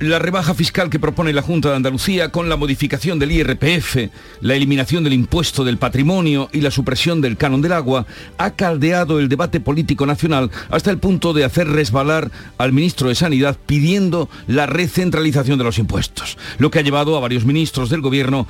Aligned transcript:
la 0.00 0.18
rebaja 0.18 0.54
fiscal 0.54 0.88
que 0.88 0.98
propone 0.98 1.34
la 1.34 1.42
Junta 1.42 1.68
de 1.68 1.76
Andalucía 1.76 2.30
con 2.30 2.48
la 2.48 2.56
modificación 2.56 3.18
del 3.18 3.32
IRPF, 3.32 4.08
la 4.40 4.54
eliminación 4.54 5.04
del 5.04 5.12
impuesto 5.12 5.62
del 5.62 5.76
patrimonio 5.76 6.48
y 6.52 6.62
la 6.62 6.70
supresión 6.70 7.20
del 7.20 7.36
canon 7.36 7.60
del 7.60 7.72
agua 7.72 8.06
ha 8.38 8.52
caldeado 8.52 9.20
el 9.20 9.28
debate 9.28 9.60
político 9.60 10.06
nacional 10.06 10.50
hasta 10.70 10.90
el 10.90 10.98
punto 10.98 11.34
de 11.34 11.44
hacer 11.44 11.68
resbalar 11.68 12.30
al 12.56 12.72
ministro 12.72 13.10
de 13.10 13.14
Sanidad 13.14 13.58
pidiendo 13.66 14.30
la 14.46 14.64
recentralización 14.64 15.58
de 15.58 15.64
los 15.64 15.78
impuestos, 15.78 16.38
lo 16.56 16.70
que 16.70 16.78
ha 16.78 16.82
llevado 16.82 17.16
a 17.16 17.20
varios 17.20 17.44
ministros 17.44 17.90
del 17.90 18.00
gobierno 18.00 18.48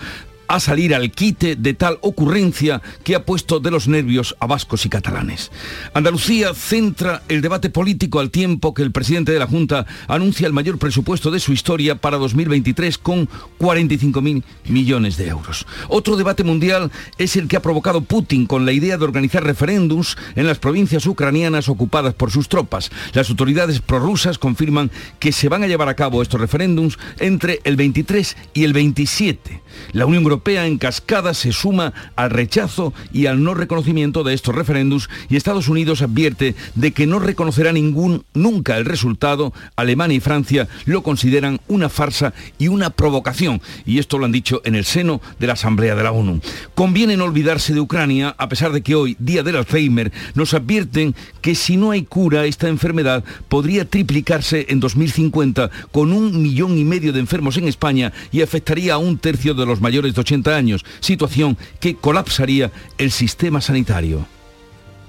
a 0.50 0.59
salir 0.59 0.96
al 0.96 1.12
quite 1.12 1.54
de 1.54 1.74
tal 1.74 1.98
ocurrencia 2.02 2.82
que 3.04 3.14
ha 3.14 3.24
puesto 3.24 3.60
de 3.60 3.70
los 3.70 3.86
nervios 3.86 4.34
a 4.40 4.48
vascos 4.48 4.84
y 4.84 4.88
catalanes. 4.88 5.52
Andalucía 5.95 6.54
centra 6.54 7.23
el 7.28 7.40
debate 7.40 7.70
político 7.70 8.18
al 8.18 8.32
tiempo 8.32 8.74
que 8.74 8.82
el 8.82 8.90
presidente 8.90 9.30
de 9.30 9.38
la 9.38 9.46
Junta 9.46 9.86
anuncia 10.09 10.48
el 10.48 10.52
mayor 10.52 10.78
presupuesto 10.78 11.30
de 11.30 11.38
su 11.38 11.52
historia 11.52 11.95
para 11.95 12.18
2023 12.18 12.98
con 12.98 13.28
45.000 13.60 14.42
millones 14.66 15.16
de 15.16 15.28
euros. 15.28 15.66
Otro 15.86 16.16
debate 16.16 16.42
mundial 16.42 16.90
es 17.16 17.37
el 17.37 17.46
que 17.46 17.56
ha 17.56 17.62
provocado 17.62 18.01
Putin 18.01 18.46
con 18.46 18.66
la 18.66 18.73
idea 18.73 18.98
de 18.98 19.04
organizar 19.04 19.45
referéndums 19.45 20.16
en 20.34 20.48
las 20.48 20.59
provincias 20.59 21.06
ucranianas 21.06 21.68
ocupadas 21.68 22.14
por 22.14 22.32
sus 22.32 22.48
tropas. 22.48 22.90
Las 23.12 23.30
autoridades 23.30 23.80
prorrusas 23.80 24.38
confirman 24.38 24.90
que 25.20 25.30
se 25.30 25.48
van 25.48 25.62
a 25.62 25.68
llevar 25.68 25.88
a 25.88 25.95
cabo 25.95 26.23
estos 26.23 26.40
referéndums 26.40 26.98
entre 27.20 27.60
el 27.62 27.76
23 27.76 28.37
y 28.52 28.64
el 28.64 28.73
27. 28.73 29.62
La 29.92 30.07
Unión 30.07 30.24
Europea 30.24 30.40
en 30.46 30.79
cascada 30.79 31.35
se 31.35 31.52
suma 31.52 31.93
al 32.16 32.30
rechazo 32.30 32.93
y 33.13 33.27
al 33.27 33.43
no 33.43 33.55
reconocimiento 33.55 34.24
de 34.24 34.35
estos 34.35 34.55
referéndums 34.55 35.09
y 35.29 35.37
Estados 35.37 35.69
Unidos 35.69 36.02
advierte 36.02 36.55
de 36.74 36.93
que 36.93 37.07
no 37.07 37.19
reconocerá 37.19 37.73
ningún 37.73 38.24
nunca 38.35 38.79
el 38.79 38.85
resultado. 38.85 39.52
Alemania 39.77 40.16
y 40.16 40.21
Francia 40.21 40.66
lo 40.87 41.02
consideran 41.02 41.60
una 41.69 41.88
farsa 41.88 42.32
y 42.59 42.69
una 42.69 42.91
provocación 42.91 43.60
y 43.85 43.99
esto 43.99 44.19
lo 44.19 44.24
han 44.24 44.32
dicho 44.32 44.60
en 44.65 44.74
el 44.74 44.85
seno 44.85 45.21
de 45.38 45.47
la 45.47 45.52
Asamblea 45.52 45.95
de 45.95 46.02
la 46.02 46.13
ONU. 46.13 46.41
Conviene 46.75 47.16
no 47.16 47.25
olvidarse 47.25 47.75
de 47.75 47.80
Ucrania 47.80 48.35
a 48.38 48.49
pesar 48.49 48.73
de 48.73 48.82
que 48.82 48.95
hoy, 48.95 49.16
día 49.19 49.43
del 49.43 49.57
Alzheimer, 49.57 50.13
nos 50.35 50.54
advierten 50.54 51.15
que 51.43 51.54
si 51.54 51.77
no 51.77 51.91
hay 51.91 52.02
cura 52.02 52.47
esta 52.47 52.69
enfermedad 52.69 53.25
podría 53.49 53.85
triplicarse 53.85 54.66
en 54.69 54.80
2050 54.80 55.71
con 55.93 56.13
un 56.13 56.43
millón 56.43 56.79
y 56.79 56.85
medio 56.85 57.13
de 57.13 57.21
enfermos 57.21 57.57
en 57.57 57.69
España 57.69 58.13
y 58.32 58.43
afectaría 58.43 58.95
a 58.95 58.99
un 58.99 59.19
tercio 59.19 59.54
de 59.54 59.66
los 59.66 59.80
mayores 59.80 60.15
de 60.15 60.21
80 60.21 60.29
años, 60.54 60.84
situación 61.00 61.59
que 61.80 61.96
colapsaría 61.96 62.70
el 62.98 63.10
sistema 63.10 63.60
sanitario. 63.60 64.26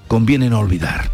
Conviene 0.08 0.50
no 0.50 0.60
olvidar. 0.60 1.12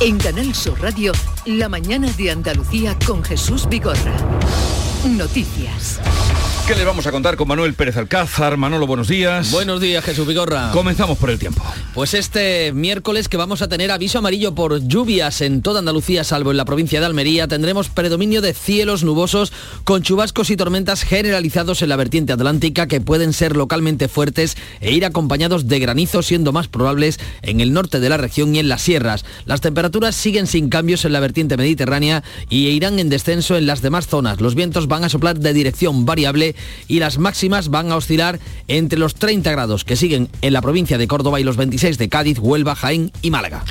En 0.00 0.18
Canal 0.18 0.54
Sur 0.54 0.80
Radio, 0.80 1.12
la 1.46 1.68
mañana 1.68 2.10
de 2.12 2.30
Andalucía 2.30 2.96
con 3.06 3.22
Jesús 3.22 3.68
Vigorra. 3.68 4.16
Noticias. 5.04 6.00
¿Qué 6.70 6.76
le 6.76 6.84
vamos 6.84 7.04
a 7.04 7.10
contar 7.10 7.34
con 7.34 7.48
Manuel 7.48 7.74
Pérez 7.74 7.96
Alcázar? 7.96 8.56
Manolo, 8.56 8.86
buenos 8.86 9.08
días. 9.08 9.50
Buenos 9.50 9.80
días, 9.80 10.04
Jesús 10.04 10.24
Vigorra. 10.24 10.70
Comenzamos 10.72 11.18
por 11.18 11.28
el 11.28 11.36
tiempo. 11.36 11.64
Pues 11.94 12.14
este 12.14 12.72
miércoles 12.72 13.28
que 13.28 13.36
vamos 13.36 13.60
a 13.60 13.68
tener 13.68 13.90
aviso 13.90 14.18
amarillo 14.18 14.54
por 14.54 14.80
lluvias 14.86 15.40
en 15.40 15.62
toda 15.62 15.80
Andalucía, 15.80 16.22
salvo 16.22 16.52
en 16.52 16.56
la 16.56 16.64
provincia 16.64 17.00
de 17.00 17.06
Almería, 17.06 17.48
tendremos 17.48 17.88
predominio 17.88 18.40
de 18.40 18.54
cielos 18.54 19.02
nubosos 19.02 19.52
con 19.82 20.02
chubascos 20.02 20.48
y 20.50 20.56
tormentas 20.56 21.02
generalizados 21.02 21.82
en 21.82 21.88
la 21.88 21.96
vertiente 21.96 22.34
atlántica 22.34 22.86
que 22.86 23.00
pueden 23.00 23.32
ser 23.32 23.56
localmente 23.56 24.06
fuertes 24.06 24.56
e 24.80 24.92
ir 24.92 25.04
acompañados 25.04 25.66
de 25.66 25.80
granizo, 25.80 26.22
siendo 26.22 26.52
más 26.52 26.68
probables 26.68 27.18
en 27.42 27.60
el 27.60 27.72
norte 27.72 27.98
de 27.98 28.10
la 28.10 28.16
región 28.16 28.54
y 28.54 28.60
en 28.60 28.68
las 28.68 28.82
sierras. 28.82 29.24
Las 29.44 29.60
temperaturas 29.60 30.14
siguen 30.14 30.46
sin 30.46 30.68
cambios 30.68 31.04
en 31.04 31.14
la 31.14 31.20
vertiente 31.20 31.56
mediterránea 31.56 32.22
y 32.48 32.68
irán 32.68 33.00
en 33.00 33.08
descenso 33.08 33.56
en 33.56 33.66
las 33.66 33.82
demás 33.82 34.06
zonas. 34.06 34.40
Los 34.40 34.54
vientos 34.54 34.86
van 34.86 35.02
a 35.02 35.08
soplar 35.08 35.40
de 35.40 35.52
dirección 35.52 36.06
variable 36.06 36.54
y 36.88 36.98
las 36.98 37.18
máximas 37.18 37.68
van 37.68 37.92
a 37.92 37.96
oscilar 37.96 38.40
entre 38.68 38.98
los 38.98 39.14
30 39.14 39.50
grados 39.50 39.84
que 39.84 39.96
siguen 39.96 40.28
en 40.42 40.52
la 40.52 40.62
provincia 40.62 40.98
de 40.98 41.08
Córdoba 41.08 41.40
y 41.40 41.44
los 41.44 41.56
26 41.56 41.98
de 41.98 42.08
Cádiz, 42.08 42.38
Huelva, 42.38 42.74
Jaén 42.74 43.12
y 43.22 43.30
Málaga. 43.30 43.64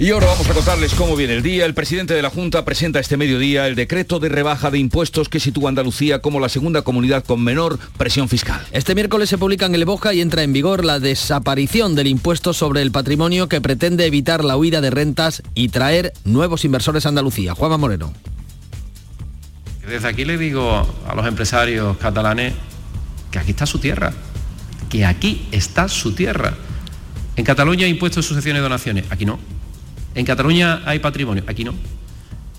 Y 0.00 0.12
ahora 0.12 0.26
vamos 0.26 0.48
a 0.48 0.54
contarles 0.54 0.94
cómo 0.94 1.16
viene 1.16 1.34
el 1.34 1.42
día. 1.42 1.66
El 1.66 1.74
presidente 1.74 2.14
de 2.14 2.22
la 2.22 2.30
Junta 2.30 2.64
presenta 2.64 3.00
este 3.00 3.16
mediodía 3.16 3.66
el 3.66 3.74
decreto 3.74 4.20
de 4.20 4.28
rebaja 4.28 4.70
de 4.70 4.78
impuestos 4.78 5.28
que 5.28 5.40
sitúa 5.40 5.66
a 5.66 5.70
Andalucía 5.70 6.20
como 6.20 6.38
la 6.38 6.48
segunda 6.48 6.82
comunidad 6.82 7.24
con 7.24 7.42
menor 7.42 7.80
presión 7.96 8.28
fiscal. 8.28 8.64
Este 8.70 8.94
miércoles 8.94 9.28
se 9.28 9.38
publica 9.38 9.66
en 9.66 9.74
el 9.74 9.84
Boja 9.84 10.14
y 10.14 10.20
entra 10.20 10.44
en 10.44 10.52
vigor 10.52 10.84
la 10.84 11.00
desaparición 11.00 11.96
del 11.96 12.06
impuesto 12.06 12.52
sobre 12.52 12.80
el 12.82 12.92
patrimonio 12.92 13.48
que 13.48 13.60
pretende 13.60 14.06
evitar 14.06 14.44
la 14.44 14.56
huida 14.56 14.80
de 14.80 14.90
rentas 14.90 15.42
y 15.56 15.70
traer 15.70 16.12
nuevos 16.24 16.64
inversores 16.64 17.04
a 17.04 17.08
Andalucía. 17.08 17.56
Juanma 17.56 17.78
Moreno. 17.78 18.12
Desde 19.88 20.06
aquí 20.06 20.26
le 20.26 20.36
digo 20.36 20.86
a 21.08 21.14
los 21.14 21.26
empresarios 21.26 21.96
catalanes 21.96 22.52
que 23.30 23.38
aquí 23.38 23.52
está 23.52 23.64
su 23.64 23.78
tierra, 23.78 24.12
que 24.90 25.06
aquí 25.06 25.48
está 25.50 25.88
su 25.88 26.12
tierra. 26.12 26.52
En 27.36 27.44
Cataluña 27.44 27.86
hay 27.86 27.92
impuestos 27.92 28.26
sucesiones 28.26 28.60
y 28.60 28.62
donaciones, 28.62 29.04
aquí 29.10 29.24
no. 29.24 29.38
En 30.14 30.26
Cataluña 30.26 30.82
hay 30.84 30.98
patrimonio, 30.98 31.42
aquí 31.46 31.64
no. 31.64 31.74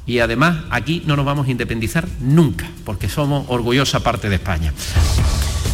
Y 0.08 0.20
además 0.20 0.64
aquí 0.72 1.04
no 1.06 1.16
nos 1.16 1.26
vamos 1.26 1.48
a 1.48 1.52
independizar 1.52 2.08
nunca, 2.20 2.66
porque 2.84 3.08
somos 3.08 3.46
orgullosa 3.48 4.00
parte 4.00 4.28
de 4.28 4.36
España. 4.36 4.74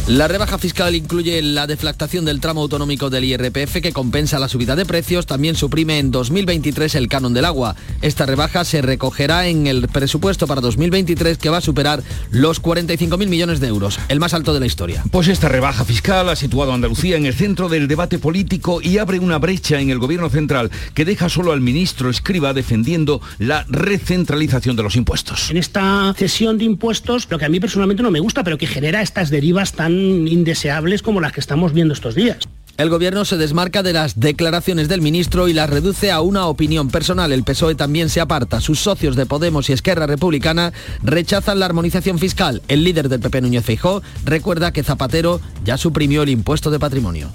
La 0.08 0.28
rebaja 0.28 0.56
fiscal 0.56 0.94
incluye 0.94 1.42
la 1.42 1.66
deflactación 1.66 2.24
del 2.24 2.38
tramo 2.38 2.60
autonómico 2.60 3.10
del 3.10 3.24
IRPF 3.24 3.80
que 3.82 3.92
compensa 3.92 4.38
la 4.38 4.46
subida 4.46 4.76
de 4.76 4.86
precios, 4.86 5.26
también 5.26 5.56
suprime 5.56 5.98
en 5.98 6.12
2023 6.12 6.94
el 6.94 7.08
canon 7.08 7.34
del 7.34 7.44
agua. 7.44 7.74
Esta 8.02 8.24
rebaja 8.24 8.64
se 8.64 8.82
recogerá 8.82 9.48
en 9.48 9.66
el 9.66 9.88
presupuesto 9.88 10.46
para 10.46 10.60
2023 10.60 11.38
que 11.38 11.48
va 11.48 11.56
a 11.56 11.60
superar 11.60 12.04
los 12.30 12.62
45.000 12.62 13.26
millones 13.26 13.58
de 13.58 13.66
euros, 13.66 13.98
el 14.08 14.20
más 14.20 14.32
alto 14.32 14.54
de 14.54 14.60
la 14.60 14.66
historia. 14.66 15.02
Pues 15.10 15.26
esta 15.26 15.48
rebaja 15.48 15.84
fiscal 15.84 16.28
ha 16.28 16.36
situado 16.36 16.70
a 16.70 16.76
Andalucía 16.76 17.16
en 17.16 17.26
el 17.26 17.34
centro 17.34 17.68
del 17.68 17.88
debate 17.88 18.20
político 18.20 18.80
y 18.80 18.98
abre 18.98 19.18
una 19.18 19.38
brecha 19.38 19.80
en 19.80 19.90
el 19.90 19.98
gobierno 19.98 20.30
central 20.30 20.70
que 20.94 21.04
deja 21.04 21.28
solo 21.28 21.50
al 21.50 21.60
ministro 21.60 22.10
Escriba 22.10 22.54
defendiendo 22.54 23.20
la 23.40 23.66
recentralización 23.68 24.76
de 24.76 24.84
los 24.84 24.94
impuestos. 24.94 25.50
En 25.50 25.56
esta 25.56 26.14
cesión 26.16 26.58
de 26.58 26.64
impuestos, 26.64 27.26
lo 27.28 27.40
que 27.40 27.44
a 27.44 27.48
mí 27.48 27.58
personalmente 27.58 28.04
no 28.04 28.12
me 28.12 28.20
gusta, 28.20 28.44
pero 28.44 28.56
que 28.56 28.68
genera 28.68 29.02
estas 29.02 29.30
derivas 29.30 29.72
tan 29.72 29.95
indeseables 29.96 31.02
como 31.02 31.20
las 31.20 31.32
que 31.32 31.40
estamos 31.40 31.72
viendo 31.72 31.94
estos 31.94 32.14
días. 32.14 32.38
El 32.76 32.90
gobierno 32.90 33.24
se 33.24 33.38
desmarca 33.38 33.82
de 33.82 33.94
las 33.94 34.20
declaraciones 34.20 34.86
del 34.88 35.00
ministro 35.00 35.48
y 35.48 35.54
las 35.54 35.70
reduce 35.70 36.10
a 36.10 36.20
una 36.20 36.46
opinión 36.46 36.90
personal. 36.90 37.32
El 37.32 37.42
PSOE 37.42 37.74
también 37.74 38.10
se 38.10 38.20
aparta. 38.20 38.60
Sus 38.60 38.80
socios 38.80 39.16
de 39.16 39.24
Podemos 39.24 39.70
y 39.70 39.72
Esquerra 39.72 40.06
Republicana 40.06 40.74
rechazan 41.02 41.58
la 41.58 41.64
armonización 41.64 42.18
fiscal. 42.18 42.60
El 42.68 42.84
líder 42.84 43.08
del 43.08 43.20
PP 43.20 43.40
Núñez 43.40 43.64
Feijó 43.64 44.02
recuerda 44.26 44.72
que 44.72 44.82
Zapatero 44.82 45.40
ya 45.64 45.78
suprimió 45.78 46.22
el 46.22 46.28
impuesto 46.28 46.70
de 46.70 46.78
patrimonio. 46.78 47.30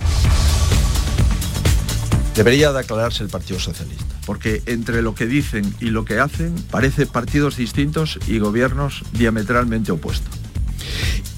Debería 2.35 2.71
de 2.71 2.79
aclararse 2.79 3.23
el 3.23 3.29
Partido 3.29 3.59
Socialista, 3.59 4.05
porque 4.27 4.61
entre 4.67 5.01
lo 5.01 5.15
que 5.15 5.25
dicen 5.25 5.73
y 5.81 5.85
lo 5.85 6.05
que 6.05 6.19
hacen 6.19 6.53
parece 6.69 7.07
partidos 7.07 7.57
distintos 7.57 8.19
y 8.27 8.37
gobiernos 8.37 9.01
diametralmente 9.13 9.91
opuestos. 9.91 10.35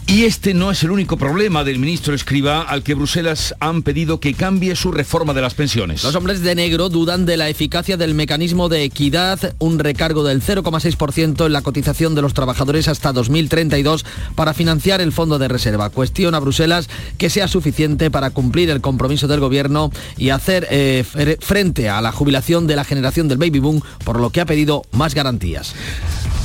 Y 0.06 0.26
este 0.26 0.54
no 0.54 0.70
es 0.70 0.84
el 0.84 0.92
único 0.92 1.18
problema 1.18 1.64
del 1.64 1.80
ministro 1.80 2.14
Escriba 2.14 2.62
al 2.62 2.84
que 2.84 2.94
Bruselas 2.94 3.56
han 3.60 3.84
pedido 3.84 4.20
que 4.20 4.34
cambie 4.34 4.76
su 4.76 4.92
reforma 4.92 5.34
de 5.34 5.42
las 5.42 5.54
pensiones. 5.54 6.04
Los 6.04 6.16
hombres 6.16 6.42
de 6.42 6.56
negro 6.56 6.90
dudan 6.90 7.26
de 7.26 7.38
la 7.38 7.50
eficacia 7.50 7.96
del 7.96 8.14
mecanismo 8.14 8.68
de 8.68 8.84
equidad, 8.84 9.56
un 9.60 9.80
recargo 9.80 10.24
del 10.24 10.42
0,6% 10.42 11.46
en 11.46 11.54
la 11.54 11.62
cotización 11.62 12.16
de 12.16 12.22
los 12.22 12.34
trabajadores 12.34 12.90
hasta 12.90 13.14
2032 13.14 14.06
para 14.36 14.54
financiar 14.54 15.00
el 15.00 15.14
fondo 15.14 15.40
de 15.40 15.48
reserva. 15.48 15.90
Cuestiona 15.90 16.38
a 16.38 16.42
Bruselas 16.42 16.90
que 17.18 17.30
sea 17.30 17.48
suficiente 17.48 18.12
para 18.12 18.32
cumplir 18.32 18.70
el 18.70 18.82
compromiso 18.82 19.28
del 19.28 19.40
gobierno 19.40 19.90
y 20.18 20.30
hacer 20.30 20.68
eh, 20.70 21.38
frente 21.40 21.90
a 21.90 22.02
la 22.02 22.12
jubilación 22.12 22.68
de 22.68 22.76
la 22.76 22.84
generación 22.84 23.30
del 23.30 23.38
baby 23.38 23.60
boom, 23.60 23.82
por 24.04 24.20
lo 24.20 24.32
que 24.32 24.42
ha 24.42 24.46
pedido 24.46 24.84
más 24.92 25.16
garantías. 25.16 25.74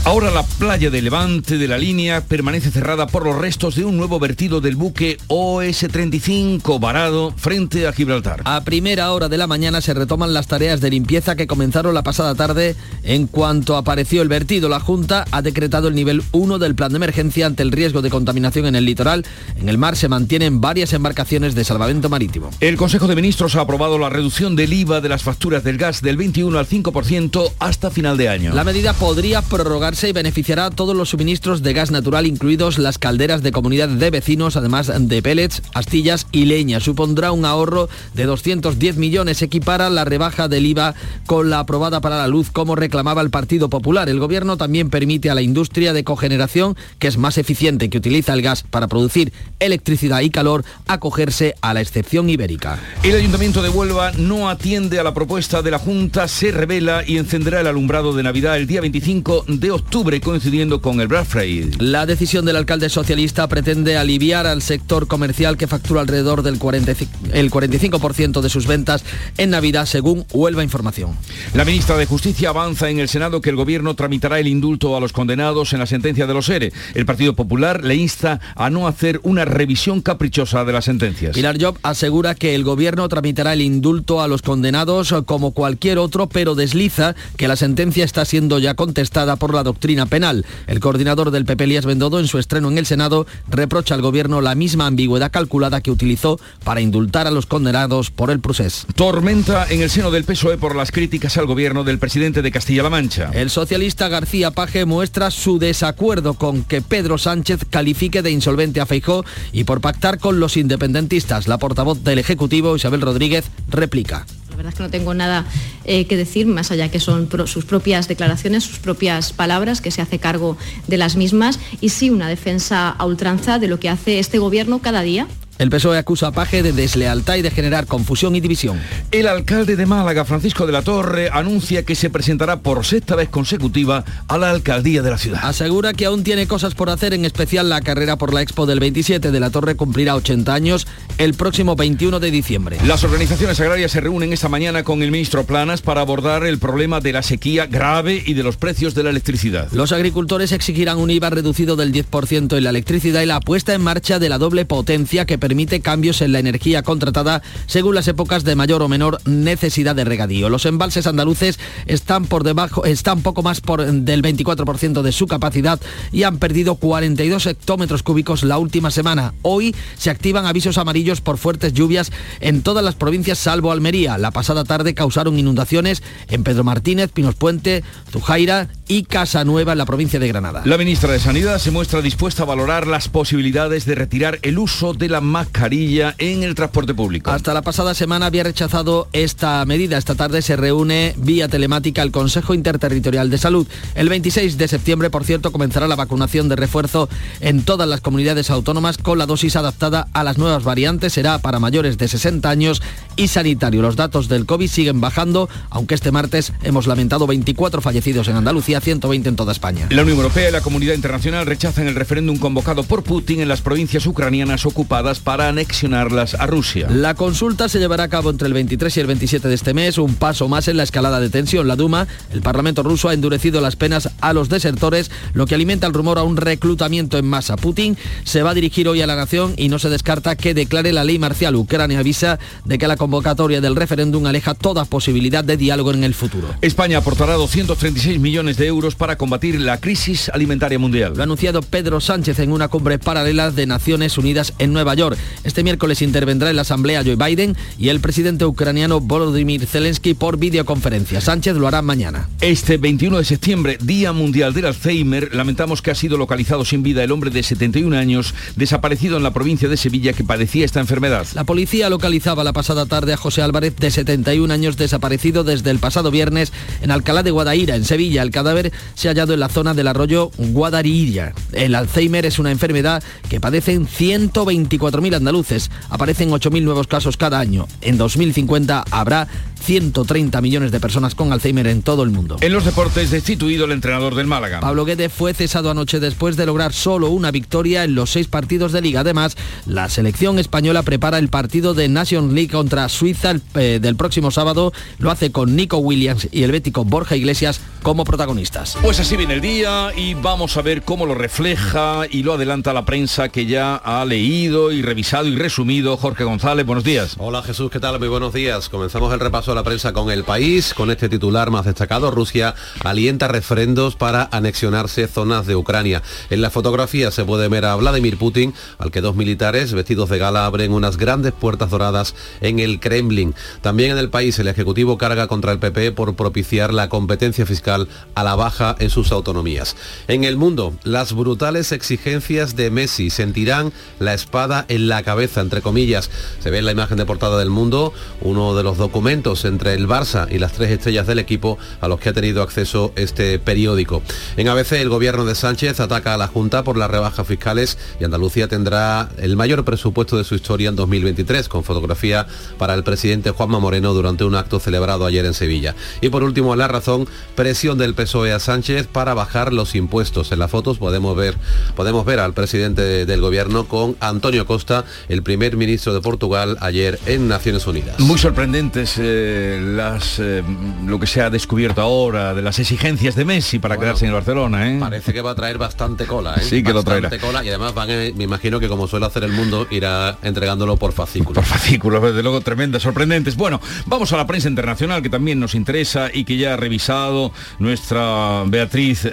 Ahora 0.05 0.31
la 0.31 0.43
playa 0.43 0.89
de 0.89 1.03
Levante 1.03 1.59
de 1.59 1.69
la 1.69 1.77
línea 1.77 2.23
permanece 2.23 2.71
cerrada 2.71 3.07
por 3.07 3.25
los 3.25 3.37
restos 3.49 3.77
de 3.77 3.87
un 3.87 3.97
nuevo 3.97 4.21
vertido 4.21 4.61
del 4.61 4.77
buque 4.77 5.17
OS-35 5.29 6.79
varado 6.79 7.33
frente 7.35 7.87
a 7.87 7.95
Gibraltar. 7.95 8.43
A 8.45 8.61
primera 8.61 9.11
hora 9.11 9.31
de 9.31 9.39
la 9.39 9.47
mañana 9.47 9.81
se 9.81 9.95
retoman 9.95 10.35
las 10.35 10.49
tareas 10.49 10.83
de 10.83 10.91
limpieza 10.91 11.35
que 11.35 11.47
comenzaron 11.47 11.95
la 11.95 12.03
pasada 12.03 12.35
tarde. 12.35 12.77
En 13.05 13.27
cuanto 13.27 13.79
apareció 13.79 14.21
el 14.21 14.29
vertido, 14.29 14.69
la 14.69 14.81
Junta 14.81 15.25
ha 15.31 15.41
decretado 15.41 15.89
el 15.89 15.95
nivel 15.95 16.23
1 16.33 16.59
del 16.59 16.75
plan 16.75 16.93
de 16.93 16.97
emergencia 16.97 17.47
ante 17.47 17.63
el 17.63 17.73
riesgo 17.73 18.03
de 18.03 18.11
contaminación 18.11 18.67
en 18.67 18.77
el 18.77 18.85
litoral. 18.85 19.25
En 19.59 19.71
el 19.71 19.79
mar 19.79 19.97
se 19.97 20.09
mantienen 20.09 20.61
varias 20.61 20.93
embarcaciones 20.93 21.55
de 21.55 21.65
salvamento 21.65 22.11
marítimo. 22.11 22.51
El 22.61 22.77
Consejo 22.77 23.07
de 23.07 23.17
Ministros 23.17 23.57
ha 23.57 23.63
aprobado 23.63 23.97
la 23.97 24.11
reducción 24.11 24.57
del 24.57 24.75
IVA 24.75 25.01
de 25.01 25.09
las 25.09 25.23
facturas 25.23 25.65
del 25.65 25.79
gas 25.79 26.03
del 26.03 26.19
21 26.19 26.59
al 26.59 26.69
5% 26.69 27.53
hasta 27.61 27.91
final 27.91 28.19
de 28.19 28.29
año. 28.29 28.53
La 28.53 28.65
medida 28.65 28.93
podría 28.93 29.41
prorrogarse 29.41 30.11
y 30.11 30.13
beneficiará 30.13 30.67
a 30.67 30.71
todos 30.71 30.95
los 30.95 31.09
suministros 31.09 31.63
de 31.63 31.73
gas 31.73 31.91
natural, 31.91 32.27
incluidos 32.27 32.77
las 32.77 32.99
calderas 32.99 33.38
de 33.43 33.53
comunidad 33.53 33.89
de 33.89 34.11
vecinos, 34.11 34.57
además 34.57 34.91
de 34.99 35.23
pellets, 35.23 35.63
astillas 35.75 36.27
y 36.33 36.45
leña. 36.45 36.81
Supondrá 36.81 37.33
un 37.33 37.45
ahorro 37.45 37.89
de 38.15 38.25
210 38.25 38.97
millones. 38.97 39.43
Equipara 39.43 39.91
la 39.91 40.05
rebaja 40.05 40.49
del 40.49 40.67
IVA 40.67 40.95
con 41.27 41.51
la 41.51 41.61
aprobada 41.61 42.01
para 42.01 42.19
la 42.19 42.29
luz, 42.29 42.51
como 42.51 42.77
reclamaba 42.77 43.23
el 43.23 43.31
Partido 43.31 43.69
Popular. 43.69 44.09
El 44.09 44.19
Gobierno 44.19 44.57
también 44.57 44.91
permite 44.91 45.31
a 45.31 45.35
la 45.35 45.43
industria 45.43 45.93
de 45.93 46.05
cogeneración, 46.05 46.77
que 46.99 47.09
es 47.09 47.19
más 47.19 47.39
eficiente, 47.39 47.91
que 47.91 47.99
utiliza 47.99 48.35
el 48.35 48.43
gas 48.43 48.63
para 48.63 48.89
producir 48.89 49.33
electricidad 49.61 50.21
y 50.21 50.31
calor, 50.31 50.65
acogerse 50.87 51.55
a 51.61 51.75
la 51.75 51.81
excepción 51.81 52.31
ibérica. 52.31 52.79
El 53.03 53.17
Ayuntamiento 53.17 53.63
de 53.63 53.69
Huelva 53.69 54.13
no 54.13 54.49
atiende 54.49 54.99
a 54.99 55.03
la 55.03 55.15
propuesta 55.15 55.63
de 55.63 55.71
la 55.71 55.79
Junta, 55.79 56.29
se 56.29 56.51
revela 56.51 57.05
y 57.07 57.19
encenderá 57.19 57.61
el 57.61 57.67
alumbrado 57.67 58.13
de 58.13 58.23
Navidad 58.23 58.57
el 58.57 58.67
día 58.67 58.81
25 58.81 59.45
de 59.49 59.71
octubre, 59.71 60.21
coincidiendo 60.21 60.81
con 60.81 61.01
el 61.01 61.09
Black 61.09 61.27
Friday. 61.27 61.71
La 61.79 62.07
decisión 62.07 62.45
del 62.45 62.57
alcalde 62.57 62.89
socialista 62.89 63.28
pretende 63.49 63.97
aliviar 63.97 64.47
al 64.47 64.63
sector 64.63 65.07
comercial 65.07 65.57
que 65.57 65.67
factura 65.67 66.01
alrededor 66.01 66.43
del 66.43 66.59
45, 66.59 67.13
el 67.33 67.51
45% 67.51 68.41
de 68.41 68.49
sus 68.49 68.67
ventas 68.67 69.05
en 69.37 69.51
Navidad, 69.51 69.87
según 69.87 70.25
Huelva 70.33 70.65
Información. 70.65 71.17
La 71.55 71.65
ministra 71.65 71.97
de 71.97 72.07
Justicia 72.07 72.49
avanza 72.51 72.91
en 72.91 72.99
el 72.99 73.09
Senado 73.09 73.41
que 73.41 73.51
el 73.51 73.57
Gobierno 73.57 73.95
tramitará 73.95 74.39
el 74.39 74.49
indulto 74.49 74.97
a 74.97 75.01
los 75.01 75.13
condenados 75.13 75.73
en 75.73 75.79
la 75.79 75.87
sentencia 75.87 76.27
de 76.27 76.35
los 76.35 76.49
ERE. 76.49 76.73
El 76.95 77.07
Partido 77.07 77.35
Popular 77.35 77.85
le 77.85 77.95
insta 77.95 78.41
a 78.57 78.71
no 78.71 78.87
hacer 78.87 79.21
una 79.23 79.45
revisión 79.45 80.01
caprichosa 80.01 80.65
de 80.65 80.73
las 80.73 80.87
sentencias. 80.87 81.35
Pilar 81.35 81.57
Job 81.61 81.79
asegura 81.83 82.35
que 82.35 82.55
el 82.55 82.65
Gobierno 82.65 83.09
tramitará 83.09 83.53
el 83.53 83.61
indulto 83.61 84.23
a 84.23 84.29
los 84.29 84.43
condenados 84.43 85.15
como 85.27 85.53
cualquier 85.53 85.99
otro, 85.99 86.29
pero 86.29 86.55
desliza 86.55 87.15
que 87.37 87.49
la 87.49 87.57
sentencia 87.57 88.05
está 88.05 88.25
siendo 88.25 88.59
ya 88.59 88.75
contestada 88.75 89.37
por 89.37 89.55
la 89.55 89.63
doctrina 89.63 90.07
penal. 90.07 90.45
El 90.67 90.81
coordinador 90.81 91.31
del 91.31 91.45
PP, 91.45 91.65
Elías 91.65 91.87
Bendodo, 91.87 92.21
en 92.21 92.27
su 92.27 92.39
estreno 92.39 92.71
en 92.71 92.79
el 92.79 92.87
Senado, 92.87 93.18
reprocha 93.49 93.95
al 93.95 94.03
Gobierno 94.03 94.41
la 94.41 94.55
misma 94.55 94.87
ambigüedad 94.87 95.31
calculada 95.31 95.81
que 95.81 95.91
utilizó 95.91 96.39
para 96.65 96.81
indultar 96.81 97.27
a 97.27 97.31
los 97.31 97.47
condenados 97.47 98.11
por 98.11 98.31
el 98.31 98.41
procés. 98.41 98.87
Tormenta 98.95 99.67
en 99.69 99.83
el 99.83 99.91
seno 99.91 100.11
del 100.11 100.25
PSOE 100.25 100.59
por 100.59 100.77
las 100.77 100.93
críticas 100.93 101.37
al 101.37 101.47
gobierno 101.47 101.85
del 101.85 101.99
presidente 101.99 102.43
de 102.43 102.51
Castilla-La 102.51 102.91
Mancha. 102.91 103.31
El 103.33 103.51
socialista 103.51 104.09
García 104.09 104.51
Paje 104.51 104.85
muestra 104.85 105.31
su 105.31 105.59
desacuerdo 105.59 106.35
con 106.35 106.65
que 106.65 106.83
Pedro 106.83 107.19
Sánchez 107.19 107.61
califique 107.69 108.23
de 108.23 108.31
insolvente 108.31 108.81
a 108.81 108.87
Feijó 108.87 109.25
y 109.53 109.65
por 109.65 109.81
pactar 109.81 110.19
con 110.19 110.41
los 110.41 110.57
independentistas. 110.57 111.49
La 111.49 111.59
portavoz 111.59 112.03
del 112.05 112.19
Ejecutivo, 112.19 112.77
Isabel 112.77 113.01
Rodríguez, 113.01 113.45
replica. 113.69 114.27
Verdad 114.59 114.73
es 114.73 114.77
que 114.77 114.83
no 114.83 114.91
tengo 114.91 115.15
nada 115.15 115.45
eh, 115.85 116.07
que 116.07 116.17
decir, 116.17 116.45
más 116.49 116.73
allá 116.73 116.91
que 116.91 116.99
son 116.99 117.29
sus 117.47 117.65
propias 117.65 118.09
declaraciones, 118.09 118.65
sus 118.65 118.81
propias 118.81 119.33
palabras, 119.33 119.81
que 119.81 119.93
se 119.93 120.03
hace 120.03 120.19
cargo 120.19 120.57
de 120.89 120.97
las 120.97 121.15
mismas, 121.15 121.61
y 121.81 121.91
sí 121.91 122.11
una 122.11 122.29
defensa 122.29 122.89
a 122.89 123.07
ultranza 123.07 123.61
de 123.61 123.69
lo 123.69 123.79
que 123.79 123.89
hace 123.89 124.19
este 124.19 124.39
gobierno 124.39 124.81
cada 124.81 125.03
día 125.03 125.29
el 125.59 125.71
PSOE 125.71 125.99
acusa 125.99 126.29
a 126.29 126.33
Paje 126.33 126.63
de 126.63 126.73
deslealtad 126.73 127.37
y 127.37 127.43
de 127.43 127.51
generar 127.51 127.87
confusión 127.87 128.37
y 128.37 128.41
división. 128.41 128.81
El 129.11 129.27
alcalde 129.27 129.77
de 129.77 129.87
Málaga, 129.87 130.25
Francisco 130.25 130.67
de 130.67 130.73
la 130.73 130.83
Torre, 130.83 131.31
anuncia 131.33 131.85
que 131.85 131.95
se 131.95 132.11
presentará 132.11 132.61
por 132.61 132.85
sexta 132.85 133.17
vez 133.17 133.29
consecutiva 133.29 134.05
a 134.29 134.39
la 134.39 134.51
alcaldía 134.51 135.03
de 135.03 135.11
la 135.11 135.19
ciudad. 135.19 135.41
Asegura 135.43 135.93
que 135.93 136.07
aún 136.07 136.23
tiene 136.23 136.47
cosas 136.47 136.75
por 136.75 136.91
hacer, 136.91 137.15
en 137.15 137.25
especial 137.25 137.69
la 137.69 137.81
carrera 137.81 138.17
por 138.17 138.33
la 138.33 138.43
Expo 138.43 138.67
del 138.67 138.81
27 138.81 139.31
de 139.31 139.41
la 139.41 139.51
Torre 139.51 139.75
cumplirá 139.75 140.15
80 140.15 140.55
años 140.55 140.87
el 141.19 141.35
próximo 141.35 141.75
21 141.75 142.21
de 142.21 142.31
diciembre. 142.31 142.79
Las 142.87 143.03
organizaciones 143.05 143.59
agrarias 143.61 143.91
se 143.91 144.01
reúnen 144.01 144.33
esta 144.33 144.49
mañana 144.49 144.85
con 144.85 145.03
el 145.03 145.11
ministro 145.11 145.45
Planas 145.45 145.83
para 145.83 146.01
abordar 146.01 146.45
el 146.45 146.59
problema 146.59 147.01
de 147.01 147.13
la 147.13 147.23
sequía 147.23 147.67
grave 147.67 148.23
y 148.25 148.35
de 148.35 148.43
los 148.43 148.57
precios 148.57 148.95
de 148.95 149.03
la 149.03 149.11
electricidad. 149.11 149.69
Los 149.73 149.93
agricultores 149.93 150.53
exigirán 150.53 150.99
un 150.99 151.11
IVA 151.11 151.31
reducido 151.31 151.77
del 151.77 151.93
10% 151.93 152.57
en 152.57 152.65
la 152.65 152.71
electricidad 152.71 153.23
y 153.23 153.27
la 153.27 153.41
puesta 153.41 153.75
en 153.75 153.83
marcha 153.83 154.19
de 154.19 154.29
la 154.29 154.39
doble 154.39 154.65
potencia 154.65 155.27
que 155.27 155.39
permite 155.49 155.81
cambios 155.81 156.21
en 156.21 156.33
la 156.33 156.41
energía 156.41 156.83
contratada 156.83 157.41
según 157.65 157.95
las 157.95 158.07
épocas 158.07 158.45
de 158.45 158.55
mayor 158.55 158.83
o 158.83 158.89
menor 158.89 159.19
necesidad 159.25 159.97
de 159.97 160.05
regadío. 160.05 160.51
Los 160.51 160.67
embalses 160.67 161.07
andaluces 161.07 161.59
están 161.87 162.27
por 162.27 162.45
debajo, 162.45 162.85
están 162.85 163.23
poco 163.23 163.43
más 163.43 163.63
por 163.63 163.83
del 163.83 164.23
24% 164.23 165.01
de 165.01 165.11
su 165.11 165.27
capacidad 165.27 165.81
y 166.13 166.25
han 166.25 166.37
perdido 166.37 166.75
42 166.75 167.47
hectómetros 167.47 168.03
cúbicos 168.03 168.43
la 168.43 168.59
última 168.59 168.91
semana. 168.91 169.33
Hoy 169.41 169.75
se 169.97 170.11
activan 170.11 170.45
avisos 170.45 170.77
amarillos 170.77 171.23
por 171.23 171.39
fuertes 171.39 171.73
lluvias 171.73 172.13
en 172.41 172.61
todas 172.61 172.85
las 172.85 172.95
provincias 172.95 173.39
salvo 173.39 173.73
Almería. 173.73 174.19
La 174.19 174.33
pasada 174.33 174.65
tarde 174.65 174.93
causaron 174.93 175.39
inundaciones 175.39 176.03
en 176.29 176.45
Pedro 176.45 176.63
Martínez, 176.63 177.11
Pinos 177.11 177.37
Puente, 177.37 177.83
Zujaira 178.13 178.69
y 178.89 179.05
Casanueva 179.05 179.73
en 179.73 179.79
la 179.79 179.87
provincia 179.87 180.19
de 180.19 180.27
Granada. 180.27 180.63
La 180.65 180.79
ministra 180.79 181.13
de 181.13 181.21
Sanidad 181.21 181.59
se 181.59 181.71
muestra 181.71 182.03
dispuesta 182.03 182.43
a 182.43 182.47
valorar 182.47 182.87
las 182.87 183.09
posibilidades 183.09 183.85
de 183.85 183.95
retirar 183.95 184.39
el 184.43 184.59
uso 184.59 184.95
de 184.95 185.09
la 185.09 185.21
mascarilla 185.21 186.15
en 186.19 186.43
el 186.43 186.55
transporte 186.55 186.95
público. 186.95 187.31
Hasta 187.31 187.55
la 187.55 187.63
pasada 187.63 187.95
semana 187.95 188.27
había 188.27 188.45
rechazado 188.45 189.09
esta 189.13 189.65
medida. 189.67 189.99
Esta 189.99 190.15
tarde 190.15 190.43
se 190.43 190.57
reúne 190.57 191.15
vía 191.19 191.49
telemática 191.49 192.03
el 192.03 192.11
Consejo 192.11 192.55
Interterritorial 192.55 193.31
de 193.31 193.39
Salud. 193.39 193.67
El 193.95 194.09
26 194.09 194.57
de 194.57 194.69
septiembre, 194.69 195.11
por 195.11 195.25
cierto, 195.25 195.53
comenzará 195.53 195.87
la 195.87 195.97
vacunación 195.97 196.49
de 196.49 196.57
refuerzo 196.57 197.09
en 197.41 197.63
todas 197.63 197.89
las 197.89 198.01
comunidades 198.01 198.51
autónomas 198.51 198.99
con 198.99 199.19
la 199.19 199.27
dosis 199.27 199.57
adaptada 199.57 200.09
a 200.13 200.25
las 200.25 200.39
nuevas 200.39 200.65
variantes. 200.65 201.13
Será 201.13 201.39
para 201.39 201.59
mayores 201.59 201.99
de 201.99 202.09
60 202.09 202.49
años 202.49 202.83
y 203.17 203.29
sanitario. 203.29 203.83
Los 203.83 203.97
datos 203.97 204.29
del 204.29 204.47
COVID 204.47 204.69
siguen 204.69 205.01
bajando, 205.01 205.49
aunque 205.71 205.95
este 205.95 206.13
martes 206.13 206.53
hemos 206.63 206.87
lamentado 206.87 207.27
24 207.27 207.83
fallecidos 207.83 208.29
en 208.29 208.37
Andalucía, 208.37 208.78
120 208.81 209.29
en 209.29 209.37
toda 209.37 209.53
España. 209.53 209.87
La 209.91 210.03
Unión 210.03 210.19
Europea 210.19 210.49
y 210.49 210.53
la 210.53 210.61
comunidad 210.61 210.95
internacional 210.95 211.47
rechazan 211.47 211.87
el 211.87 211.95
referéndum 211.95 212.37
convocado 212.39 212.83
por 212.83 213.03
Putin 213.03 213.41
en 213.41 213.49
las 213.49 213.61
provincias 213.61 214.07
ucranianas 214.07 214.67
ocupadas 214.67 215.21
para 215.21 215.49
anexionarlas 215.49 216.35
a 216.35 216.47
Rusia. 216.47 216.89
La 216.91 217.15
consulta 217.15 217.69
se 217.69 217.79
llevará 217.79 218.05
a 218.05 218.09
cabo 218.09 218.31
entre 218.31 218.49
el 218.49 218.55
23 218.55 218.97
y 218.97 219.01
el 219.01 219.07
27 219.07 219.49
de 219.49 219.55
este 219.55 219.75
mes, 219.75 219.99
un 219.99 220.15
paso 220.15 220.49
más 220.49 220.69
en 220.69 220.77
la 220.77 220.83
escalada 220.83 221.21
de 221.21 221.31
tensión. 221.31 221.69
La 221.69 221.77
Duma, 221.77 222.07
el 222.33 222.43
Parlamento 222.43 222.83
ruso, 222.83 223.09
ha 223.09 223.15
endurecido 223.15 223.61
las 223.61 223.77
penas 223.77 224.11
a 224.21 224.33
los 224.33 224.49
desertores, 224.49 225.11
lo 225.33 225.47
que 225.47 225.55
alimenta 225.55 225.87
el 225.87 225.95
rumor 225.95 226.19
a 226.19 226.23
un 226.23 226.37
reclutamiento 226.37 227.19
en 227.19 227.27
masa. 227.27 227.57
Putin 227.57 227.97
se 228.25 228.43
va 228.43 228.51
a 228.51 228.55
dirigir 228.55 228.89
hoy 228.89 229.03
a 229.03 229.07
la 229.07 229.17
nación 229.17 229.55
y 229.57 229.69
no 229.69 229.79
se 229.79 229.89
descarta 229.89 230.37
que 230.37 230.55
declare 230.55 230.93
la 230.93 231.05
ley 231.05 231.19
marcial. 231.19 231.57
Ucrania 231.57 232.01
avisa 232.01 232.39
de 232.65 232.79
que 232.79 232.89
la 232.89 232.97
convocatoria 232.97 233.61
del 233.61 233.77
referéndum 233.77 234.27
aleja 234.27 234.55
toda 234.55 234.85
posibilidad 234.85 235.45
de 235.45 235.57
diálogo 235.57 235.93
en 235.93 236.05
el 236.05 236.15
futuro. 236.15 236.49
España 236.61 236.99
aportará 236.99 237.35
236 237.35 238.21
millones 238.21 238.57
de 238.57 238.68
euros 238.69 238.95
para 238.95 239.17
combatir 239.17 239.61
la 239.61 239.81
crisis 239.81 240.29
alimentaria 240.29 240.79
mundial. 240.79 241.15
Lo 241.15 241.23
ha 241.23 241.25
anunciado 241.25 241.63
Pedro 241.63 242.01
Sánchez 242.01 242.39
en 242.39 242.53
una 242.53 242.69
cumbre 242.69 242.99
paralela 242.99 243.51
de 243.51 243.67
Naciones 243.67 244.17
Unidas 244.19 244.55
en 244.59 244.73
Nueva 244.73 244.95
York. 244.95 245.19
Este 245.45 245.63
miércoles 245.63 246.03
intervendrá 246.03 246.51
en 246.51 246.57
la 246.57 246.63
Asamblea 246.63 247.03
Joe 247.05 247.17
Biden 247.17 247.57
y 247.79 247.89
el 247.89 248.01
presidente 248.01 248.45
ucraniano 248.45 249.01
Volodymyr 249.01 249.67
Zelensky 249.67 250.15
por 250.15 250.39
videoconferencia. 250.39 251.21
Sánchez 251.21 251.57
lo 251.57 251.67
hará 251.67 251.83
mañana. 251.83 252.29
Este 252.41 252.77
21 252.77 253.19
de 253.19 253.25
septiembre, 253.25 253.79
Día 253.83 254.13
Mundial 254.13 254.55
del 254.55 254.67
Alzheimer, 254.67 255.35
lamentamos 255.35 255.83
que 255.83 255.91
ha 255.91 255.95
sido 255.95 256.17
localizado 256.17 256.65
sin 256.65 256.83
vida 256.83 257.03
el 257.03 257.11
hombre 257.11 257.31
de 257.31 257.43
71 257.43 257.97
años 257.97 258.35
desaparecido 258.57 259.17
en 259.17 259.23
la 259.23 259.33
provincia 259.33 259.69
de 259.69 259.77
Sevilla 259.77 260.13
que 260.13 260.25
padecía 260.25 260.65
esta 260.65 260.81
enfermedad. 260.81 261.27
La 261.35 261.45
policía 261.45 261.91
localizaba 261.91 262.45
la 262.45 262.53
pasada 262.53 262.87
tarde 262.87 263.13
a 263.13 263.17
José 263.17 263.43
Álvarez 263.43 263.77
de 263.77 263.91
71 263.91 264.53
años 264.53 264.77
desaparecido 264.77 265.45
desde 265.45 265.71
el 265.71 265.79
pasado 265.79 266.11
viernes 266.11 266.53
en 266.83 266.91
Alcalá 266.91 267.23
de 267.23 267.31
Guadaira, 267.31 267.77
en 267.77 267.85
Sevilla. 267.85 268.23
El 268.23 268.31
cadáver 268.31 268.58
se 268.95 269.09
ha 269.09 269.13
hallado 269.13 269.35
en 269.35 269.41
la 269.41 269.49
zona 269.49 269.75
del 269.75 269.89
arroyo 269.89 270.31
Guadarilla. 270.37 271.33
El 271.53 271.75
Alzheimer 271.75 272.27
es 272.27 272.39
una 272.39 272.51
enfermedad 272.51 273.03
que 273.29 273.41
padecen 273.41 273.87
124.000 273.87 275.17
andaluces. 275.17 275.71
Aparecen 275.91 276.31
8.000 276.31 276.63
nuevos 276.63 276.87
casos 276.87 277.17
cada 277.17 277.39
año. 277.39 277.67
En 277.81 277.99
2050 277.99 278.85
habrá 278.91 279.29
130 279.61 280.41
millones 280.41 280.73
de 280.73 280.81
personas 280.81 281.15
con 281.15 281.33
Alzheimer 281.33 281.67
en 281.67 281.83
todo 281.83 282.03
el 282.03 282.11
mundo. 282.11 282.37
En 282.41 282.53
los 282.53 282.65
deportes, 282.65 283.11
destituido 283.11 283.65
el 283.65 283.73
entrenador 283.73 284.15
del 284.15 284.27
Málaga. 284.27 284.61
Pablo 284.61 284.85
Guede 284.85 285.09
fue 285.09 285.35
cesado 285.35 285.71
anoche 285.71 286.01
después 286.01 286.37
de 286.37 286.47
lograr 286.47 286.73
solo 286.73 287.11
una 287.11 287.31
victoria 287.31 287.85
en 287.85 287.95
los 287.95 288.11
seis 288.11 288.29
partidos 288.29 288.73
de 288.73 288.81
liga. 288.81 289.01
Además, 289.01 289.37
la 289.67 289.89
selección 289.89 290.39
española 290.39 290.83
prepara 290.83 291.19
el 291.19 291.29
partido 291.29 291.75
de 291.75 291.89
Nation 291.89 292.35
League 292.35 292.51
contra 292.51 292.89
Suiza 292.89 293.35
eh, 293.55 293.79
del 293.81 293.97
próximo 293.97 294.31
sábado. 294.31 294.73
Lo 294.99 295.11
hace 295.11 295.33
con 295.33 295.57
Nico 295.57 295.79
Williams 295.79 296.29
y 296.33 296.45
el 296.45 296.53
bético 296.53 296.85
Borja 296.85 297.17
Iglesias 297.17 297.61
como 297.83 298.05
protagonistas. 298.51 298.79
Pues 298.83 299.01
así 299.01 299.17
viene 299.17 299.35
el 299.35 299.41
día 299.41 299.91
y 299.97 300.15
vamos 300.15 300.57
a 300.57 300.63
ver 300.63 300.83
cómo 300.83 301.07
lo 301.07 301.15
refleja 301.15 302.03
y 302.11 302.23
lo 302.23 302.35
adelanta 302.35 302.73
la 302.73 302.85
prensa 302.85 303.29
que 303.29 303.47
ya 303.47 303.77
ha 303.77 304.05
leído 304.05 304.73
y 304.73 304.83
revisado 304.83 305.27
y 305.27 305.37
resumido. 305.37 305.97
Jorge 305.97 306.25
González, 306.25 306.67
buenos 306.67 306.85
días. 306.85 307.17
Hola 307.19 307.43
Jesús, 307.43 307.71
¿qué 307.71 307.81
tal? 307.81 307.99
Muy 307.99 308.09
buenos 308.09 308.33
días. 308.33 308.69
Comenzamos 308.69 309.13
el 309.13 309.21
repaso 309.21 309.51
de 309.51 309.57
la 309.57 309.65
prensa 309.65 309.93
con 309.93 310.11
el 310.11 310.25
país, 310.25 310.75
con 310.75 310.91
este 310.91 311.09
titular 311.09 311.51
más 311.51 311.67
destacado. 311.67 312.11
Rusia 312.11 312.55
alienta 312.85 313.29
referendos 313.29 313.97
para 313.97 314.29
anexionarse 314.33 315.07
zonas 315.09 315.47
de 315.47 315.57
Ucrania. 315.57 316.03
En 316.31 316.41
la 316.41 316.51
fotografía 316.51 317.11
se 317.11 317.25
puede 317.25 317.49
ver 317.49 317.65
a 317.65 317.77
Vladimir 317.77 318.19
Putin, 318.19 318.55
al 318.79 318.91
que 318.91 319.01
dos 319.01 319.17
militares 319.17 319.73
vestidos 319.73 320.09
de 320.09 320.19
gala 320.19 320.47
abren 320.47 320.73
unas 320.73 320.97
grandes 320.97 321.33
puertas 321.33 321.71
doradas 321.71 322.15
en 322.41 322.59
el 322.59 322.81
Kremlin. 322.81 323.35
También 323.61 323.93
en 323.93 323.99
el 323.99 324.11
país 324.11 324.39
el 324.39 324.49
Ejecutivo 324.49 324.99
carga 324.99 325.27
contra 325.27 325.53
el 325.53 325.59
PP 325.59 325.93
por 325.93 326.15
propiciar 326.15 326.73
la 326.73 326.89
competencia 326.89 327.45
fiscal 327.47 327.89
a 328.15 328.25
la 328.25 328.28
baja 328.35 328.77
en 328.79 328.91
sus 328.91 329.13
autonomías. 329.13 329.77
En 330.09 330.25
el 330.25 330.37
mundo, 330.37 330.73
las 330.85 331.13
brutales 331.13 331.73
exigencias 331.73 332.57
de 332.57 332.71
Messi 332.71 333.11
sentirán 333.11 333.73
la 333.99 334.15
espada 334.15 334.65
en 334.69 334.89
la 334.89 335.03
cabeza, 335.03 335.41
entre 335.41 335.63
comillas. 335.63 336.11
Se 336.41 336.51
ve 336.51 336.59
en 336.59 336.65
la 336.65 336.73
imagen 336.73 336.99
de 336.99 337.07
portada 337.07 337.39
del 337.39 337.51
mundo 337.51 337.93
uno 338.21 338.57
de 338.57 338.63
los 338.63 338.79
documentos 338.79 339.45
entre 339.45 339.75
el 339.75 339.89
Barça 339.89 340.27
y 340.31 340.39
las 340.39 340.53
tres 340.53 340.71
estrellas 340.71 341.07
del 341.07 341.19
equipo 341.19 341.59
a 341.81 341.89
los 341.89 342.01
que 342.01 342.11
ha 342.11 342.13
tenido 342.13 342.43
acceso 342.43 342.93
este 342.97 343.39
periódico. 343.39 344.03
En 344.37 344.49
ABC 344.49 344.73
el 344.73 344.89
gobierno 344.89 345.25
de 345.25 345.35
Sánchez 345.35 345.81
ataca 345.81 346.15
a 346.15 346.19
la 346.19 346.29
Junta 346.29 346.63
por 346.65 346.77
las 346.77 346.91
rebajas 346.91 347.27
fiscales 347.27 347.79
y 348.01 348.05
Andalucía 348.05 348.49
tendrá 348.49 349.09
el 349.19 349.37
mayor 349.37 349.65
presupuesto 349.65 350.17
de 350.17 350.25
su 350.25 350.35
historia 350.35 350.69
en 350.69 350.77
2023, 350.77 351.49
con 351.49 351.65
fotografía 351.65 352.27
para 352.59 352.75
el 352.75 352.85
presidente 352.85 353.31
Juanma 353.31 353.59
Moreno 353.59 353.95
durante 353.95 354.25
un 354.25 354.35
acto 354.35 354.61
celebrado 354.61 355.07
ayer 355.07 355.25
en 355.25 355.35
Sevilla. 355.35 355.75
Y 356.01 356.09
por 356.09 356.23
último, 356.23 356.57
la 356.57 356.69
razón, 356.69 357.09
presión 357.35 357.79
del 357.79 357.95
PSOE 357.95 358.18
a 358.27 358.39
Sánchez 358.41 358.89
para 358.89 359.15
bajar 359.15 359.53
los 359.53 359.75
impuestos. 359.75 360.33
En 360.33 360.41
las 360.41 360.51
fotos 360.51 360.79
podemos 360.79 361.17
ver, 361.17 361.37
podemos 361.77 362.05
ver 362.05 362.19
al 362.19 362.35
presidente 362.35 363.07
del 363.07 363.21
gobierno 363.21 363.67
con 363.67 363.97
Antonio 364.01 364.45
Costa, 364.45 364.85
el 365.09 365.23
primer 365.23 365.57
ministro 365.57 365.95
de 365.95 366.01
Portugal, 366.01 366.57
ayer 366.61 366.99
en 367.07 367.29
Naciones 367.29 367.67
Unidas. 367.67 367.99
Muy 368.01 368.19
sorprendentes 368.19 368.97
eh, 368.99 369.61
las, 369.63 370.19
eh, 370.19 370.43
lo 370.85 370.99
que 370.99 371.07
se 371.07 371.23
ha 371.23 371.31
descubierto 371.31 371.81
ahora 371.81 372.35
de 372.35 372.43
las 372.43 372.59
exigencias 372.59 373.15
de 373.15 373.25
Messi 373.25 373.61
para 373.61 373.79
quedarse 373.79 374.05
en 374.05 374.11
el 374.11 374.15
Barcelona. 374.15 374.69
¿eh? 374.69 374.79
Parece 374.81 375.13
que 375.13 375.23
va 375.23 375.31
a 375.31 375.35
traer 375.35 375.57
bastante 375.59 376.07
cola. 376.07 376.37
Sí, 376.41 376.63
que 376.63 376.73
lo 376.73 376.83
traerá. 376.83 377.11
Cola, 377.19 377.45
y 377.45 377.49
además 377.49 377.73
van, 377.75 377.89
me 377.89 378.25
imagino 378.25 378.59
que 378.59 378.69
como 378.69 378.89
suele 378.89 379.07
hacer 379.07 379.23
el 379.25 379.33
mundo, 379.33 379.67
irá 379.71 380.19
entregándolo 380.23 380.77
por 380.77 380.93
fascículos. 380.93 381.35
Por 381.35 381.45
fascículos, 381.45 382.03
desde 382.03 382.23
luego 382.23 382.41
tremendas, 382.41 382.83
sorprendentes. 382.83 383.37
Bueno, 383.37 383.61
vamos 383.87 384.13
a 384.13 384.17
la 384.17 384.27
prensa 384.27 384.49
internacional 384.49 385.03
que 385.03 385.11
también 385.11 385.39
nos 385.39 385.55
interesa 385.55 386.11
y 386.13 386.25
que 386.25 386.37
ya 386.37 386.55
ha 386.55 386.57
revisado 386.57 387.33
nuestra 387.59 388.08
Beatriz 388.47 389.07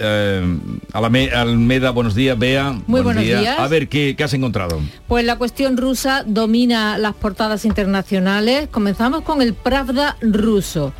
Almeda. 0.92 1.90
Buenos 1.90 2.14
días, 2.14 2.38
Bea. 2.38 2.78
Muy 2.86 3.00
buenos 3.02 3.22
días. 3.24 3.58
A 3.58 3.68
ver, 3.68 3.88
¿qué, 3.88 4.14
¿qué 4.16 4.24
has 4.24 4.34
encontrado? 4.34 4.80
Pues 5.08 5.24
la 5.24 5.36
cuestión 5.36 5.76
rusa 5.76 6.24
domina 6.26 6.98
las 6.98 7.14
portadas 7.14 7.64
internacionales. 7.64 8.68
Comenzamos 8.70 9.22
con 9.22 9.42
el 9.42 9.54
Pravda 9.54 10.16
ruso. 10.20 10.92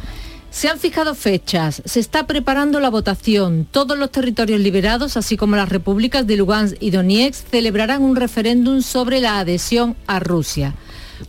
Se 0.50 0.70
han 0.70 0.78
fijado 0.78 1.14
fechas, 1.14 1.82
se 1.84 2.00
está 2.00 2.26
preparando 2.26 2.80
la 2.80 2.88
votación. 2.88 3.66
Todos 3.70 3.98
los 3.98 4.10
territorios 4.10 4.58
liberados, 4.58 5.18
así 5.18 5.36
como 5.36 5.54
las 5.54 5.68
repúblicas 5.68 6.26
de 6.26 6.36
Lugansk 6.36 6.76
y 6.80 6.90
Donetsk, 6.92 7.48
celebrarán 7.50 8.02
un 8.02 8.16
referéndum 8.16 8.80
sobre 8.80 9.20
la 9.20 9.38
adhesión 9.38 9.96
a 10.06 10.18
Rusia. 10.18 10.74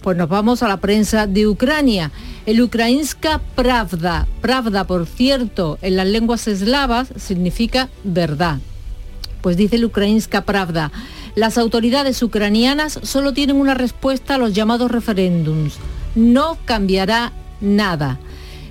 Pues 0.01 0.17
nos 0.17 0.29
vamos 0.29 0.63
a 0.63 0.67
la 0.67 0.77
prensa 0.77 1.27
de 1.27 1.47
Ucrania. 1.47 2.11
El 2.45 2.61
Ukrainska 2.61 3.41
Pravda, 3.55 4.27
Pravda 4.41 4.85
por 4.85 5.05
cierto, 5.05 5.77
en 5.81 5.97
las 5.97 6.07
lenguas 6.07 6.47
eslavas 6.47 7.09
significa 7.17 7.89
verdad. 8.03 8.59
Pues 9.41 9.57
dice 9.57 9.77
el 9.77 9.85
Ukrainska 9.85 10.41
Pravda, 10.41 10.91
las 11.35 11.57
autoridades 11.57 12.21
ucranianas 12.23 12.99
solo 13.03 13.33
tienen 13.33 13.57
una 13.57 13.73
respuesta 13.73 14.35
a 14.35 14.37
los 14.37 14.53
llamados 14.53 14.91
referéndums. 14.91 15.75
No 16.15 16.57
cambiará 16.65 17.31
nada. 17.61 18.19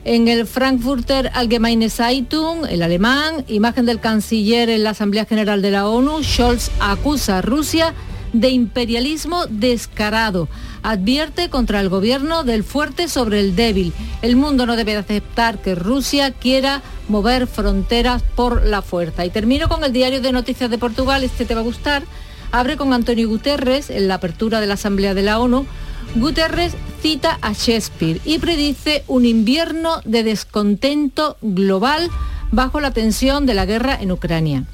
En 0.05 0.29
el 0.29 0.47
Frankfurter 0.47 1.31
Allgemeine 1.35 1.91
Zeitung, 1.91 2.65
el 2.69 2.83
alemán, 2.83 3.45
imagen 3.49 3.87
del 3.87 3.99
canciller 3.99 4.71
en 4.71 4.85
la 4.85 4.91
Asamblea 4.91 5.25
General 5.25 5.61
de 5.63 5.73
la 5.73 5.89
ONU, 5.89 6.23
Scholz 6.23 6.71
acusa 6.79 7.39
a 7.39 7.43
Rusia 7.43 7.93
de 8.33 8.51
imperialismo 8.51 9.47
descarado. 9.47 10.49
Advierte 10.89 11.51
contra 11.51 11.81
el 11.81 11.89
gobierno 11.89 12.45
del 12.45 12.63
fuerte 12.63 13.09
sobre 13.09 13.41
el 13.41 13.57
débil. 13.57 13.93
El 14.23 14.37
mundo 14.37 14.67
no 14.67 14.77
debe 14.77 14.95
aceptar 14.95 15.59
que 15.59 15.75
Rusia 15.75 16.31
quiera 16.31 16.81
mover 17.09 17.49
fronteras 17.49 18.23
por 18.23 18.65
la 18.65 18.83
fuerza. 18.83 19.25
Y 19.25 19.31
termino 19.31 19.69
con 19.69 19.83
el 19.83 19.93
diario 19.93 20.21
de 20.21 20.31
noticias 20.31 20.71
de 20.71 20.79
Portugal, 20.79 21.25
este 21.25 21.45
te 21.45 21.57
va 21.57 21.63
a 21.63 21.65
gustar. 21.65 22.05
Abre 22.53 22.77
con 22.77 22.93
Antonio 22.93 23.29
Guterres 23.29 23.91
en 23.91 24.07
la 24.07 24.15
apertura 24.15 24.61
de 24.61 24.69
la 24.69 24.75
Asamblea 24.75 25.13
de 25.13 25.23
la 25.23 25.41
ONU 25.41 25.67
Guterres 26.15 26.75
cita 27.03 27.37
a 27.43 27.53
Shakespeare 27.53 28.21
y 28.25 28.39
predice 28.39 29.03
un 29.09 29.25
invierno 29.25 30.01
de 30.05 30.23
descontento 30.23 31.37
global 31.43 32.11
bajo 32.53 32.79
la 32.79 32.93
tensión 32.93 33.45
de 33.45 33.55
la 33.55 33.67
guerra 33.67 33.99
en 34.01 34.13
Ucrania. 34.13 34.65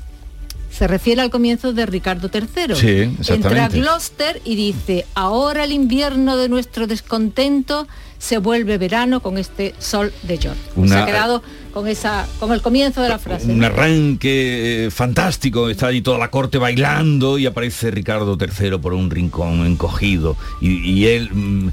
Se 0.72 0.88
refiere 0.88 1.20
al 1.20 1.30
comienzo 1.30 1.72
de 1.72 1.84
Ricardo 1.86 2.30
III. 2.32 2.74
Sí, 2.74 3.32
Entra 3.32 3.66
a 3.66 3.68
Gloucester 3.68 4.40
y 4.44 4.56
dice, 4.56 5.06
ahora 5.14 5.64
el 5.64 5.72
invierno 5.72 6.36
de 6.36 6.48
nuestro 6.48 6.86
descontento 6.86 7.86
se 8.18 8.38
vuelve 8.38 8.78
verano 8.78 9.20
con 9.20 9.36
este 9.36 9.74
sol 9.78 10.12
de 10.22 10.38
George. 10.38 10.60
Se 10.86 10.94
ha 10.94 11.04
quedado 11.04 11.42
con 11.72 11.88
esa 11.88 12.26
con 12.38 12.52
el 12.52 12.62
comienzo 12.62 13.02
de 13.02 13.08
la 13.08 13.18
frase. 13.18 13.50
Un 13.50 13.64
arranque 13.64 14.86
eh, 14.86 14.90
fantástico, 14.90 15.68
está 15.68 15.88
allí 15.88 16.02
toda 16.02 16.18
la 16.18 16.30
corte 16.30 16.58
bailando 16.58 17.36
y 17.36 17.46
aparece 17.46 17.90
Ricardo 17.90 18.38
III 18.40 18.78
por 18.78 18.94
un 18.94 19.10
rincón 19.10 19.66
encogido 19.66 20.36
y, 20.60 20.88
y 20.88 21.06
él 21.06 21.30
mm, 21.32 21.68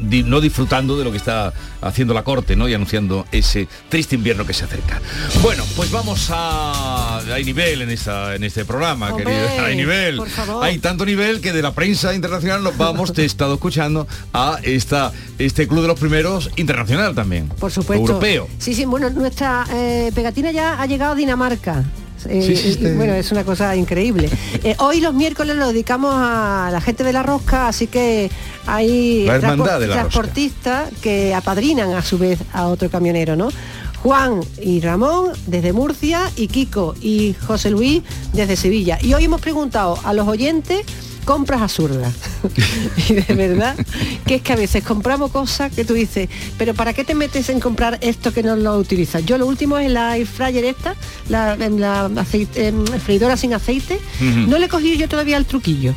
no 0.00 0.40
disfrutando 0.40 0.98
de 0.98 1.04
lo 1.04 1.10
que 1.10 1.18
está 1.18 1.52
haciendo 1.80 2.14
la 2.14 2.24
corte, 2.24 2.56
¿no? 2.56 2.68
Y 2.68 2.74
anunciando 2.74 3.26
ese 3.32 3.68
triste 3.88 4.16
invierno 4.16 4.46
que 4.46 4.52
se 4.52 4.64
acerca. 4.64 5.00
Bueno, 5.42 5.64
pues 5.76 5.90
vamos 5.90 6.28
a... 6.30 7.18
Hay 7.32 7.44
nivel 7.44 7.82
en, 7.82 7.90
esta, 7.90 8.34
en 8.34 8.44
este 8.44 8.64
programa, 8.64 9.10
Hombre, 9.10 9.24
querido. 9.24 9.48
Hay 9.64 9.76
nivel. 9.76 10.16
por 10.16 10.28
favor. 10.28 10.64
Hay 10.64 10.78
tanto 10.78 11.04
nivel 11.04 11.40
que 11.40 11.52
de 11.52 11.62
la 11.62 11.72
prensa 11.72 12.14
internacional 12.14 12.62
nos 12.62 12.76
vamos, 12.76 13.12
te 13.12 13.22
he 13.22 13.26
estado 13.26 13.54
escuchando, 13.54 14.06
a 14.32 14.58
esta, 14.62 15.12
este 15.38 15.68
club 15.68 15.82
de 15.82 15.88
los 15.88 15.98
primeros 15.98 16.50
internacional 16.56 17.14
también. 17.14 17.48
Por 17.48 17.70
supuesto. 17.70 18.06
Europeo. 18.06 18.48
Sí, 18.58 18.74
sí, 18.74 18.84
bueno, 18.84 19.10
nuestra 19.10 19.66
eh, 19.72 20.10
pegatina 20.14 20.50
ya 20.52 20.80
ha 20.80 20.86
llegado 20.86 21.12
a 21.12 21.16
Dinamarca. 21.16 21.84
Eh, 22.26 22.42
Sí, 22.46 22.56
sí, 22.56 22.68
y- 22.68 22.70
este- 22.72 22.94
Bueno, 22.94 23.14
es 23.14 23.30
una 23.32 23.44
cosa 23.44 23.74
increíble. 23.76 24.28
Eh, 24.64 24.76
hoy 24.78 25.00
los 25.00 25.14
miércoles 25.14 25.56
lo 25.56 25.68
dedicamos 25.68 26.12
a 26.14 26.68
la 26.72 26.80
gente 26.80 27.02
de 27.04 27.12
la 27.12 27.22
rosca, 27.22 27.68
así 27.68 27.86
que 27.86 28.30
hay 28.66 29.24
transportistas 29.94 30.90
que 31.02 31.34
apadrinan 31.34 31.92
a 31.94 32.02
su 32.02 32.18
vez 32.18 32.38
a 32.52 32.66
otro 32.66 32.90
camionero, 32.90 33.36
¿no? 33.36 33.48
Juan 34.02 34.40
y 34.62 34.80
Ramón 34.80 35.32
desde 35.46 35.72
Murcia 35.72 36.30
y 36.36 36.48
Kiko 36.48 36.94
y 37.00 37.34
José 37.46 37.70
Luis 37.70 38.02
desde 38.32 38.56
Sevilla. 38.56 38.98
Y 39.02 39.12
hoy 39.14 39.24
hemos 39.24 39.40
preguntado 39.40 39.98
a 40.04 40.12
los 40.14 40.26
oyentes 40.26 40.80
compras 41.24 41.62
absurdas. 41.62 42.12
y 43.08 43.14
de 43.14 43.34
verdad 43.34 43.76
que 44.26 44.36
es 44.36 44.42
que 44.42 44.52
a 44.52 44.56
veces 44.56 44.82
compramos 44.84 45.30
cosas 45.30 45.72
que 45.72 45.84
tú 45.84 45.94
dices, 45.94 46.28
pero 46.58 46.74
¿para 46.74 46.92
qué 46.92 47.04
te 47.04 47.14
metes 47.14 47.48
en 47.48 47.60
comprar 47.60 47.98
esto 48.00 48.32
que 48.32 48.42
no 48.42 48.56
lo 48.56 48.76
utilizas? 48.78 49.24
Yo 49.24 49.38
lo 49.38 49.46
último 49.46 49.78
es 49.78 49.90
la 49.90 50.16
air 50.16 50.26
fryer 50.26 50.64
esta, 50.64 50.94
la, 51.28 51.54
en 51.54 51.80
la 51.80 52.06
aceite- 52.08 52.66
em, 52.68 52.84
freidora 52.86 53.36
sin 53.36 53.54
aceite. 53.54 53.98
No 54.20 54.58
le 54.58 54.66
he 54.66 54.68
cogido 54.68 54.94
yo 54.96 55.08
todavía 55.08 55.36
el 55.36 55.46
truquillo. 55.46 55.94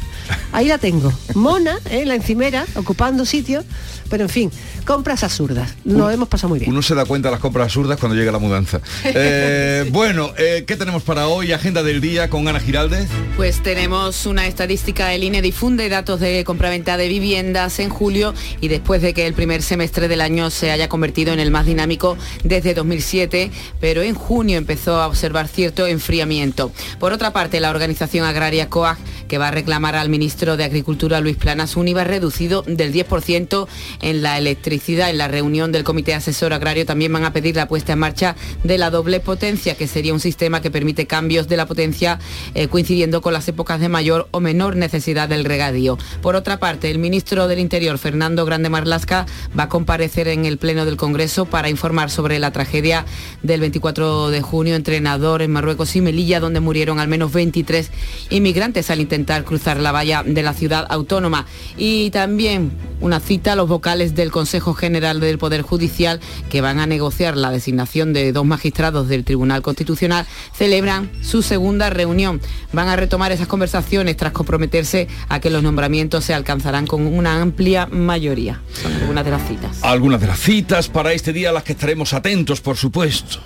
Ahí 0.52 0.68
la 0.68 0.78
tengo. 0.78 1.12
Mona, 1.34 1.80
¿eh? 1.90 2.06
la 2.06 2.16
encimera, 2.16 2.66
ocupando 2.76 3.26
sitio. 3.26 3.64
Pero 4.10 4.26
en 4.26 4.30
fin, 4.30 4.52
compras 4.86 5.24
absurdas. 5.24 5.74
Nos 5.86 6.14
hemos 6.14 6.28
pasado 6.28 6.50
muy 6.50 6.60
bien. 6.60 6.72
Uno 6.72 6.84
se 6.84 6.94
da 6.94 7.04
cuenta 7.06 7.30
de 7.30 7.32
las 7.32 7.42
compras 7.42 7.66
absurdas 7.66 8.00
cuando 8.00 8.16
llega 8.16 8.32
la 8.32 8.40
mudanza. 8.40 8.80
Eh, 9.16 9.88
bueno, 9.92 10.34
eh, 10.38 10.64
¿qué 10.66 10.76
tenemos 10.76 11.04
para 11.04 11.28
hoy? 11.28 11.52
Agenda 11.52 11.84
del 11.84 12.02
día 12.02 12.30
con 12.30 12.48
Ana 12.48 12.60
Giraldez. 12.60 13.08
Pues 13.38 13.62
tenemos 13.62 14.26
una 14.26 14.48
estadística, 14.48 15.14
el 15.14 15.24
INE 15.24 15.42
difunde 15.42 15.88
datos 15.88 16.20
de 16.20 16.44
compraventa 16.44 16.98
de 16.98 17.08
viviendas 17.08 17.80
en 17.80 17.90
julio 17.90 18.34
y 18.60 18.70
después 18.70 19.02
de 19.02 19.14
que 19.14 19.28
el 19.28 19.34
primer 19.34 19.62
semestre 19.62 20.08
del 20.08 20.22
año 20.22 20.50
se 20.50 20.72
haya 20.72 20.90
convertido 20.90 21.32
en 21.32 21.40
el 21.40 21.52
más 21.52 21.66
dinámico 21.66 22.18
desde 22.44 22.74
2007, 22.74 23.52
pero 23.80 24.02
en 24.02 24.16
junio 24.16 24.58
empezó 24.58 25.00
a 25.00 25.08
observar 25.08 25.48
cierto 25.48 25.86
enfriamiento. 25.86 26.72
Por 27.00 27.14
otra 27.14 27.34
parte, 27.34 27.60
la 27.60 27.70
organización 27.70 28.26
agraria 28.26 28.70
COAG, 28.70 28.98
que 29.28 29.38
va 29.38 29.50
a 29.50 29.52
reclamar 29.52 29.96
al 29.96 30.10
ministro 30.14 30.58
de 30.58 30.64
Agricultura 30.64 31.22
Luis 31.22 31.38
Planas 31.38 31.76
un 31.76 31.88
IVA 31.88 32.04
reducido 32.04 32.62
del 32.68 32.94
10% 32.94 33.68
en 34.00 34.22
la 34.22 34.38
electricidad. 34.38 35.10
En 35.10 35.18
la 35.18 35.28
reunión 35.28 35.72
del 35.72 35.84
Comité 35.84 36.14
Asesor 36.14 36.54
Agrario 36.54 36.86
también 36.86 37.12
van 37.12 37.26
a 37.26 37.34
pedir 37.34 37.56
la 37.56 37.68
puesta 37.68 37.94
en 37.94 38.00
marcha 38.00 38.36
de 38.64 38.78
la 38.78 38.92
doble 38.92 39.22
potencia, 39.22 39.74
que 39.74 39.88
sería 39.88 40.14
un 40.14 40.20
sistema 40.20 40.62
que 40.62 40.70
permite 40.70 41.08
cambios 41.08 41.48
de 41.48 41.58
la 41.58 41.66
potencia 41.66 42.20
eh, 42.54 42.68
coincidiendo 42.68 43.24
con 43.24 43.34
las 43.34 43.48
épocas 43.48 43.80
de 43.80 43.90
mayor 43.90 44.28
o 44.30 44.40
menor 44.40 44.76
necesidad 44.76 45.28
del 45.28 45.46
regadío. 45.46 45.98
Por 46.22 46.36
otra 46.36 46.60
parte, 46.60 46.92
el 46.92 47.00
ministro 47.00 47.48
del 47.48 47.58
Interior, 47.58 47.98
Fernando 47.98 48.46
Grande 48.46 48.70
Marlasca, 48.70 49.26
va 49.58 49.64
a 49.64 49.70
comparecer 49.70 50.28
en 50.28 50.46
el 50.46 50.60
Pleno 50.60 50.86
del 50.86 50.96
Congreso 50.96 51.46
para 51.46 51.70
informar 51.70 52.12
sobre 52.12 52.38
la 52.38 52.52
tragedia 52.52 53.04
del 53.42 53.62
24 53.62 54.30
de 54.30 54.42
junio 54.44 54.76
entre 54.76 55.02
Nador 55.02 55.42
en 55.42 55.50
Marruecos 55.50 55.96
y 55.96 56.02
Melilla, 56.02 56.40
donde 56.40 56.60
murieron 56.60 57.00
al 57.00 57.08
menos 57.08 57.34
23 57.34 57.90
inmigrantes 58.30 58.92
al 58.92 59.02
intentar 59.02 59.44
cruzar 59.44 59.78
la 59.78 59.92
valla 59.92 60.03
de 60.04 60.44
la 60.44 60.54
ciudad 60.54 60.86
autónoma. 60.90 61.46
Y 61.78 62.10
también 62.12 62.72
una 63.00 63.20
cita 63.20 63.54
a 63.54 63.56
los 63.56 63.68
vocales 63.68 64.16
del 64.16 64.32
Consejo 64.32 64.74
General 64.74 65.20
del 65.20 65.38
Poder 65.38 65.62
Judicial 65.62 66.20
que 66.50 66.62
van 66.62 66.80
a 66.80 66.86
negociar 66.86 67.38
la 67.38 67.52
designación 67.52 68.14
de 68.14 68.32
dos 68.32 68.46
magistrados 68.46 69.08
del 69.08 69.24
Tribunal 69.24 69.62
Constitucional 69.62 70.26
celebran 70.54 71.10
su 71.22 71.42
segunda 71.42 71.90
reunión. 71.90 72.42
Van 72.72 72.88
a 72.88 72.96
retomar 72.96 73.32
esas 73.32 73.48
conversaciones 73.48 74.18
tras 74.18 74.34
comprometerse 74.34 75.08
a 75.30 75.40
que 75.40 75.50
los 75.50 75.64
nombramientos 75.64 76.26
se 76.26 76.34
alcanzarán 76.34 76.88
con 76.88 77.08
una 77.08 77.42
amplia 77.42 77.88
mayoría. 77.88 78.62
Algunas 79.02 79.26
de 79.26 79.32
las 79.32 79.48
citas. 79.48 79.84
Algunas 79.84 80.22
de 80.22 80.28
las 80.28 80.40
citas 80.40 80.90
para 80.90 81.14
este 81.14 81.34
día 81.34 81.50
a 81.50 81.54
las 81.54 81.64
que 81.64 81.74
estaremos 81.74 82.14
atentos, 82.14 82.62
por 82.62 82.78
supuesto. 82.78 83.40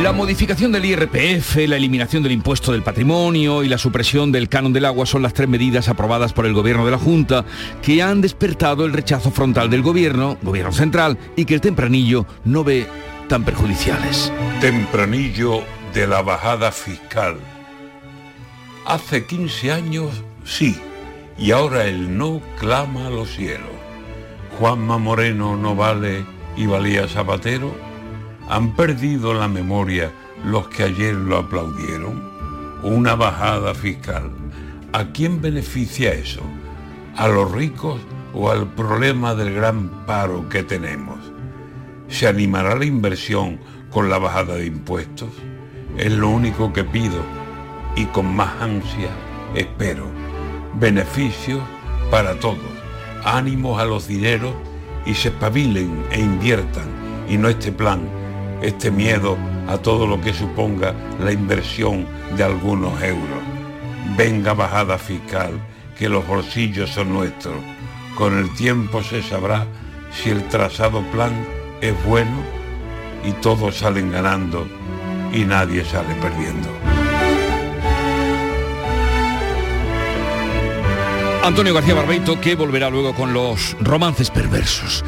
La 0.00 0.12
modificación 0.12 0.72
del 0.72 0.86
IRPF, 0.86 1.68
la 1.68 1.76
eliminación 1.76 2.22
del 2.22 2.32
impuesto 2.32 2.72
del 2.72 2.82
patrimonio 2.82 3.62
y 3.62 3.68
la 3.68 3.76
supresión 3.76 4.32
del 4.32 4.48
canon 4.48 4.72
del 4.72 4.86
agua 4.86 5.04
son 5.04 5.22
las 5.22 5.34
tres 5.34 5.50
medidas 5.50 5.90
aprobadas 5.90 6.32
por 6.32 6.46
el 6.46 6.54
gobierno 6.54 6.86
de 6.86 6.92
la 6.92 6.98
Junta 6.98 7.44
que 7.82 8.02
han 8.02 8.22
despertado 8.22 8.86
el 8.86 8.94
rechazo 8.94 9.30
frontal 9.30 9.68
del 9.68 9.82
gobierno, 9.82 10.38
gobierno 10.42 10.72
central, 10.72 11.18
y 11.36 11.44
que 11.44 11.52
el 11.54 11.60
tempranillo 11.60 12.26
no 12.46 12.64
ve 12.64 12.86
tan 13.28 13.44
perjudiciales. 13.44 14.32
Tempranillo 14.62 15.62
de 15.92 16.06
la 16.06 16.22
bajada 16.22 16.72
fiscal. 16.72 17.36
Hace 18.86 19.26
15 19.26 19.72
años 19.72 20.22
sí, 20.42 20.74
y 21.36 21.50
ahora 21.50 21.84
el 21.84 22.16
no 22.16 22.40
clama 22.58 23.08
a 23.08 23.10
los 23.10 23.30
cielos. 23.36 23.68
Juanma 24.58 24.96
Moreno 24.96 25.58
no 25.58 25.76
vale 25.76 26.24
y 26.56 26.64
valía 26.64 27.06
Zapatero 27.08 27.91
¿Han 28.48 28.74
perdido 28.74 29.34
la 29.34 29.48
memoria 29.48 30.12
los 30.44 30.68
que 30.68 30.82
ayer 30.82 31.14
lo 31.14 31.38
aplaudieron? 31.38 32.30
Una 32.82 33.14
bajada 33.14 33.74
fiscal. 33.74 34.30
¿A 34.92 35.06
quién 35.06 35.40
beneficia 35.40 36.12
eso? 36.12 36.42
¿A 37.16 37.28
los 37.28 37.52
ricos 37.52 38.00
o 38.34 38.50
al 38.50 38.66
problema 38.66 39.34
del 39.34 39.54
gran 39.54 40.04
paro 40.06 40.48
que 40.48 40.64
tenemos? 40.64 41.18
¿Se 42.08 42.26
animará 42.26 42.74
la 42.74 42.84
inversión 42.84 43.60
con 43.90 44.10
la 44.10 44.18
bajada 44.18 44.56
de 44.56 44.66
impuestos? 44.66 45.30
Es 45.96 46.12
lo 46.12 46.28
único 46.28 46.72
que 46.72 46.84
pido 46.84 47.22
y 47.94 48.06
con 48.06 48.34
más 48.34 48.60
ansia 48.60 49.10
espero. 49.54 50.06
Beneficios 50.74 51.60
para 52.10 52.38
todos. 52.40 52.58
Ánimos 53.24 53.80
a 53.80 53.84
los 53.84 54.08
dineros 54.08 54.54
y 55.06 55.14
se 55.14 55.28
espabilen 55.28 56.04
e 56.10 56.20
inviertan 56.20 56.86
y 57.28 57.36
no 57.36 57.48
este 57.48 57.70
plan 57.70 58.21
este 58.62 58.90
miedo 58.90 59.36
a 59.68 59.78
todo 59.78 60.06
lo 60.06 60.20
que 60.20 60.32
suponga 60.32 60.94
la 61.20 61.32
inversión 61.32 62.06
de 62.36 62.44
algunos 62.44 63.02
euros. 63.02 63.42
Venga 64.16 64.54
bajada 64.54 64.98
fiscal, 64.98 65.52
que 65.98 66.08
los 66.08 66.26
bolsillos 66.26 66.90
son 66.90 67.12
nuestros. 67.12 67.56
Con 68.14 68.38
el 68.38 68.52
tiempo 68.54 69.02
se 69.02 69.22
sabrá 69.22 69.66
si 70.10 70.30
el 70.30 70.46
trazado 70.48 71.02
plan 71.10 71.32
es 71.80 71.94
bueno 72.04 72.36
y 73.24 73.32
todos 73.32 73.76
salen 73.78 74.10
ganando 74.12 74.66
y 75.32 75.44
nadie 75.44 75.84
sale 75.84 76.14
perdiendo. 76.16 76.68
Antonio 81.42 81.74
García 81.74 81.94
Barbeito 81.94 82.40
que 82.40 82.54
volverá 82.54 82.88
luego 82.88 83.14
con 83.14 83.32
los 83.32 83.76
romances 83.80 84.30
perversos. 84.30 85.04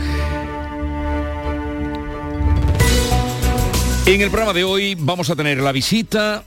En 4.07 4.21
el 4.21 4.29
programa 4.29 4.53
de 4.53 4.65
hoy 4.65 4.95
vamos 4.97 5.31
a 5.31 5.37
tener 5.37 5.59
la 5.61 5.73
visita 5.73 6.45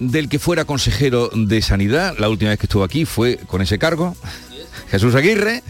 del 0.00 0.30
que 0.30 0.38
fuera 0.38 0.64
consejero 0.64 1.28
de 1.34 1.60
Sanidad. 1.60 2.16
La 2.18 2.30
última 2.30 2.50
vez 2.50 2.58
que 2.58 2.64
estuvo 2.64 2.84
aquí 2.84 3.04
fue 3.04 3.38
con 3.46 3.60
ese 3.60 3.78
cargo. 3.78 4.16
Jesús 4.90 5.14
Aguirre, 5.14 5.62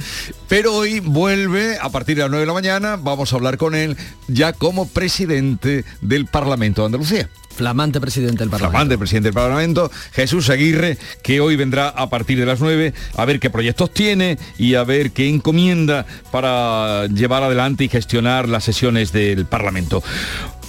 pero 0.49 0.73
hoy 0.73 1.01
vuelve 1.01 1.79
a 1.81 1.89
partir 1.89 2.17
de 2.17 2.23
las 2.23 2.31
9 2.31 2.43
de 2.43 2.47
la 2.47 2.53
mañana, 2.53 2.97
vamos 2.97 3.33
a 3.33 3.37
hablar 3.37 3.59
con 3.59 3.75
él 3.75 3.97
ya 4.29 4.53
como 4.53 4.87
presidente 4.87 5.85
del 6.01 6.27
Parlamento 6.27 6.83
de 6.83 6.87
Andalucía. 6.87 7.29
Flamante 7.55 8.01
presidente 8.01 8.39
del 8.39 8.51
Parlamento. 8.51 8.71
Flamante 8.71 8.99
presidente 8.99 9.29
del 9.29 9.35
Parlamento, 9.35 9.91
Jesús 10.13 10.51
Aguirre, 10.51 10.99
que 11.23 11.41
hoy 11.41 11.55
vendrá 11.55 11.89
a 11.89 12.11
partir 12.11 12.39
de 12.39 12.47
las 12.47 12.61
9 12.61 12.93
a 13.17 13.25
ver 13.25 13.39
qué 13.39 13.49
proyectos 13.49 13.93
tiene 13.93 14.39
y 14.59 14.75
a 14.75 14.83
ver 14.83 15.13
qué 15.13 15.29
encomienda 15.29 16.05
para 16.33 17.07
llevar 17.07 17.45
adelante 17.45 17.85
y 17.85 17.89
gestionar 17.89 18.49
las 18.49 18.65
sesiones 18.65 19.13
del 19.13 19.47
Parlamento. 19.47 20.03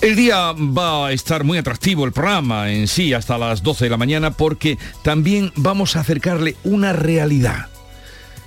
El 0.02 0.16
día 0.16 0.52
va 0.54 1.08
a 1.08 1.12
estar 1.14 1.44
muy 1.44 1.58
atractivo 1.58 2.06
el 2.06 2.12
programa 2.12 2.72
en 2.72 2.88
sí 2.88 3.14
hasta 3.14 3.38
las 3.38 3.64
12 3.64 3.86
de 3.86 3.90
la 3.90 3.98
mañana 3.98 4.32
porque 4.32 4.78
también 5.02 5.52
vamos 5.56 5.96
a 5.96 6.02
acercarle 6.02 6.56
una 6.64 6.94
realidad. 6.94 7.68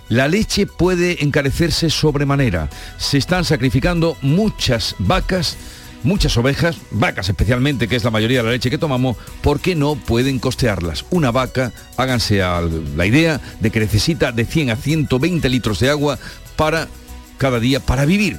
La 0.09 0.29
leche 0.29 0.67
puede 0.67 1.25
encarecerse 1.25 1.91
sobremanera. 1.91 2.71
Se 2.99 3.19
están 3.19 3.45
sacrificando 3.45 4.17
muchas 4.23 4.95
vacas, 4.99 5.57
muchas 6.03 6.37
ovejas, 6.37 6.77
vacas 6.91 7.29
especialmente, 7.29 7.89
que 7.89 7.97
es 7.97 8.05
la 8.05 8.11
mayoría 8.11 8.39
de 8.39 8.45
la 8.45 8.53
leche 8.53 8.71
que 8.71 8.79
tomamos, 8.79 9.17
porque 9.43 9.75
no 9.75 9.97
pueden 9.97 10.39
costearlas. 10.39 11.05
Una 11.11 11.31
vaca, 11.31 11.73
háganse 11.97 12.39
la 12.39 13.07
idea 13.07 13.41
de 13.61 13.71
que 13.71 13.81
necesita 13.81 14.33
de 14.33 14.45
100 14.45 14.71
a 14.71 14.77
120 14.77 15.49
litros 15.49 15.81
de 15.81 15.91
agua 15.91 16.19
para 16.57 16.89
cada 17.37 17.59
día, 17.59 17.81
para 17.81 18.05
vivir 18.05 18.39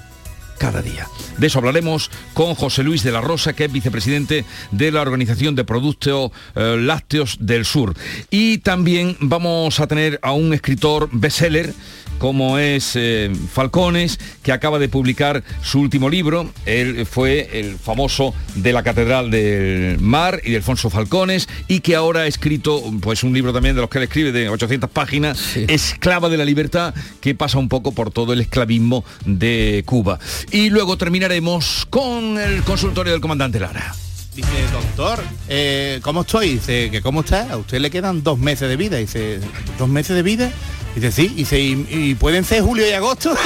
cada 0.59 0.81
día. 0.81 1.07
De 1.37 1.47
eso 1.47 1.57
hablaremos 1.57 2.11
con 2.33 2.53
José 2.53 2.83
Luis 2.83 3.01
de 3.01 3.11
la 3.11 3.21
Rosa, 3.21 3.53
que 3.53 3.65
es 3.65 3.71
vicepresidente 3.71 4.45
de 4.71 4.91
la 4.91 5.01
Organización 5.01 5.55
de 5.55 5.63
Productos 5.63 6.31
eh, 6.55 6.77
Lácteos 6.77 7.37
del 7.39 7.65
Sur. 7.65 7.95
Y 8.29 8.59
también 8.59 9.17
vamos 9.19 9.79
a 9.79 9.87
tener 9.87 10.19
a 10.21 10.33
un 10.33 10.53
escritor 10.53 11.09
bestseller 11.11 11.73
como 12.19 12.59
es 12.59 12.91
eh, 12.95 13.31
Falcones, 13.51 14.19
que 14.43 14.51
acaba 14.51 14.77
de 14.77 14.89
publicar 14.89 15.43
su 15.63 15.79
último 15.79 16.09
libro. 16.09 16.51
Él 16.65 17.05
fue 17.05 17.49
el 17.59 17.77
famoso 17.77 18.35
de 18.55 18.73
la 18.73 18.83
Catedral 18.83 19.31
del 19.31 19.99
Mar 19.99 20.41
y 20.43 20.51
de 20.51 20.57
Alfonso 20.57 20.89
Falcones, 20.89 21.49
y 21.67 21.79
que 21.79 21.95
ahora 21.95 22.21
ha 22.21 22.27
escrito 22.27 22.83
pues, 23.01 23.23
un 23.23 23.33
libro 23.33 23.53
también 23.53 23.75
de 23.75 23.81
los 23.81 23.89
que 23.89 23.97
él 23.97 24.03
escribe 24.03 24.31
de 24.31 24.49
800 24.49 24.89
páginas, 24.89 25.55
Esclava 25.55 26.29
de 26.29 26.37
la 26.37 26.45
Libertad, 26.45 26.93
que 27.21 27.33
pasa 27.33 27.57
un 27.57 27.69
poco 27.69 27.93
por 27.93 28.11
todo 28.11 28.33
el 28.33 28.41
esclavismo 28.41 29.03
de 29.25 29.83
Cuba. 29.85 30.19
Y 30.51 30.69
luego 30.69 30.97
terminaremos 30.97 31.87
con 31.89 32.37
el 32.37 32.63
consultorio 32.63 33.13
del 33.13 33.21
comandante 33.21 33.59
Lara. 33.59 33.95
Dice, 34.39 34.71
doctor, 34.71 35.21
eh, 35.49 35.99
¿cómo 36.01 36.21
estoy? 36.21 36.51
Dice, 36.51 36.89
que 36.89 37.01
¿cómo 37.01 37.19
está? 37.19 37.51
A 37.51 37.57
usted 37.57 37.81
le 37.81 37.91
quedan 37.91 38.23
dos 38.23 38.39
meses 38.39 38.69
de 38.69 38.77
vida. 38.77 38.95
Dice, 38.95 39.41
¿dos 39.77 39.89
meses 39.89 40.15
de 40.15 40.23
vida? 40.23 40.49
Dice, 40.95 41.11
sí. 41.11 41.27
Dice, 41.27 41.59
¿y, 41.59 42.15
pueden 42.15 42.45
ser 42.45 42.61
julio 42.61 42.87
y 42.87 42.93
agosto? 42.93 43.35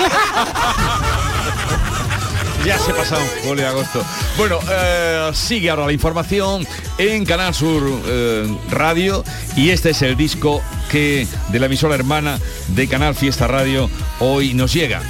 Ya 2.63 2.79
se 2.79 2.93
pasaron 2.93 3.27
julio 3.43 3.65
y 3.65 3.67
agosto. 3.67 4.01
Bueno, 4.37 4.57
eh, 4.71 5.31
sigue 5.33 5.69
ahora 5.69 5.85
la 5.85 5.91
información 5.91 6.65
en 6.97 7.25
Canal 7.25 7.53
Sur 7.53 7.83
eh, 8.05 8.47
Radio 8.69 9.25
y 9.57 9.71
este 9.71 9.89
es 9.89 10.01
el 10.01 10.15
disco 10.15 10.63
que 10.89 11.27
de 11.49 11.59
la 11.59 11.65
emisora 11.65 11.95
hermana 11.95 12.39
de 12.69 12.87
Canal 12.87 13.15
Fiesta 13.15 13.47
Radio 13.47 13.89
hoy 14.21 14.53
nos 14.53 14.71
llega. 14.71 15.01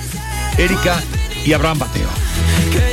Erika 0.58 1.00
y 1.46 1.54
Abraham 1.54 1.78
Bateo. 1.78 2.93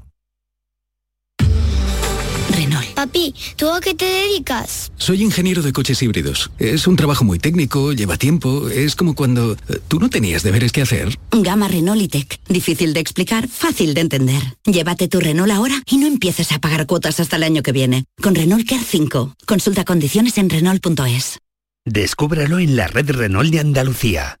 Papi, 3.01 3.33
¿tú 3.55 3.67
a 3.67 3.81
qué 3.81 3.95
te 3.95 4.05
dedicas? 4.05 4.91
Soy 4.95 5.23
ingeniero 5.23 5.63
de 5.63 5.73
coches 5.73 6.03
híbridos. 6.03 6.51
Es 6.59 6.85
un 6.85 6.95
trabajo 6.95 7.25
muy 7.25 7.39
técnico, 7.39 7.93
lleva 7.93 8.15
tiempo. 8.15 8.69
Es 8.69 8.95
como 8.95 9.15
cuando 9.15 9.53
eh, 9.53 9.79
tú 9.87 9.99
no 9.99 10.07
tenías 10.07 10.43
deberes 10.43 10.71
que 10.71 10.83
hacer. 10.83 11.17
Gama 11.31 11.67
Renault 11.67 11.99
E-Tech. 11.99 12.39
Difícil 12.47 12.93
de 12.93 12.99
explicar, 12.99 13.47
fácil 13.47 13.95
de 13.95 14.01
entender. 14.01 14.43
Llévate 14.65 15.07
tu 15.07 15.19
Renault 15.19 15.51
ahora 15.51 15.81
y 15.87 15.97
no 15.97 16.05
empieces 16.05 16.51
a 16.51 16.59
pagar 16.59 16.85
cuotas 16.85 17.19
hasta 17.19 17.37
el 17.37 17.43
año 17.43 17.63
que 17.63 17.71
viene. 17.71 18.05
Con 18.21 18.35
Renault 18.35 18.69
Care 18.69 18.83
5. 18.87 19.33
Consulta 19.47 19.83
condiciones 19.83 20.37
en 20.37 20.51
Renault.es. 20.51 21.39
Descúbralo 21.85 22.59
en 22.59 22.75
la 22.75 22.85
red 22.85 23.09
Renault 23.09 23.51
de 23.51 23.61
Andalucía. 23.61 24.40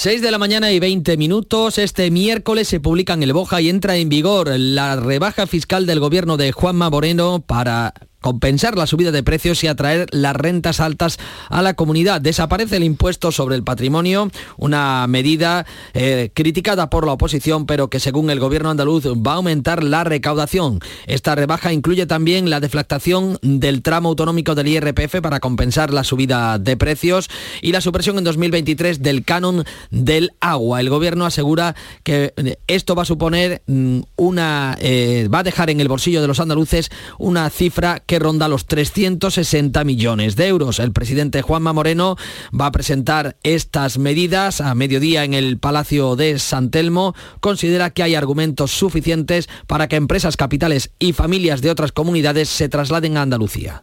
6 0.00 0.22
de 0.22 0.30
la 0.30 0.38
mañana 0.38 0.70
y 0.70 0.78
20 0.78 1.16
minutos. 1.16 1.76
Este 1.76 2.12
miércoles 2.12 2.68
se 2.68 2.78
publica 2.78 3.14
en 3.14 3.24
el 3.24 3.32
Boja 3.32 3.60
y 3.60 3.68
entra 3.68 3.96
en 3.96 4.08
vigor 4.08 4.48
la 4.56 4.94
rebaja 4.94 5.48
fiscal 5.48 5.86
del 5.86 5.98
gobierno 5.98 6.36
de 6.36 6.52
Juanma 6.52 6.88
Moreno 6.88 7.42
para 7.44 7.94
compensar 8.20 8.76
la 8.76 8.86
subida 8.86 9.12
de 9.12 9.22
precios 9.22 9.62
y 9.64 9.68
atraer 9.68 10.06
las 10.10 10.34
rentas 10.34 10.80
altas 10.80 11.18
a 11.48 11.62
la 11.62 11.74
comunidad. 11.74 12.20
Desaparece 12.20 12.76
el 12.76 12.84
impuesto 12.84 13.32
sobre 13.32 13.56
el 13.56 13.62
patrimonio, 13.62 14.30
una 14.56 15.06
medida 15.08 15.66
eh, 15.94 16.30
criticada 16.34 16.90
por 16.90 17.06
la 17.06 17.12
oposición, 17.12 17.66
pero 17.66 17.88
que 17.88 18.00
según 18.00 18.30
el 18.30 18.40
gobierno 18.40 18.70
andaluz 18.70 19.06
va 19.06 19.32
a 19.32 19.36
aumentar 19.36 19.84
la 19.84 20.04
recaudación. 20.04 20.80
Esta 21.06 21.34
rebaja 21.34 21.72
incluye 21.72 22.06
también 22.06 22.50
la 22.50 22.60
deflactación 22.60 23.38
del 23.42 23.82
tramo 23.82 24.08
autonómico 24.08 24.54
del 24.54 24.68
IRPF 24.68 25.20
para 25.22 25.40
compensar 25.40 25.92
la 25.92 26.04
subida 26.04 26.58
de 26.58 26.76
precios 26.76 27.28
y 27.62 27.72
la 27.72 27.80
supresión 27.80 28.18
en 28.18 28.24
2023 28.24 29.02
del 29.02 29.24
canon 29.24 29.64
del 29.90 30.32
agua. 30.40 30.80
El 30.80 30.90
gobierno 30.90 31.24
asegura 31.24 31.74
que 32.02 32.32
eh, 32.36 32.56
esto 32.66 32.94
va 32.94 33.02
a 33.02 33.06
suponer 33.06 33.62
mm, 33.66 34.00
una, 34.16 34.76
eh, 34.80 35.28
va 35.32 35.40
a 35.40 35.42
dejar 35.44 35.70
en 35.70 35.80
el 35.80 35.88
bolsillo 35.88 36.20
de 36.20 36.26
los 36.26 36.40
andaluces 36.40 36.90
una 37.18 37.48
cifra 37.50 38.00
que 38.08 38.18
ronda 38.18 38.48
los 38.48 38.66
360 38.66 39.84
millones 39.84 40.34
de 40.34 40.48
euros. 40.48 40.78
El 40.78 40.92
presidente 40.92 41.42
Juanma 41.42 41.74
Moreno 41.74 42.16
va 42.58 42.66
a 42.66 42.72
presentar 42.72 43.36
estas 43.42 43.98
medidas 43.98 44.62
a 44.62 44.74
mediodía 44.74 45.24
en 45.24 45.34
el 45.34 45.58
Palacio 45.58 46.16
de 46.16 46.38
San 46.38 46.70
Telmo. 46.70 47.14
Considera 47.40 47.90
que 47.90 48.02
hay 48.02 48.14
argumentos 48.14 48.70
suficientes 48.70 49.48
para 49.66 49.88
que 49.88 49.96
empresas, 49.96 50.38
capitales 50.38 50.90
y 50.98 51.12
familias 51.12 51.60
de 51.60 51.70
otras 51.70 51.92
comunidades 51.92 52.48
se 52.48 52.70
trasladen 52.70 53.18
a 53.18 53.22
Andalucía. 53.22 53.82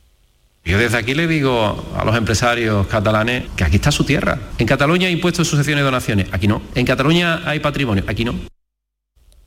Yo 0.63 0.79
desde 0.79 0.97
aquí 0.97 1.13
le 1.13 1.27
digo 1.27 1.85
a 1.95 2.03
los 2.03 2.15
empresarios 2.15 2.88
catalanes 2.88 3.43
que 3.55 3.63
aquí 3.63 3.75
está 3.75 3.91
su 3.91 4.05
tierra. 4.05 4.39
En 4.57 4.65
Cataluña 4.65 5.05
hay 5.05 5.13
impuestos, 5.13 5.47
sucesiones 5.47 5.83
y 5.83 5.85
donaciones, 5.85 6.27
aquí 6.31 6.47
no. 6.47 6.63
En 6.73 6.88
Cataluña 6.88 7.47
hay 7.47 7.59
patrimonio, 7.59 8.03
aquí 8.07 8.25
no. 8.25 8.33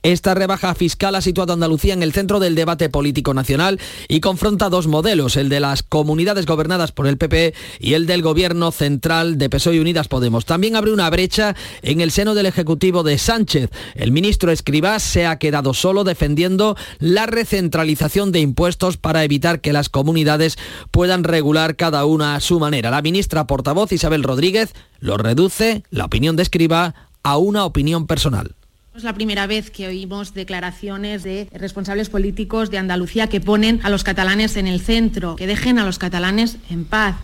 Esta 0.01 0.33
rebaja 0.33 0.73
fiscal 0.75 1.13
ha 1.15 1.21
situado 1.21 1.51
a 1.51 1.55
Andalucía 1.55 1.93
en 1.93 2.03
el 2.03 2.13
centro 2.13 2.39
del 2.39 2.55
debate 2.55 2.89
político 2.89 3.33
nacional 3.33 3.81
y 4.07 4.21
confronta 4.21 4.69
dos 4.69 4.87
modelos, 4.87 5.35
el 5.35 5.49
de 5.49 5.59
las 5.59 5.83
comunidades 5.83 6.45
gobernadas 6.45 6.93
por 6.93 7.05
el 7.05 7.17
PP 7.17 7.53
y 7.81 7.95
el 7.95 8.05
del 8.05 8.21
gobierno 8.21 8.71
central 8.71 9.37
de 9.37 9.49
PSOE 9.49 9.75
y 9.75 9.79
Unidas 9.79 10.07
Podemos. 10.07 10.45
También 10.45 10.77
abre 10.77 10.93
una 10.93 11.09
brecha 11.09 11.53
en 11.81 11.99
el 11.99 12.11
seno 12.11 12.33
del 12.33 12.45
Ejecutivo 12.45 13.03
de 13.03 13.17
Sánchez. 13.17 13.71
El 13.93 14.13
ministro 14.13 14.53
Escribá 14.53 14.99
se 14.99 15.25
ha 15.25 15.37
quedado 15.37 15.73
solo 15.73 16.05
defendiendo 16.05 16.77
la 16.99 17.25
recentralización 17.25 18.31
de 18.31 18.39
impuestos 18.39 18.95
para 18.95 19.25
evitar 19.25 19.59
que 19.59 19.73
las 19.73 19.89
comunidades 19.89 20.57
puedan 20.91 21.25
regular 21.25 21.75
cada 21.75 22.05
una 22.05 22.35
a 22.35 22.39
su 22.39 22.57
manera. 22.61 22.89
La 22.89 23.01
ministra 23.01 23.47
portavoz 23.47 23.91
Isabel 23.91 24.23
Rodríguez 24.23 24.73
lo 24.99 25.17
reduce, 25.17 25.83
la 25.89 26.05
opinión 26.05 26.37
de 26.37 26.43
Escribá, 26.43 26.95
a 27.21 27.35
una 27.35 27.65
opinión 27.65 28.07
personal. 28.07 28.55
Es 28.99 29.05
la 29.05 29.13
primera 29.13 29.47
vez 29.47 29.71
que 29.71 29.87
oímos 29.87 30.33
declaraciones 30.33 31.23
de 31.23 31.47
responsables 31.53 32.09
políticos 32.09 32.69
de 32.69 32.79
Andalucía 32.79 33.27
que 33.27 33.39
ponen 33.39 33.79
a 33.83 33.89
los 33.89 34.03
catalanes 34.03 34.57
en 34.57 34.67
el 34.67 34.81
centro, 34.81 35.37
que 35.37 35.47
dejen 35.47 35.79
a 35.79 35.85
los 35.85 35.97
catalanes 35.97 36.57
en 36.69 36.83
paz. 36.83 37.15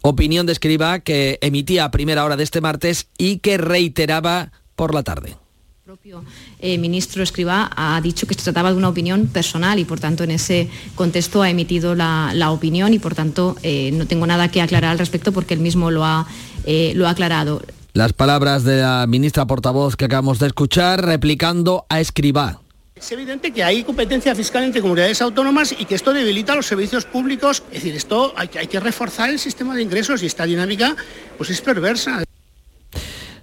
Opinión 0.00 0.46
de 0.46 0.52
escriba 0.52 1.00
que 1.00 1.38
emitía 1.42 1.84
a 1.84 1.90
primera 1.90 2.24
hora 2.24 2.38
de 2.38 2.44
este 2.44 2.62
martes 2.62 3.08
y 3.18 3.40
que 3.40 3.58
reiteraba 3.58 4.52
por 4.74 4.94
la 4.94 5.02
tarde. 5.02 5.32
El 5.32 5.84
propio 5.84 6.24
eh, 6.60 6.78
ministro 6.78 7.22
Escribá 7.22 7.70
ha 7.76 8.00
dicho 8.00 8.26
que 8.26 8.32
se 8.32 8.44
trataba 8.44 8.70
de 8.70 8.78
una 8.78 8.88
opinión 8.88 9.26
personal 9.26 9.78
y 9.78 9.84
por 9.84 10.00
tanto 10.00 10.24
en 10.24 10.30
ese 10.30 10.70
contexto 10.94 11.42
ha 11.42 11.50
emitido 11.50 11.94
la, 11.94 12.32
la 12.34 12.52
opinión 12.52 12.94
y 12.94 12.98
por 12.98 13.14
tanto 13.14 13.54
eh, 13.62 13.90
no 13.92 14.06
tengo 14.06 14.26
nada 14.26 14.50
que 14.50 14.62
aclarar 14.62 14.92
al 14.92 14.98
respecto 14.98 15.30
porque 15.30 15.52
él 15.52 15.60
mismo 15.60 15.90
lo 15.90 16.06
ha, 16.06 16.26
eh, 16.64 16.94
lo 16.96 17.06
ha 17.06 17.10
aclarado. 17.10 17.60
Las 17.98 18.12
palabras 18.12 18.62
de 18.62 18.80
la 18.80 19.04
ministra 19.08 19.44
portavoz 19.44 19.96
que 19.96 20.04
acabamos 20.04 20.38
de 20.38 20.46
escuchar 20.46 21.04
replicando 21.04 21.84
a 21.88 21.98
Escribá. 21.98 22.60
Es 22.94 23.10
evidente 23.10 23.50
que 23.52 23.64
hay 23.64 23.82
competencia 23.82 24.36
fiscal 24.36 24.62
entre 24.62 24.80
comunidades 24.80 25.20
autónomas 25.20 25.74
y 25.76 25.84
que 25.84 25.96
esto 25.96 26.12
debilita 26.12 26.54
los 26.54 26.66
servicios 26.66 27.06
públicos. 27.06 27.64
Es 27.72 27.82
decir, 27.82 27.96
esto 27.96 28.34
hay 28.36 28.46
que, 28.46 28.60
hay 28.60 28.68
que 28.68 28.78
reforzar 28.78 29.30
el 29.30 29.40
sistema 29.40 29.74
de 29.74 29.82
ingresos 29.82 30.22
y 30.22 30.26
esta 30.26 30.44
dinámica 30.44 30.94
pues 31.38 31.50
es 31.50 31.60
perversa. 31.60 32.22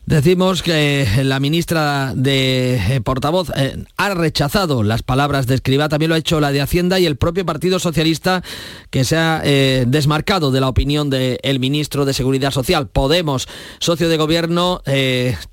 Decimos 0.06 0.62
que 0.62 1.08
la 1.24 1.40
ministra 1.40 2.14
de 2.16 2.76
eh, 2.76 3.02
portavoz 3.02 3.50
eh, 3.56 3.84
ha 3.98 4.14
rechazado 4.14 4.84
las 4.84 5.02
palabras 5.02 5.48
de 5.48 5.56
Escribá, 5.56 5.90
también 5.90 6.10
lo 6.10 6.16
ha 6.16 6.20
hecho 6.20 6.40
la 6.40 6.52
de 6.52 6.62
Hacienda 6.62 7.00
y 7.00 7.08
el 7.08 7.16
propio 7.16 7.44
Partido 7.44 7.80
Socialista 7.80 8.44
que 8.92 9.04
se 9.04 9.18
ha 9.18 9.42
eh, 9.44 9.86
desmarcado 9.88 10.52
de 10.52 10.62
la 10.62 10.70
opinión 10.70 11.10
del 11.10 11.60
ministro 11.60 12.06
de 12.06 12.14
Seguridad 12.14 12.52
Social. 12.52 12.88
Podemos, 12.88 13.48
socio 13.80 14.08
de 14.08 14.18
gobierno, 14.18 14.82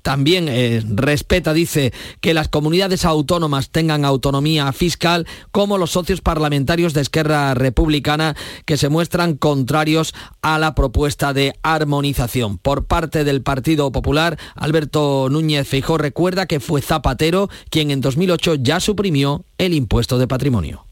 también 0.03 0.47
respeta, 0.95 1.53
dice, 1.53 1.91
que 2.21 2.33
las 2.33 2.47
comunidades 2.47 3.05
autónomas 3.05 3.69
tengan 3.71 4.05
autonomía 4.05 4.71
fiscal, 4.71 5.25
como 5.51 5.77
los 5.77 5.91
socios 5.91 6.21
parlamentarios 6.21 6.93
de 6.93 7.01
Esquerra 7.01 7.53
Republicana 7.55 8.35
que 8.65 8.77
se 8.77 8.89
muestran 8.89 9.35
contrarios 9.35 10.13
a 10.41 10.59
la 10.59 10.75
propuesta 10.75 11.33
de 11.33 11.55
armonización. 11.63 12.59
Por 12.59 12.85
parte 12.85 13.23
del 13.23 13.41
Partido 13.41 13.91
Popular, 13.91 14.37
Alberto 14.55 15.27
Núñez 15.29 15.67
Feijó 15.67 15.97
recuerda 15.97 16.45
que 16.45 16.59
fue 16.59 16.81
Zapatero 16.81 17.49
quien 17.69 17.91
en 17.91 18.01
2008 18.01 18.55
ya 18.55 18.79
suprimió 18.79 19.43
el 19.57 19.73
impuesto 19.73 20.17
de 20.17 20.27
patrimonio. 20.27 20.85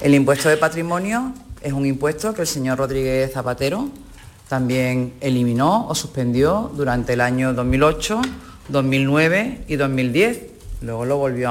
El 0.00 0.14
impuesto 0.14 0.48
de 0.48 0.56
patrimonio 0.56 1.32
es 1.62 1.72
un 1.72 1.86
impuesto 1.86 2.34
que 2.34 2.42
el 2.42 2.46
señor 2.46 2.78
Rodríguez 2.78 3.32
Zapatero 3.32 3.88
también 4.48 5.14
eliminó 5.20 5.88
o 5.88 5.94
suspendió 5.94 6.70
durante 6.76 7.14
el 7.14 7.20
año 7.20 7.54
2008, 7.54 8.20
2009 8.68 9.64
y 9.68 9.76
2010. 9.76 10.42
Luego 10.82 11.04
lo 11.04 11.16
volvió 11.16 11.50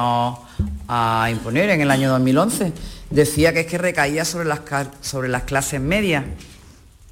a 0.87 1.27
imponer 1.31 1.69
en 1.71 1.81
el 1.81 1.89
año 1.89 2.09
2011. 2.11 2.71
Decía 3.09 3.53
que 3.53 3.61
es 3.61 3.67
que 3.67 3.77
recaía 3.77 4.25
sobre 4.25 4.47
las, 4.47 4.61
sobre 5.01 5.29
las 5.29 5.43
clases 5.43 5.81
medias 5.81 6.23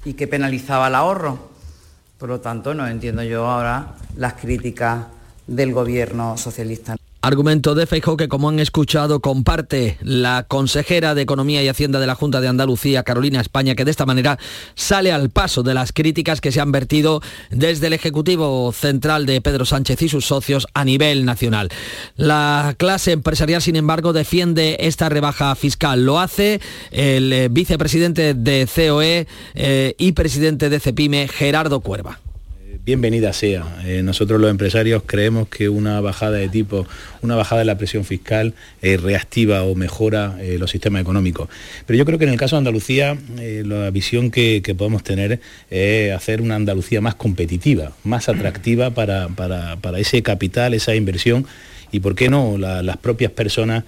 y 0.04 0.14
que 0.14 0.28
penalizaba 0.28 0.88
el 0.88 0.94
ahorro. 0.94 1.51
Por 2.22 2.28
lo 2.28 2.38
tanto, 2.40 2.72
no 2.72 2.86
entiendo 2.86 3.24
yo 3.24 3.50
ahora 3.50 3.94
las 4.14 4.34
críticas 4.34 5.06
del 5.48 5.72
gobierno 5.72 6.36
socialista. 6.36 6.94
Argumento 7.24 7.76
de 7.76 7.86
Feijóo 7.86 8.16
que, 8.16 8.26
como 8.26 8.48
han 8.48 8.58
escuchado, 8.58 9.20
comparte 9.20 9.96
la 10.02 10.44
consejera 10.48 11.14
de 11.14 11.22
Economía 11.22 11.62
y 11.62 11.68
Hacienda 11.68 12.00
de 12.00 12.08
la 12.08 12.16
Junta 12.16 12.40
de 12.40 12.48
Andalucía, 12.48 13.04
Carolina 13.04 13.40
España, 13.40 13.76
que 13.76 13.84
de 13.84 13.92
esta 13.92 14.06
manera 14.06 14.40
sale 14.74 15.12
al 15.12 15.30
paso 15.30 15.62
de 15.62 15.72
las 15.72 15.92
críticas 15.92 16.40
que 16.40 16.50
se 16.50 16.60
han 16.60 16.72
vertido 16.72 17.22
desde 17.50 17.86
el 17.86 17.92
Ejecutivo 17.92 18.72
Central 18.72 19.24
de 19.24 19.40
Pedro 19.40 19.64
Sánchez 19.64 20.02
y 20.02 20.08
sus 20.08 20.26
socios 20.26 20.66
a 20.74 20.84
nivel 20.84 21.24
nacional. 21.24 21.68
La 22.16 22.74
clase 22.76 23.12
empresarial, 23.12 23.62
sin 23.62 23.76
embargo, 23.76 24.12
defiende 24.12 24.78
esta 24.80 25.08
rebaja 25.08 25.54
fiscal. 25.54 26.04
Lo 26.04 26.18
hace 26.18 26.60
el 26.90 27.32
eh, 27.32 27.48
vicepresidente 27.48 28.34
de 28.34 28.66
COE 28.66 29.28
eh, 29.54 29.94
y 29.96 30.10
presidente 30.10 30.68
de 30.70 30.80
CEPIME, 30.80 31.28
Gerardo 31.28 31.78
Cuerva 31.82 32.21
bienvenida 32.84 33.32
sea. 33.32 33.64
Eh, 33.84 34.02
nosotros 34.02 34.40
los 34.40 34.50
empresarios 34.50 35.04
creemos 35.06 35.48
que 35.48 35.68
una 35.68 36.00
bajada 36.00 36.32
de 36.38 36.48
tipo, 36.48 36.86
una 37.20 37.36
bajada 37.36 37.60
de 37.60 37.64
la 37.64 37.78
presión 37.78 38.04
fiscal 38.04 38.54
eh, 38.80 38.96
reactiva 38.96 39.62
o 39.62 39.74
mejora 39.76 40.36
eh, 40.40 40.56
los 40.58 40.70
sistemas 40.72 41.00
económicos. 41.02 41.48
Pero 41.86 41.96
yo 41.96 42.04
creo 42.04 42.18
que 42.18 42.24
en 42.24 42.30
el 42.32 42.38
caso 42.38 42.56
de 42.56 42.58
Andalucía 42.58 43.16
la 43.36 43.90
visión 43.90 44.30
que, 44.30 44.62
podemos 44.76 45.04
tener 45.04 45.40
es 45.70 46.12
hacer 46.12 46.40
una 46.40 46.56
Andalucía 46.56 47.00
más 47.00 47.14
competitiva, 47.14 47.92
más 48.04 48.28
atractiva 48.28 48.90
para, 48.90 49.28
para- 49.28 49.76
para 49.76 49.98
ese 50.00 50.22
capital, 50.22 50.74
esa 50.74 50.94
inversión 50.94 51.46
y 51.92 52.00
por 52.00 52.14
qué 52.14 52.28
no 52.28 52.56
la- 52.58 52.82
las 52.82 52.96
propias 52.96 53.30
personas, 53.32 53.84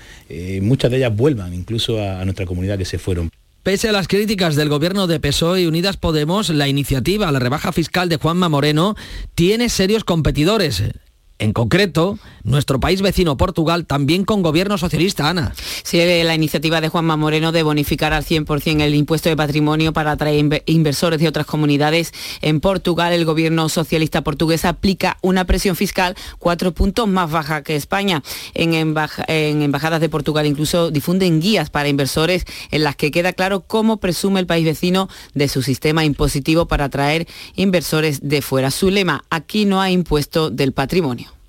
muchas 0.61 0.91
de 0.91 0.99
ellas 0.99 1.17
vuelvan 1.17 1.53
incluso 1.55 2.01
a 2.01 2.25
nuestra 2.25 2.47
comunidad 2.47 2.79
que 2.79 2.85
se 2.85 2.99
fueron. 2.99 3.31
Pese 3.65 3.89
a 3.89 3.93
las 3.93 4.09
críticas 4.09 4.57
del 4.57 4.69
gobierno 4.69 5.07
de 5.07 5.19
PSOE 5.21 5.63
y 5.63 5.67
Unidas 5.67 5.97
Podemos, 5.97 6.51
la 6.51 6.69
iniciativa, 6.69 7.33
la 7.33 7.39
rebaja 7.39 7.73
fiscal 7.73 8.11
de 8.11 8.19
Juanma 8.19 8.51
Moreno, 8.51 8.95
tiene 9.35 9.71
serios 9.71 10.05
competidores. 10.05 10.83
En 11.41 11.53
concreto, 11.53 12.17
nuestro 12.45 12.79
país 12.79 13.03
vecino 13.03 13.37
Portugal 13.37 13.87
también 13.87 14.25
con 14.25 14.43
gobierno 14.43 14.79
socialista, 14.79 15.29
Ana. 15.29 15.53
Sí, 15.83 15.99
la 16.23 16.35
iniciativa 16.35 16.81
de 16.81 16.89
Juanma 16.89 17.17
Moreno 17.17 17.51
de 17.51 17.65
bonificar 17.65 18.13
al 18.13 18.25
100% 18.25 18.83
el 18.83 18.95
impuesto 18.95 19.29
de 19.29 19.37
patrimonio 19.37 19.93
para 19.93 20.13
atraer 20.13 20.63
inversores 20.67 21.19
de 21.19 21.27
otras 21.27 21.45
comunidades. 21.45 22.13
En 22.41 22.61
Portugal, 22.61 23.13
el 23.13 23.25
gobierno 23.25 23.69
socialista 23.69 24.23
portugués 24.23 24.65
aplica 24.65 25.19
una 25.23 25.45
presión 25.45 25.75
fiscal 25.75 26.15
cuatro 26.39 26.73
puntos 26.73 27.09
más 27.09 27.29
baja 27.29 27.65
que 27.65 27.75
España. 27.75 28.23
En, 28.55 28.73
en 28.73 29.63
embajadas 29.63 30.01
de 30.01 30.09
Portugal 30.09 30.47
incluso 30.47 30.93
difunden 30.93 31.41
guías 31.41 31.69
para 31.69 31.89
inversores 31.89 32.45
en 32.71 32.85
las 32.85 32.95
que 32.95 33.11
queda 33.11 33.33
claro 33.33 33.65
cómo 33.67 33.97
presume 33.97 34.39
el 34.39 34.47
país 34.47 34.65
vecino 34.65 35.09
de 35.35 35.49
su 35.49 35.63
sistema 35.63 36.05
impositivo 36.05 36.67
para 36.67 36.85
atraer 36.85 37.27
inversores 37.57 38.21
de 38.23 38.41
fuera. 38.41 38.71
Su 38.71 38.91
lema, 38.91 39.25
aquí 39.31 39.65
no 39.65 39.81
hay 39.81 39.95
impuesto 39.95 40.51
del 40.51 40.73
patrimonio. 40.73 41.34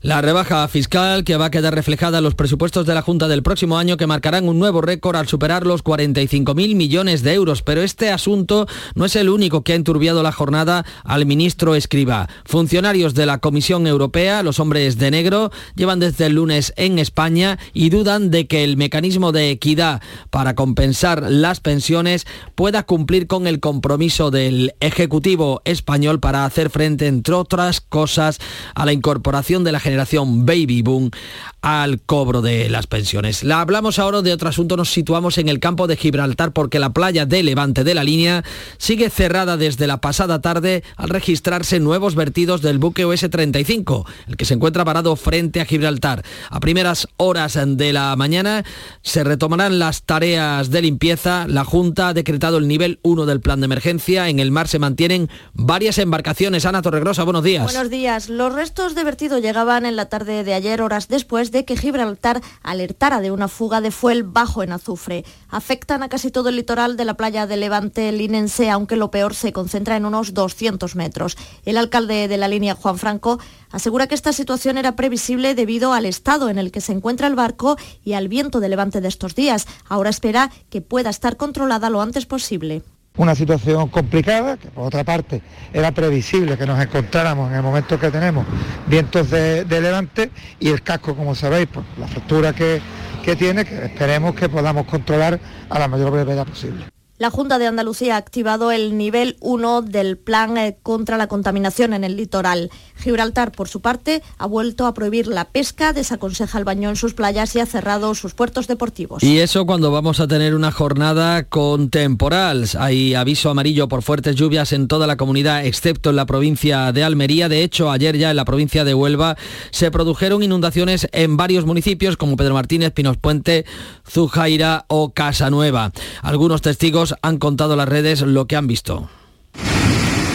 La 0.00 0.22
rebaja 0.22 0.68
fiscal 0.68 1.24
que 1.24 1.36
va 1.36 1.46
a 1.46 1.50
quedar 1.50 1.74
reflejada 1.74 2.18
en 2.18 2.24
los 2.24 2.36
presupuestos 2.36 2.86
de 2.86 2.94
la 2.94 3.02
Junta 3.02 3.26
del 3.26 3.42
próximo 3.42 3.78
año 3.78 3.96
que 3.96 4.06
marcarán 4.06 4.48
un 4.48 4.56
nuevo 4.56 4.80
récord 4.80 5.16
al 5.16 5.26
superar 5.26 5.66
los 5.66 5.82
45.000 5.82 6.76
millones 6.76 7.24
de 7.24 7.34
euros. 7.34 7.62
Pero 7.62 7.82
este 7.82 8.10
asunto 8.10 8.68
no 8.94 9.06
es 9.06 9.16
el 9.16 9.28
único 9.28 9.64
que 9.64 9.72
ha 9.72 9.76
enturbiado 9.76 10.22
la 10.22 10.30
jornada 10.30 10.86
al 11.02 11.26
ministro 11.26 11.74
Escriba. 11.74 12.28
Funcionarios 12.44 13.14
de 13.14 13.26
la 13.26 13.38
Comisión 13.38 13.88
Europea, 13.88 14.44
los 14.44 14.60
hombres 14.60 14.98
de 14.98 15.10
negro, 15.10 15.50
llevan 15.74 15.98
desde 15.98 16.26
el 16.26 16.34
lunes 16.34 16.72
en 16.76 17.00
España 17.00 17.58
y 17.72 17.90
dudan 17.90 18.30
de 18.30 18.46
que 18.46 18.62
el 18.62 18.76
mecanismo 18.76 19.32
de 19.32 19.50
equidad 19.50 20.00
para 20.30 20.54
compensar 20.54 21.24
las 21.28 21.58
pensiones 21.58 22.24
pueda 22.54 22.84
cumplir 22.84 23.26
con 23.26 23.48
el 23.48 23.58
compromiso 23.58 24.30
del 24.30 24.74
Ejecutivo 24.78 25.60
español 25.64 26.20
para 26.20 26.44
hacer 26.44 26.70
frente, 26.70 27.08
entre 27.08 27.34
otras 27.34 27.80
cosas, 27.80 28.38
a 28.76 28.86
la 28.86 28.92
incorporación 28.92 29.64
de 29.64 29.72
la 29.72 29.80
generación 29.88 30.44
baby 30.44 30.82
boom 30.82 31.10
al 31.60 32.00
cobro 32.00 32.42
de 32.42 32.68
las 32.68 32.86
pensiones. 32.86 33.42
La 33.42 33.60
hablamos 33.60 33.98
ahora 33.98 34.22
de 34.22 34.32
otro 34.32 34.48
asunto, 34.48 34.76
nos 34.76 34.90
situamos 34.92 35.38
en 35.38 35.48
el 35.48 35.60
campo 35.60 35.86
de 35.86 35.96
Gibraltar 35.96 36.52
porque 36.52 36.78
la 36.78 36.92
playa 36.92 37.26
de 37.26 37.42
Levante 37.42 37.84
de 37.84 37.94
la 37.94 38.04
línea 38.04 38.44
sigue 38.78 39.10
cerrada 39.10 39.56
desde 39.56 39.86
la 39.86 40.00
pasada 40.00 40.40
tarde 40.40 40.84
al 40.96 41.08
registrarse 41.08 41.80
nuevos 41.80 42.14
vertidos 42.14 42.62
del 42.62 42.78
buque 42.78 43.04
OS-35, 43.04 44.06
el 44.28 44.36
que 44.36 44.44
se 44.44 44.54
encuentra 44.54 44.84
parado 44.84 45.16
frente 45.16 45.60
a 45.60 45.64
Gibraltar. 45.64 46.24
A 46.50 46.60
primeras 46.60 47.08
horas 47.16 47.58
de 47.64 47.92
la 47.92 48.14
mañana 48.16 48.64
se 49.02 49.24
retomarán 49.24 49.78
las 49.78 50.02
tareas 50.02 50.70
de 50.70 50.82
limpieza. 50.82 51.46
La 51.48 51.64
Junta 51.64 52.08
ha 52.08 52.14
decretado 52.14 52.58
el 52.58 52.68
nivel 52.68 53.00
1 53.02 53.26
del 53.26 53.40
plan 53.40 53.60
de 53.60 53.66
emergencia. 53.66 54.28
En 54.28 54.38
el 54.38 54.50
mar 54.50 54.68
se 54.68 54.78
mantienen 54.78 55.28
varias 55.54 55.98
embarcaciones. 55.98 56.66
Ana 56.66 56.82
Torregrosa, 56.82 57.24
buenos 57.24 57.42
días. 57.42 57.64
Buenos 57.64 57.90
días. 57.90 58.28
Los 58.28 58.54
restos 58.54 58.94
de 58.94 59.04
vertido 59.04 59.38
llegaban 59.38 59.86
en 59.86 59.96
la 59.96 60.08
tarde 60.08 60.44
de 60.44 60.54
ayer, 60.54 60.82
horas 60.82 61.08
después 61.08 61.47
de 61.50 61.64
que 61.64 61.76
Gibraltar 61.76 62.40
alertara 62.62 63.20
de 63.20 63.30
una 63.30 63.48
fuga 63.48 63.80
de 63.80 63.90
fuel 63.90 64.22
bajo 64.22 64.62
en 64.62 64.72
azufre. 64.72 65.24
Afectan 65.48 66.02
a 66.02 66.08
casi 66.08 66.30
todo 66.30 66.48
el 66.48 66.56
litoral 66.56 66.96
de 66.96 67.04
la 67.04 67.14
playa 67.14 67.46
de 67.46 67.56
Levante 67.56 68.12
linense, 68.12 68.70
aunque 68.70 68.96
lo 68.96 69.10
peor 69.10 69.34
se 69.34 69.52
concentra 69.52 69.96
en 69.96 70.04
unos 70.04 70.34
200 70.34 70.96
metros. 70.96 71.36
El 71.64 71.76
alcalde 71.76 72.28
de 72.28 72.36
la 72.36 72.48
línea, 72.48 72.74
Juan 72.74 72.98
Franco, 72.98 73.38
asegura 73.70 74.06
que 74.06 74.14
esta 74.14 74.32
situación 74.32 74.78
era 74.78 74.96
previsible 74.96 75.54
debido 75.54 75.92
al 75.92 76.06
estado 76.06 76.48
en 76.48 76.58
el 76.58 76.72
que 76.72 76.80
se 76.80 76.92
encuentra 76.92 77.26
el 77.26 77.34
barco 77.34 77.76
y 78.04 78.14
al 78.14 78.28
viento 78.28 78.60
de 78.60 78.68
levante 78.68 79.00
de 79.00 79.08
estos 79.08 79.34
días. 79.34 79.66
Ahora 79.88 80.10
espera 80.10 80.50
que 80.70 80.80
pueda 80.80 81.10
estar 81.10 81.36
controlada 81.36 81.90
lo 81.90 82.00
antes 82.00 82.26
posible 82.26 82.82
una 83.18 83.34
situación 83.34 83.88
complicada, 83.88 84.56
que 84.56 84.68
por 84.68 84.86
otra 84.86 85.04
parte 85.04 85.42
era 85.72 85.92
previsible 85.92 86.56
que 86.56 86.66
nos 86.66 86.80
encontráramos 86.80 87.50
en 87.50 87.56
el 87.56 87.62
momento 87.62 87.98
que 87.98 88.10
tenemos 88.10 88.46
vientos 88.86 89.28
de, 89.30 89.64
levante 89.68 90.30
y 90.58 90.68
el 90.68 90.82
casco, 90.82 91.14
como 91.14 91.34
sabéis, 91.34 91.66
por 91.66 91.84
la 91.98 92.06
fractura 92.06 92.52
que, 92.52 92.80
que 93.24 93.36
tiene, 93.36 93.64
que 93.64 93.84
esperemos 93.84 94.34
que 94.34 94.48
podamos 94.48 94.86
controlar 94.86 95.38
a 95.68 95.78
la 95.78 95.88
mayor 95.88 96.12
brevedad 96.12 96.46
posible. 96.46 96.97
La 97.18 97.30
Junta 97.30 97.58
de 97.58 97.66
Andalucía 97.66 98.14
ha 98.14 98.18
activado 98.18 98.70
el 98.70 98.96
nivel 98.96 99.36
1 99.40 99.82
del 99.82 100.16
plan 100.16 100.56
eh, 100.56 100.76
contra 100.84 101.16
la 101.16 101.26
contaminación 101.26 101.92
en 101.92 102.04
el 102.04 102.16
litoral. 102.16 102.70
Gibraltar, 102.96 103.50
por 103.50 103.68
su 103.68 103.80
parte, 103.80 104.22
ha 104.38 104.46
vuelto 104.46 104.86
a 104.86 104.94
prohibir 104.94 105.26
la 105.26 105.46
pesca, 105.46 105.92
desaconseja 105.92 106.58
el 106.58 106.64
baño 106.64 106.88
en 106.88 106.94
sus 106.94 107.14
playas 107.14 107.56
y 107.56 107.60
ha 107.60 107.66
cerrado 107.66 108.14
sus 108.14 108.34
puertos 108.34 108.68
deportivos. 108.68 109.24
Y 109.24 109.40
eso 109.40 109.66
cuando 109.66 109.90
vamos 109.90 110.20
a 110.20 110.28
tener 110.28 110.54
una 110.54 110.70
jornada 110.70 111.42
con 111.42 111.90
temporal. 111.90 112.68
Hay 112.78 113.14
aviso 113.14 113.50
amarillo 113.50 113.88
por 113.88 114.02
fuertes 114.02 114.36
lluvias 114.36 114.72
en 114.72 114.86
toda 114.86 115.08
la 115.08 115.16
comunidad, 115.16 115.66
excepto 115.66 116.10
en 116.10 116.16
la 116.16 116.26
provincia 116.26 116.92
de 116.92 117.02
Almería. 117.02 117.48
De 117.48 117.64
hecho, 117.64 117.90
ayer 117.90 118.16
ya 118.16 118.30
en 118.30 118.36
la 118.36 118.44
provincia 118.44 118.84
de 118.84 118.94
Huelva 118.94 119.36
se 119.72 119.90
produjeron 119.90 120.44
inundaciones 120.44 121.08
en 121.10 121.36
varios 121.36 121.66
municipios 121.66 122.16
como 122.16 122.36
Pedro 122.36 122.54
Martínez, 122.54 122.92
Pinos 122.92 123.16
Puente, 123.16 123.64
Zujaira 124.08 124.84
o 124.86 125.12
Casanueva. 125.12 125.90
Algunos 126.22 126.62
testigos 126.62 127.07
han 127.22 127.38
contado 127.38 127.74
a 127.74 127.76
las 127.76 127.88
redes 127.88 128.20
lo 128.22 128.46
que 128.46 128.56
han 128.56 128.66
visto. 128.66 129.08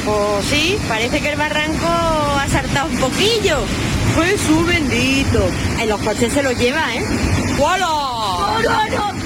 Pues 0.05 0.45
sí, 0.49 0.77
parece 0.87 1.21
que 1.21 1.31
el 1.31 1.37
barranco 1.37 1.87
ha 1.87 2.47
saltado 2.49 2.89
un 2.89 2.97
poquillo. 2.97 3.57
su 4.37 4.65
bendito. 4.65 5.47
En 5.79 5.89
los 5.89 6.01
coches 6.01 6.33
se 6.33 6.43
lo 6.43 6.51
lleva, 6.51 6.93
¿eh? 6.95 7.03
¡Hola! 7.59 7.93
¡No, 8.91 9.22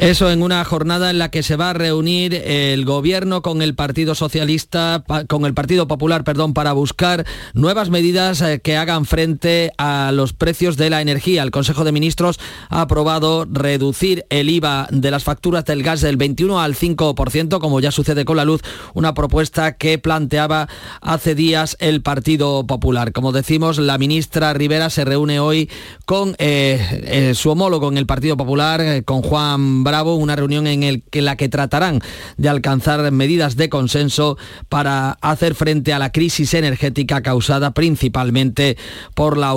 eso 0.00 0.30
en 0.30 0.42
una 0.42 0.64
jornada 0.64 1.10
en 1.10 1.18
la 1.18 1.30
que 1.30 1.42
se 1.42 1.56
va 1.56 1.70
a 1.70 1.72
reunir 1.74 2.34
el 2.34 2.86
gobierno 2.86 3.42
con 3.42 3.60
el 3.60 3.74
Partido 3.74 4.14
Socialista, 4.14 5.04
con 5.28 5.44
el 5.44 5.52
Partido 5.52 5.86
Popular, 5.86 6.24
perdón, 6.24 6.54
para 6.54 6.72
buscar 6.72 7.26
nuevas 7.52 7.90
medidas 7.90 8.40
eh, 8.40 8.60
que 8.62 8.78
hagan 8.78 9.04
frente 9.04 9.72
a 9.76 10.10
los 10.14 10.32
precios 10.32 10.78
de 10.78 10.88
la 10.88 11.02
energía. 11.02 11.42
El 11.42 11.50
Consejo 11.50 11.84
de 11.84 11.92
Ministros 11.92 12.40
ha 12.70 12.80
aprobado 12.80 13.46
reducir 13.50 14.24
el 14.30 14.48
IVA 14.48 14.88
de 14.90 15.10
las 15.10 15.24
facturas 15.24 15.66
del 15.66 15.82
gas 15.82 16.00
del 16.00 16.16
21 16.16 16.58
al 16.58 16.74
5%, 16.74 17.60
como 17.60 17.80
ya 17.80 17.90
sucede 17.90 18.24
con 18.24 18.38
la 18.38 18.46
luz, 18.46 18.62
una 18.94 19.12
propuesta 19.12 19.76
que 19.76 19.98
planteaba 19.98 20.66
hace 21.02 21.34
días 21.34 21.76
el 21.78 22.00
Partido 22.00 22.66
Popular. 22.66 23.12
Como 23.12 23.32
decimos, 23.32 23.78
la 23.78 23.98
ministra 23.98 24.54
Rivera 24.54 24.88
se 24.88 25.04
reúne 25.04 25.40
hoy 25.40 25.68
con 26.06 26.36
eh, 26.38 27.02
eh, 27.04 27.34
su 27.34 27.50
homólogo 27.50 27.88
en 27.88 27.98
el 27.98 28.06
Partido 28.06 28.38
Popular, 28.38 29.04
con 29.04 29.20
Juan 29.20 29.84
Bravo, 29.90 30.14
una 30.14 30.36
reunión 30.36 30.68
en 30.68 31.02
la 31.12 31.34
que 31.34 31.48
tratarán 31.48 32.00
de 32.36 32.48
alcanzar 32.48 33.10
medidas 33.10 33.56
de 33.56 33.68
consenso 33.68 34.38
para 34.68 35.18
hacer 35.20 35.56
frente 35.56 35.92
a 35.92 35.98
la 35.98 36.12
crisis 36.12 36.54
energética 36.54 37.22
causada 37.22 37.72
principalmente 37.72 38.76
por 39.14 39.36
la, 39.36 39.52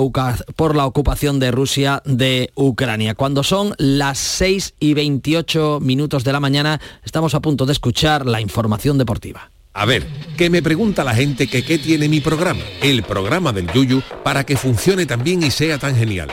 por 0.56 0.74
la 0.74 0.86
ocupación 0.86 1.38
de 1.38 1.52
Rusia 1.52 2.02
de 2.04 2.50
Ucrania. 2.56 3.14
Cuando 3.14 3.44
son 3.44 3.74
las 3.78 4.18
6 4.18 4.74
y 4.80 4.94
28 4.94 5.78
minutos 5.80 6.24
de 6.24 6.32
la 6.32 6.40
mañana, 6.40 6.80
estamos 7.04 7.36
a 7.36 7.40
punto 7.40 7.64
de 7.64 7.72
escuchar 7.72 8.26
la 8.26 8.40
información 8.40 8.98
deportiva. 8.98 9.52
A 9.72 9.86
ver, 9.86 10.04
que 10.36 10.50
me 10.50 10.62
pregunta 10.62 11.04
la 11.04 11.14
gente 11.14 11.46
que 11.46 11.64
qué 11.64 11.78
tiene 11.78 12.08
mi 12.08 12.20
programa, 12.20 12.62
el 12.82 13.04
programa 13.04 13.52
del 13.52 13.70
Yuyu, 13.72 14.02
para 14.24 14.44
que 14.44 14.56
funcione 14.56 15.06
tan 15.06 15.22
bien 15.22 15.44
y 15.44 15.52
sea 15.52 15.78
tan 15.78 15.94
genial. 15.94 16.32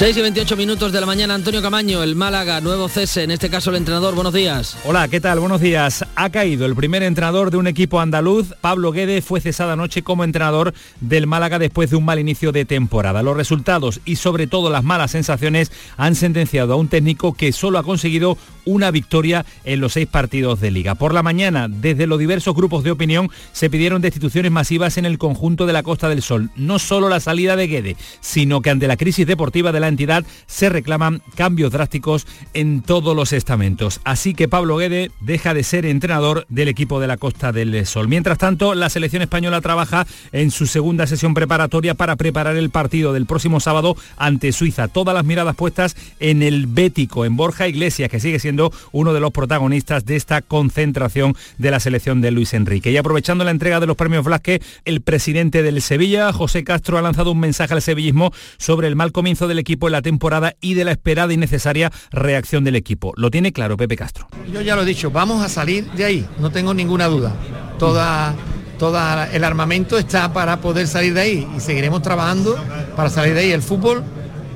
6 0.00 0.16
y 0.16 0.22
28 0.22 0.56
minutos 0.56 0.92
de 0.92 1.00
la 1.00 1.04
mañana, 1.04 1.34
Antonio 1.34 1.60
Camaño, 1.60 2.02
el 2.02 2.16
Málaga, 2.16 2.62
nuevo 2.62 2.88
cese, 2.88 3.22
en 3.22 3.30
este 3.32 3.50
caso 3.50 3.68
el 3.68 3.76
entrenador, 3.76 4.14
buenos 4.14 4.32
días. 4.32 4.78
Hola, 4.86 5.06
¿qué 5.08 5.20
tal? 5.20 5.40
Buenos 5.40 5.60
días. 5.60 6.06
Ha 6.14 6.30
caído 6.30 6.64
el 6.64 6.74
primer 6.74 7.02
entrenador 7.02 7.50
de 7.50 7.58
un 7.58 7.66
equipo 7.66 8.00
andaluz, 8.00 8.54
Pablo 8.62 8.92
Guede, 8.92 9.20
fue 9.20 9.42
cesado 9.42 9.72
anoche 9.72 10.00
como 10.00 10.24
entrenador 10.24 10.72
del 11.02 11.26
Málaga 11.26 11.58
después 11.58 11.90
de 11.90 11.96
un 11.96 12.06
mal 12.06 12.18
inicio 12.18 12.50
de 12.50 12.64
temporada. 12.64 13.22
Los 13.22 13.36
resultados 13.36 14.00
y 14.06 14.16
sobre 14.16 14.46
todo 14.46 14.70
las 14.70 14.84
malas 14.84 15.10
sensaciones 15.10 15.70
han 15.98 16.14
sentenciado 16.14 16.72
a 16.72 16.76
un 16.76 16.88
técnico 16.88 17.34
que 17.34 17.52
solo 17.52 17.78
ha 17.78 17.82
conseguido 17.82 18.38
una 18.64 18.90
victoria 18.90 19.44
en 19.64 19.80
los 19.80 19.94
seis 19.94 20.06
partidos 20.06 20.60
de 20.60 20.70
liga. 20.70 20.94
Por 20.94 21.12
la 21.12 21.22
mañana, 21.22 21.68
desde 21.68 22.06
los 22.06 22.18
diversos 22.18 22.54
grupos 22.54 22.84
de 22.84 22.90
opinión, 22.90 23.30
se 23.52 23.68
pidieron 23.68 24.00
destituciones 24.00 24.50
masivas 24.50 24.96
en 24.96 25.04
el 25.04 25.18
conjunto 25.18 25.66
de 25.66 25.74
la 25.74 25.82
Costa 25.82 26.08
del 26.08 26.22
Sol. 26.22 26.50
No 26.56 26.78
solo 26.78 27.10
la 27.10 27.20
salida 27.20 27.56
de 27.56 27.66
Guede, 27.66 27.96
sino 28.20 28.62
que 28.62 28.70
ante 28.70 28.88
la 28.88 28.96
crisis 28.96 29.26
deportiva 29.26 29.72
de 29.72 29.80
la 29.80 29.89
entidad 29.90 30.24
se 30.46 30.70
reclaman 30.70 31.22
cambios 31.34 31.70
drásticos 31.70 32.26
en 32.54 32.80
todos 32.80 33.14
los 33.14 33.32
estamentos. 33.32 34.00
Así 34.04 34.34
que 34.34 34.48
Pablo 34.48 34.76
Guede 34.78 35.10
deja 35.20 35.54
de 35.54 35.62
ser 35.62 35.84
entrenador 35.86 36.46
del 36.48 36.68
equipo 36.68 37.00
de 37.00 37.06
la 37.06 37.18
Costa 37.18 37.52
del 37.52 37.86
Sol. 37.86 38.08
Mientras 38.08 38.38
tanto, 38.38 38.74
la 38.74 38.88
selección 38.88 39.22
española 39.22 39.60
trabaja 39.60 40.06
en 40.32 40.50
su 40.50 40.66
segunda 40.66 41.06
sesión 41.06 41.34
preparatoria 41.34 41.94
para 41.94 42.16
preparar 42.16 42.56
el 42.56 42.70
partido 42.70 43.12
del 43.12 43.26
próximo 43.26 43.60
sábado 43.60 43.96
ante 44.16 44.52
Suiza. 44.52 44.88
Todas 44.88 45.14
las 45.14 45.24
miradas 45.24 45.56
puestas 45.56 45.96
en 46.18 46.42
el 46.42 46.66
Bético, 46.66 47.24
en 47.24 47.36
Borja 47.36 47.68
Iglesias, 47.68 48.10
que 48.10 48.20
sigue 48.20 48.38
siendo 48.38 48.72
uno 48.92 49.12
de 49.12 49.20
los 49.20 49.32
protagonistas 49.32 50.04
de 50.04 50.16
esta 50.16 50.42
concentración 50.42 51.36
de 51.58 51.70
la 51.70 51.80
selección 51.80 52.20
de 52.20 52.30
Luis 52.30 52.54
Enrique. 52.54 52.90
Y 52.90 52.96
aprovechando 52.96 53.44
la 53.44 53.50
entrega 53.50 53.80
de 53.80 53.86
los 53.86 53.96
premios 53.96 54.24
Blasque, 54.24 54.62
el 54.84 55.00
presidente 55.00 55.62
del 55.62 55.82
Sevilla, 55.82 56.32
José 56.32 56.64
Castro, 56.64 56.98
ha 56.98 57.02
lanzado 57.02 57.32
un 57.32 57.40
mensaje 57.40 57.74
al 57.74 57.82
sevillismo 57.82 58.32
sobre 58.58 58.88
el 58.88 58.96
mal 58.96 59.12
comienzo 59.12 59.48
del 59.48 59.58
equipo 59.58 59.79
en 59.88 59.92
la 59.92 60.02
temporada 60.02 60.54
y 60.60 60.74
de 60.74 60.84
la 60.84 60.92
esperada 60.92 61.32
y 61.32 61.36
necesaria 61.36 61.90
reacción 62.10 62.64
del 62.64 62.76
equipo. 62.76 63.12
Lo 63.16 63.30
tiene 63.30 63.52
claro 63.52 63.76
Pepe 63.76 63.96
Castro. 63.96 64.28
Yo 64.52 64.60
ya 64.60 64.76
lo 64.76 64.82
he 64.82 64.86
dicho, 64.86 65.10
vamos 65.10 65.44
a 65.44 65.48
salir 65.48 65.90
de 65.92 66.04
ahí, 66.04 66.26
no 66.38 66.50
tengo 66.50 66.74
ninguna 66.74 67.06
duda. 67.06 67.34
Toda, 67.78 68.34
toda 68.78 69.30
el 69.32 69.44
armamento 69.44 69.98
está 69.98 70.32
para 70.32 70.60
poder 70.60 70.86
salir 70.86 71.14
de 71.14 71.20
ahí 71.20 71.48
y 71.56 71.60
seguiremos 71.60 72.02
trabajando 72.02 72.56
para 72.96 73.10
salir 73.10 73.34
de 73.34 73.40
ahí. 73.40 73.52
El 73.52 73.62
fútbol 73.62 74.04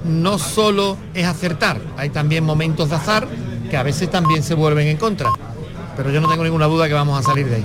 no 0.05 0.39
solo 0.39 0.99
es 1.15 1.27
acertar, 1.27 1.81
hay 1.97 2.11
también 2.11 2.45
momentos 2.45 2.91
de 2.91 2.97
azar 2.97 3.27
que 3.71 3.77
a 3.77 3.83
veces 3.83 4.11
también 4.11 4.43
se 4.43 4.55
vuelven 4.55 4.87
en 4.89 4.97
contra. 4.97 5.31
Pero 5.97 6.11
yo 6.11 6.21
no 6.21 6.29
tengo 6.29 6.45
ninguna 6.45 6.67
duda 6.67 6.89
que 6.89 6.95
vamos 6.95 7.19
a 7.19 7.23
salir 7.23 7.47
de 7.47 7.57
ahí. 7.57 7.65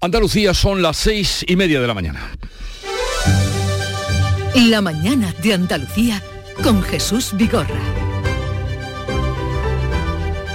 Andalucía 0.00 0.54
son 0.54 0.82
las 0.82 0.96
seis 0.96 1.44
y 1.48 1.56
media 1.56 1.80
de 1.80 1.86
la 1.86 1.94
mañana. 1.94 2.30
La 4.56 4.80
mañana 4.80 5.34
de 5.42 5.52
Andalucía 5.52 6.22
con 6.62 6.82
Jesús 6.82 7.32
Vigorra. 7.34 7.78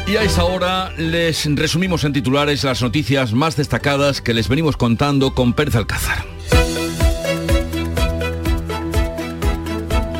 Y 0.08 0.16
a 0.16 0.24
esa 0.24 0.44
hora 0.44 0.92
les 0.98 1.46
resumimos 1.56 2.04
en 2.04 2.12
titulares 2.12 2.64
las 2.64 2.82
noticias 2.82 3.32
más 3.34 3.56
destacadas 3.56 4.20
que 4.20 4.34
les 4.34 4.50
venimos 4.50 4.76
contando 4.76 5.36
con 5.36 5.54
Pérez 5.54 5.76
Alcázar. 5.76 6.31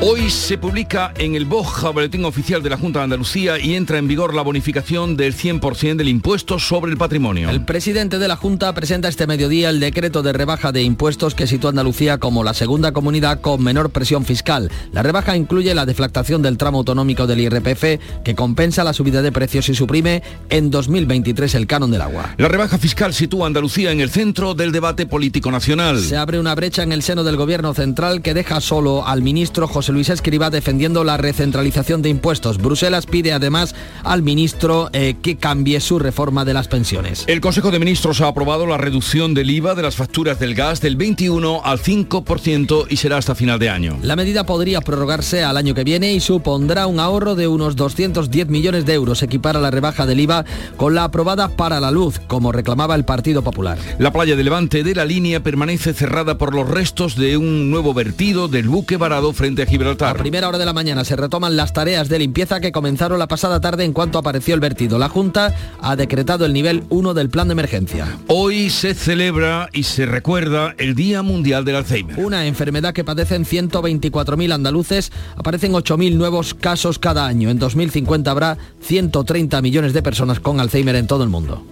Hoy 0.04 0.32
se 0.32 0.58
publica 0.58 1.14
en 1.16 1.36
el 1.36 1.46
Boja, 1.46 1.92
Boletín 1.92 2.26
Oficial 2.26 2.64
de 2.64 2.72
la 2.72 2.78
Junta 2.78 2.98
de 3.00 3.04
Andalucía, 3.04 3.60
y 3.60 3.76
entra 3.76 4.00
en 4.00 4.08
vigor 4.08 4.34
la 4.34 4.42
bonificación 4.42 5.16
del 5.16 5.36
100% 5.36 5.98
del 5.98 6.08
impuesto 6.08 6.58
sobre 6.58 6.92
el 6.92 6.98
patrimonio. 6.98 7.52
El 7.52 7.66
presidente 7.66 8.18
de 8.18 8.28
la 8.28 8.36
Junta 8.36 8.74
presenta 8.74 9.10
este 9.10 9.28
mediodía 9.28 9.70
el 9.70 9.80
decreto 9.80 10.24
de 10.24 10.34
rebaja 10.34 10.72
de 10.72 10.82
impuestos 10.82 11.36
que 11.36 11.46
sitúa 11.46 11.70
a 11.70 11.74
Andalucía 11.74 12.18
como 12.18 12.44
la 12.44 12.56
segunda 12.56 12.94
comunidad 12.94 13.42
con 13.42 13.64
menor 13.64 13.92
presión 13.92 14.26
fiscal. 14.26 14.72
La 14.92 15.04
rebaja 15.04 15.38
incluye 15.38 15.76
la 15.76 15.86
deflactación 15.86 16.42
del 16.42 16.58
tramo 16.58 16.80
autonómico 16.80 17.28
del 17.28 17.42
IRPF, 17.42 18.24
que 18.24 18.34
compensa 18.36 18.84
la 18.84 18.94
subida 18.94 19.22
de 19.22 19.32
precios 19.32 19.70
y 19.70 19.76
suprime 19.76 20.24
en 20.50 20.72
2023 20.72 21.54
el 21.54 21.68
canon 21.68 21.92
del 21.92 22.02
agua. 22.02 22.34
La 22.40 22.48
rebaja 22.48 22.80
fiscal 22.80 23.14
sitúa 23.14 23.44
a 23.44 23.48
Andalucía 23.48 23.92
en 23.92 24.02
el 24.02 24.10
centro 24.10 24.56
del 24.56 24.72
debate 24.72 25.06
político 25.06 25.52
nacional. 25.52 26.00
Se 26.00 26.18
abre 26.18 26.40
una 26.40 26.56
brecha 26.56 26.82
en 26.82 26.92
el 26.92 27.04
seno 27.04 27.24
del 27.24 27.38
gobierno 27.38 27.76
central 27.76 28.24
que 28.24 28.34
deja 28.34 28.62
solo 28.62 29.06
al 29.06 29.22
ministro 29.22 29.68
José 29.68 29.91
Luis 29.92 30.10
Escriba 30.10 30.50
defendiendo 30.50 31.04
la 31.04 31.18
recentralización 31.18 32.02
de 32.02 32.10
impuestos. 32.10 32.58
Bruselas 32.58 33.06
pide 33.06 33.34
además 33.34 33.76
al 34.04 34.22
ministro 34.22 34.90
eh, 34.94 35.16
que 35.22 35.38
cambie 35.38 35.80
su 35.80 36.00
reforma 36.00 36.46
de 36.46 36.54
las 36.54 36.68
pensiones. 36.68 37.26
El 37.28 37.42
Consejo 37.42 37.72
de 37.72 37.80
Ministros 37.80 38.22
ha 38.22 38.28
aprobado 38.28 38.66
la 38.66 38.78
reducción 38.78 39.34
del 39.34 39.50
IVA 39.50 39.76
de 39.76 39.82
las 39.82 39.96
facturas 39.96 40.40
del 40.40 40.56
gas 40.56 40.82
del 40.82 40.96
21 40.96 41.62
al 41.64 41.80
5% 41.80 42.88
y 42.90 42.98
será 42.98 43.18
hasta 43.18 43.36
final 43.36 43.60
de 43.60 43.70
año. 43.70 43.98
La 44.02 44.16
medida 44.16 44.46
podría 44.46 44.82
prorrogarse 44.82 45.44
al 45.44 45.58
año 45.58 45.74
que 45.74 45.84
viene 45.84 46.14
y 46.14 46.20
supondrá 46.20 46.88
un 46.88 47.00
ahorro 47.00 47.36
de 47.36 47.48
unos 47.48 47.76
210 47.76 48.48
millones 48.48 48.86
de 48.86 48.94
euros. 48.94 49.24
Equipara 49.24 49.60
la 49.60 49.72
rebaja 49.72 50.06
del 50.06 50.20
IVA 50.20 50.46
con 50.78 50.96
la 50.96 51.04
aprobada 51.04 51.50
para 51.50 51.80
la 51.80 51.92
luz, 51.92 52.20
como 52.28 52.52
reclamaba 52.52 52.96
el 52.96 53.06
Partido 53.06 53.44
Popular. 53.44 53.78
La 54.00 54.12
playa 54.12 54.36
de 54.36 54.44
Levante 54.44 54.84
de 54.84 54.96
la 54.96 55.06
línea 55.06 55.44
permanece 55.44 55.94
cerrada 55.94 56.38
por 56.38 56.56
los 56.56 56.70
restos 56.70 57.16
de 57.16 57.38
un 57.38 57.70
nuevo 57.70 57.94
vertido 57.94 58.48
del 58.48 58.70
buque 58.70 58.98
varado 58.98 59.34
frente 59.34 59.64
a 59.64 59.66
Gibraltar. 59.66 59.81
A 59.82 60.14
primera 60.14 60.48
hora 60.48 60.60
de 60.60 60.66
la 60.66 60.74
mañana 60.74 61.04
se 61.04 61.16
retoman 61.16 61.56
las 61.56 61.74
tareas 61.74 62.08
de 62.08 62.20
limpieza 62.20 62.60
que 62.60 62.72
comenzaron 62.72 63.18
la 63.18 63.28
pasada 63.28 63.60
tarde 63.60 63.84
en 63.84 63.94
cuanto 63.94 64.20
apareció 64.20 64.54
el 64.54 64.60
vertido. 64.60 65.00
La 65.00 65.10
Junta 65.10 65.56
ha 65.82 65.96
decretado 65.96 66.46
el 66.46 66.54
nivel 66.54 66.84
1 66.90 67.16
del 67.16 67.32
plan 67.32 67.48
de 67.48 67.54
emergencia. 67.54 68.20
Hoy 68.28 68.70
se 68.70 68.94
celebra 68.94 69.70
y 69.74 69.82
se 69.82 70.06
recuerda 70.06 70.76
el 70.78 70.94
Día 70.94 71.24
Mundial 71.24 71.66
del 71.66 71.78
Alzheimer. 71.78 72.20
Una 72.20 72.46
enfermedad 72.46 72.94
que 72.94 73.04
padecen 73.04 73.44
124.000 73.44 74.54
andaluces. 74.54 75.12
Aparecen 75.36 75.74
8.000 75.74 76.14
nuevos 76.14 76.54
casos 76.54 77.00
cada 77.00 77.26
año. 77.26 77.50
En 77.50 77.58
2050 77.58 78.30
habrá 78.30 78.60
130 78.82 79.64
millones 79.64 79.94
de 79.94 80.04
personas 80.04 80.40
con 80.40 80.60
Alzheimer 80.60 80.96
en 80.96 81.08
todo 81.08 81.24
el 81.24 81.30
mundo. 81.30 81.66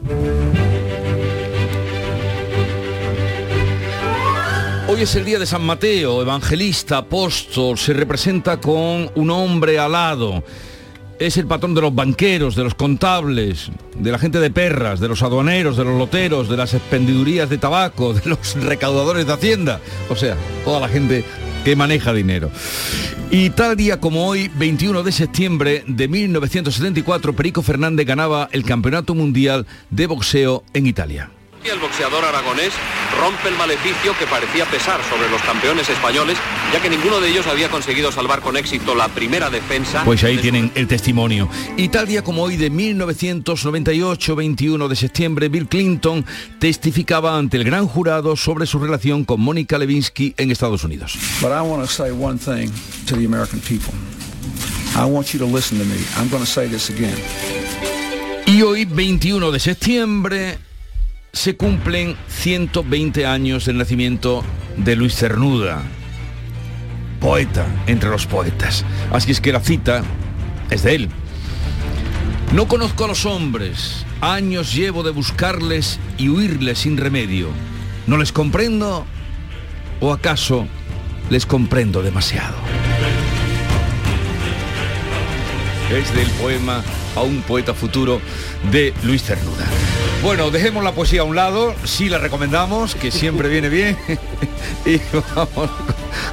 Hoy 4.99 5.03
es 5.03 5.15
el 5.15 5.23
día 5.23 5.39
de 5.39 5.45
San 5.45 5.63
Mateo, 5.63 6.21
evangelista, 6.21 6.97
apóstol, 6.97 7.77
se 7.77 7.93
representa 7.93 8.59
con 8.59 9.09
un 9.15 9.29
hombre 9.29 9.79
alado. 9.79 10.43
Es 11.17 11.37
el 11.37 11.47
patrón 11.47 11.73
de 11.73 11.79
los 11.79 11.95
banqueros, 11.95 12.53
de 12.53 12.65
los 12.65 12.75
contables, 12.75 13.71
de 13.97 14.11
la 14.11 14.19
gente 14.19 14.41
de 14.41 14.51
perras, 14.51 14.99
de 14.99 15.07
los 15.07 15.23
aduaneros, 15.23 15.77
de 15.77 15.85
los 15.85 15.97
loteros, 15.97 16.49
de 16.49 16.57
las 16.57 16.73
expendidurías 16.73 17.49
de 17.49 17.57
tabaco, 17.57 18.13
de 18.13 18.29
los 18.29 18.55
recaudadores 18.55 19.25
de 19.25 19.31
hacienda. 19.31 19.79
O 20.09 20.17
sea, 20.17 20.35
toda 20.65 20.81
la 20.81 20.89
gente 20.89 21.23
que 21.63 21.77
maneja 21.77 22.11
dinero. 22.11 22.51
Y 23.31 23.51
tal 23.51 23.77
día 23.77 24.01
como 24.01 24.27
hoy, 24.27 24.51
21 24.55 25.01
de 25.03 25.13
septiembre 25.13 25.85
de 25.87 26.09
1974, 26.09 27.31
Perico 27.37 27.61
Fernández 27.61 28.05
ganaba 28.05 28.49
el 28.51 28.65
Campeonato 28.65 29.15
Mundial 29.15 29.65
de 29.91 30.07
Boxeo 30.07 30.65
en 30.73 30.87
Italia. 30.87 31.31
El 31.69 31.77
boxeador 31.79 32.25
aragonés 32.25 32.73
rompe 33.21 33.47
el 33.47 33.55
maleficio 33.55 34.17
que 34.17 34.25
parecía 34.25 34.65
pesar 34.65 35.01
sobre 35.07 35.29
los 35.29 35.39
campeones 35.43 35.87
españoles, 35.87 36.35
ya 36.73 36.81
que 36.81 36.89
ninguno 36.89 37.19
de 37.19 37.29
ellos 37.29 37.45
había 37.45 37.69
conseguido 37.69 38.11
salvar 38.11 38.41
con 38.41 38.57
éxito 38.57 38.95
la 38.95 39.07
primera 39.07 39.51
defensa. 39.51 40.03
Pues 40.03 40.23
ahí 40.23 40.39
tienen 40.39 40.71
el 40.73 40.87
testimonio. 40.87 41.47
Y 41.77 41.89
tal 41.89 42.07
día 42.07 42.23
como 42.23 42.41
hoy 42.41 42.57
de 42.57 42.71
1998, 42.71 44.35
21 44.35 44.87
de 44.87 44.95
septiembre, 44.95 45.49
Bill 45.49 45.67
Clinton 45.67 46.25
testificaba 46.57 47.37
ante 47.37 47.57
el 47.57 47.65
gran 47.65 47.87
jurado 47.87 48.35
sobre 48.35 48.65
su 48.65 48.79
relación 48.79 49.23
con 49.23 49.39
Mónica 49.39 49.77
Lewinsky 49.77 50.33
en 50.37 50.49
Estados 50.49 50.83
Unidos. 50.83 51.19
But 51.39 51.51
I 51.51 51.61
want 51.61 51.83
to 51.83 51.87
say 51.87 52.09
one 52.09 52.39
thing 52.39 52.71
to 53.05 53.15
the 53.15 53.25
American 53.25 53.59
people. 53.59 53.93
I 54.95 55.05
want 55.05 55.33
you 55.33 55.39
to 55.39 55.45
listen 55.45 55.77
to 55.77 55.85
me. 55.85 55.97
I'm 56.17 56.29
going 56.31 56.43
to 56.43 56.49
say 56.49 56.67
this 56.67 56.89
again. 56.89 57.15
Y 58.47 58.63
hoy, 58.63 58.85
21 58.85 59.51
de 59.51 59.59
septiembre, 59.59 60.57
se 61.33 61.55
cumplen 61.55 62.15
120 62.27 63.25
años 63.25 63.65
del 63.65 63.77
nacimiento 63.77 64.43
de 64.77 64.95
Luis 64.95 65.15
Cernuda, 65.15 65.81
poeta 67.19 67.65
entre 67.87 68.09
los 68.09 68.25
poetas. 68.25 68.85
Así 69.11 69.31
es 69.31 69.41
que 69.41 69.53
la 69.53 69.59
cita 69.59 70.03
es 70.69 70.83
de 70.83 70.95
él. 70.95 71.09
No 72.53 72.67
conozco 72.67 73.05
a 73.05 73.07
los 73.07 73.25
hombres, 73.25 74.05
años 74.21 74.73
llevo 74.73 75.03
de 75.03 75.11
buscarles 75.11 75.99
y 76.17 76.29
huirles 76.29 76.79
sin 76.79 76.97
remedio. 76.97 77.49
¿No 78.07 78.17
les 78.17 78.31
comprendo 78.31 79.05
o 79.99 80.13
acaso 80.13 80.67
les 81.29 81.45
comprendo 81.45 82.01
demasiado? 82.01 82.55
Es 85.91 86.13
del 86.15 86.27
poema 86.41 86.83
a 87.15 87.21
un 87.21 87.41
poeta 87.41 87.73
futuro 87.73 88.21
de 88.71 88.93
Luis 89.03 89.23
Cernuda. 89.23 89.65
Bueno, 90.21 90.51
dejemos 90.51 90.83
la 90.83 90.91
poesía 90.91 91.21
a 91.21 91.23
un 91.23 91.35
lado, 91.35 91.73
sí 91.85 92.09
la 92.09 92.17
recomendamos, 92.17 92.95
que 92.95 93.09
siempre 93.09 93.47
viene 93.49 93.69
bien. 93.69 93.97
y 94.85 94.99
vamos 95.35 95.69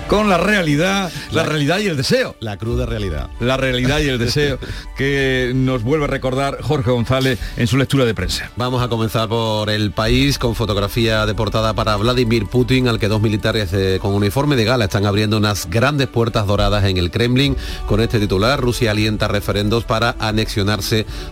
con 0.08 0.28
la 0.28 0.38
realidad, 0.38 1.10
la, 1.32 1.42
realidad 1.44 1.78
y 1.78 1.86
el 1.86 1.96
deseo. 1.96 2.36
La 2.40 2.56
cruda 2.56 2.86
realidad. 2.86 3.28
La 3.40 3.56
realidad 3.56 4.00
y 4.00 4.08
el 4.08 4.18
deseo 4.18 4.58
que 4.96 5.52
nos 5.54 5.82
vuelve 5.82 6.04
a 6.04 6.08
recordar 6.08 6.62
Jorge 6.62 6.90
González 6.90 7.38
en 7.56 7.66
su 7.66 7.76
lectura 7.76 8.04
de 8.04 8.14
prensa. 8.14 8.50
Vamos 8.56 8.82
a 8.82 8.88
comenzar 8.88 9.28
por 9.28 9.70
el 9.70 9.90
país 9.92 10.38
con 10.38 10.54
fotografía 10.54 11.26
de 11.26 11.34
portada 11.34 11.74
para 11.74 11.96
Vladimir 11.96 12.46
Putin, 12.46 12.88
al 12.88 12.98
que 12.98 13.08
dos 13.08 13.20
militares 13.20 13.72
eh, 13.72 13.98
con 14.00 14.14
uniforme 14.14 14.56
de 14.56 14.64
gala 14.64 14.84
están 14.84 15.06
abriendo 15.06 15.36
unas 15.36 15.68
grandes 15.68 16.08
puertas 16.08 16.46
doradas 16.46 16.84
en 16.84 16.96
el 16.96 17.10
Kremlin. 17.10 17.56
Con 17.86 18.00
este 18.00 18.20
titular, 18.20 18.60
Rusia 18.60 18.92
alienta 18.92 19.28
referendos 19.28 19.84
para 19.84 20.14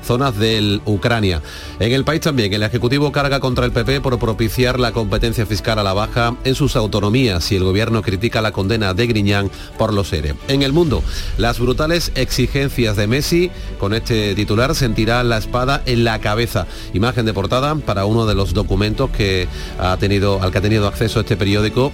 zonas 0.03 0.38
del 0.38 0.81
Ucrania. 0.85 1.42
En 1.79 1.92
el 1.92 2.05
país 2.05 2.20
también, 2.20 2.53
el 2.53 2.62
Ejecutivo 2.62 3.12
carga 3.12 3.40
contra 3.40 3.64
el 3.64 3.73
PP 3.73 4.01
por 4.01 4.18
propiciar 4.18 4.79
la 4.79 4.92
competencia 4.92 5.47
fiscal 5.47 5.79
a 5.79 5.83
la 5.83 5.92
baja 5.92 6.37
en 6.44 6.55
sus 6.55 6.77
autonomías 6.77 7.51
y 7.53 7.57
el 7.57 7.64
gobierno 7.64 8.03
critica 8.03 8.40
la 8.40 8.53
condena 8.53 8.94
de 8.94 9.07
Griñán 9.07 9.51
por 9.79 9.92
los 9.92 10.12
ERE. 10.12 10.35
En 10.49 10.62
el 10.62 10.73
mundo, 10.73 11.03
las 11.38 11.59
brutales 11.59 12.12
exigencias 12.14 12.97
de 12.97 13.07
Messi, 13.07 13.51
con 13.79 13.94
este 13.94 14.35
titular 14.35 14.75
sentirá 14.75 15.23
la 15.25 15.38
espada 15.38 15.83
en 15.87 16.05
la 16.05 16.20
cabeza. 16.20 16.66
Imagen 16.92 17.27
de 17.27 17.35
portada 17.35 17.75
para 17.75 18.05
uno 18.05 18.27
de 18.27 18.35
los 18.35 18.55
documentos 18.55 19.11
que 19.11 19.49
ha 19.79 19.97
tenido, 19.97 20.42
al 20.42 20.53
que 20.53 20.59
ha 20.59 20.62
tenido 20.62 20.87
acceso 20.87 21.20
este 21.20 21.37
periódico 21.37 21.92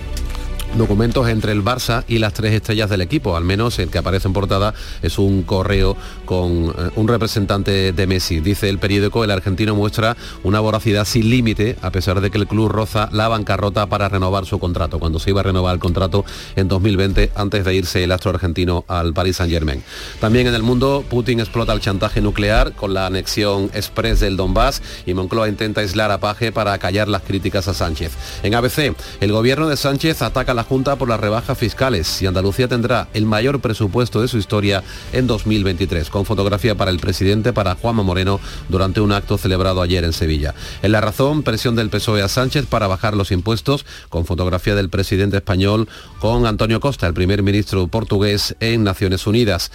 documentos 0.76 1.28
entre 1.28 1.52
el 1.52 1.64
Barça 1.64 2.04
y 2.06 2.18
las 2.18 2.32
tres 2.32 2.54
estrellas 2.54 2.88
del 2.88 3.00
equipo. 3.00 3.36
Al 3.36 3.44
menos 3.44 3.78
el 3.78 3.90
que 3.90 3.98
aparece 3.98 4.28
en 4.28 4.34
portada 4.34 4.72
es 5.02 5.18
un 5.18 5.42
correo 5.42 5.96
con 6.24 6.66
eh, 6.68 6.90
un 6.96 7.08
representante 7.08 7.92
de 7.92 8.06
Messi. 8.06 8.40
Dice 8.40 8.68
el 8.68 8.78
periódico, 8.78 9.24
el 9.24 9.30
argentino 9.30 9.74
muestra 9.74 10.16
una 10.44 10.60
voracidad 10.60 11.04
sin 11.04 11.28
límite 11.28 11.76
a 11.82 11.90
pesar 11.90 12.20
de 12.20 12.30
que 12.30 12.38
el 12.38 12.46
club 12.46 12.68
roza 12.68 13.08
la 13.12 13.28
bancarrota 13.28 13.86
para 13.86 14.08
renovar 14.08 14.46
su 14.46 14.58
contrato, 14.58 14.98
cuando 14.98 15.18
se 15.18 15.30
iba 15.30 15.40
a 15.40 15.44
renovar 15.44 15.74
el 15.74 15.80
contrato 15.80 16.24
en 16.56 16.68
2020 16.68 17.32
antes 17.34 17.64
de 17.64 17.74
irse 17.74 18.04
el 18.04 18.12
astro 18.12 18.30
argentino 18.30 18.84
al 18.86 19.12
Paris 19.12 19.36
Saint 19.36 19.52
Germain. 19.52 19.82
También 20.20 20.46
en 20.46 20.54
el 20.54 20.62
mundo, 20.62 21.04
Putin 21.08 21.40
explota 21.40 21.72
el 21.72 21.80
chantaje 21.80 22.20
nuclear 22.20 22.72
con 22.72 22.94
la 22.94 23.06
anexión 23.06 23.70
express 23.74 24.20
del 24.20 24.36
Donbass 24.36 24.82
y 25.04 25.14
Moncloa 25.14 25.48
intenta 25.48 25.80
aislar 25.80 26.10
a 26.10 26.20
Paje 26.20 26.52
para 26.52 26.78
callar 26.78 27.08
las 27.08 27.22
críticas 27.22 27.66
a 27.68 27.74
Sánchez. 27.74 28.12
En 28.42 28.54
ABC, 28.54 28.94
el 29.20 29.32
gobierno 29.32 29.68
de 29.68 29.76
Sánchez 29.76 30.22
ataca 30.22 30.54
la 30.54 30.59
Junta 30.64 30.96
por 30.96 31.08
las 31.08 31.20
rebajas 31.20 31.56
fiscales 31.58 32.20
y 32.22 32.26
Andalucía 32.26 32.68
tendrá 32.68 33.08
el 33.14 33.26
mayor 33.26 33.60
presupuesto 33.60 34.20
de 34.20 34.28
su 34.28 34.38
historia 34.38 34.82
en 35.12 35.26
2023, 35.26 36.10
con 36.10 36.24
fotografía 36.24 36.74
para 36.74 36.90
el 36.90 36.98
presidente, 36.98 37.52
para 37.52 37.74
Juanma 37.74 38.02
Moreno, 38.02 38.40
durante 38.68 39.00
un 39.00 39.12
acto 39.12 39.38
celebrado 39.38 39.82
ayer 39.82 40.04
en 40.04 40.12
Sevilla. 40.12 40.54
En 40.82 40.92
la 40.92 41.00
razón, 41.00 41.42
presión 41.42 41.76
del 41.76 41.90
PSOE 41.90 42.22
a 42.22 42.28
Sánchez 42.28 42.66
para 42.66 42.86
bajar 42.86 43.16
los 43.16 43.30
impuestos, 43.30 43.84
con 44.08 44.26
fotografía 44.26 44.74
del 44.74 44.90
presidente 44.90 45.38
español 45.38 45.88
con 46.20 46.46
Antonio 46.46 46.80
Costa, 46.80 47.06
el 47.06 47.14
primer 47.14 47.42
ministro 47.42 47.86
portugués 47.88 48.56
en 48.60 48.84
Naciones 48.84 49.26
Unidas. 49.26 49.70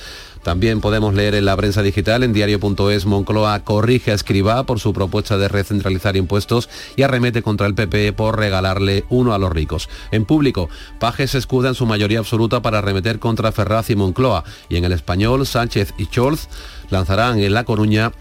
También 0.45 0.79
podemos 0.79 1.15
leer 1.15 1.33
en 1.33 1.45
la 1.45 1.57
prensa 1.57 1.81
digital, 1.81 2.21
en 2.21 2.31
diario.es, 2.31 3.07
Moncloa 3.07 3.63
corrige 3.63 4.11
a 4.11 4.13
Escribá 4.13 4.63
por 4.63 4.79
su 4.79 4.93
propuesta 4.93 5.39
de 5.39 5.47
recentralizar 5.47 6.15
impuestos 6.15 6.69
y 6.95 7.01
arremete 7.01 7.41
contra 7.41 7.65
el 7.65 7.73
PP 7.73 8.13
por 8.13 8.37
regalarle 8.37 9.05
uno 9.09 9.33
a 9.33 9.39
los 9.39 9.51
ricos. 9.51 9.89
En 10.11 10.23
público, 10.23 10.69
Paje 10.99 11.25
se 11.25 11.39
escuda 11.39 11.69
en 11.69 11.73
su 11.73 11.87
mayoría 11.87 12.19
absoluta 12.19 12.61
para 12.61 12.77
arremeter 12.77 13.17
contra 13.17 13.51
Ferraz 13.51 13.89
y 13.89 13.95
Moncloa. 13.95 14.43
Y 14.69 14.75
en 14.75 14.85
el 14.85 14.91
español, 14.91 15.47
Sánchez 15.47 15.95
y 15.97 16.05
Scholz 16.05 16.47
lanzarán 16.91 17.39
en 17.39 17.51
La 17.51 17.63
Coruña 17.63 18.11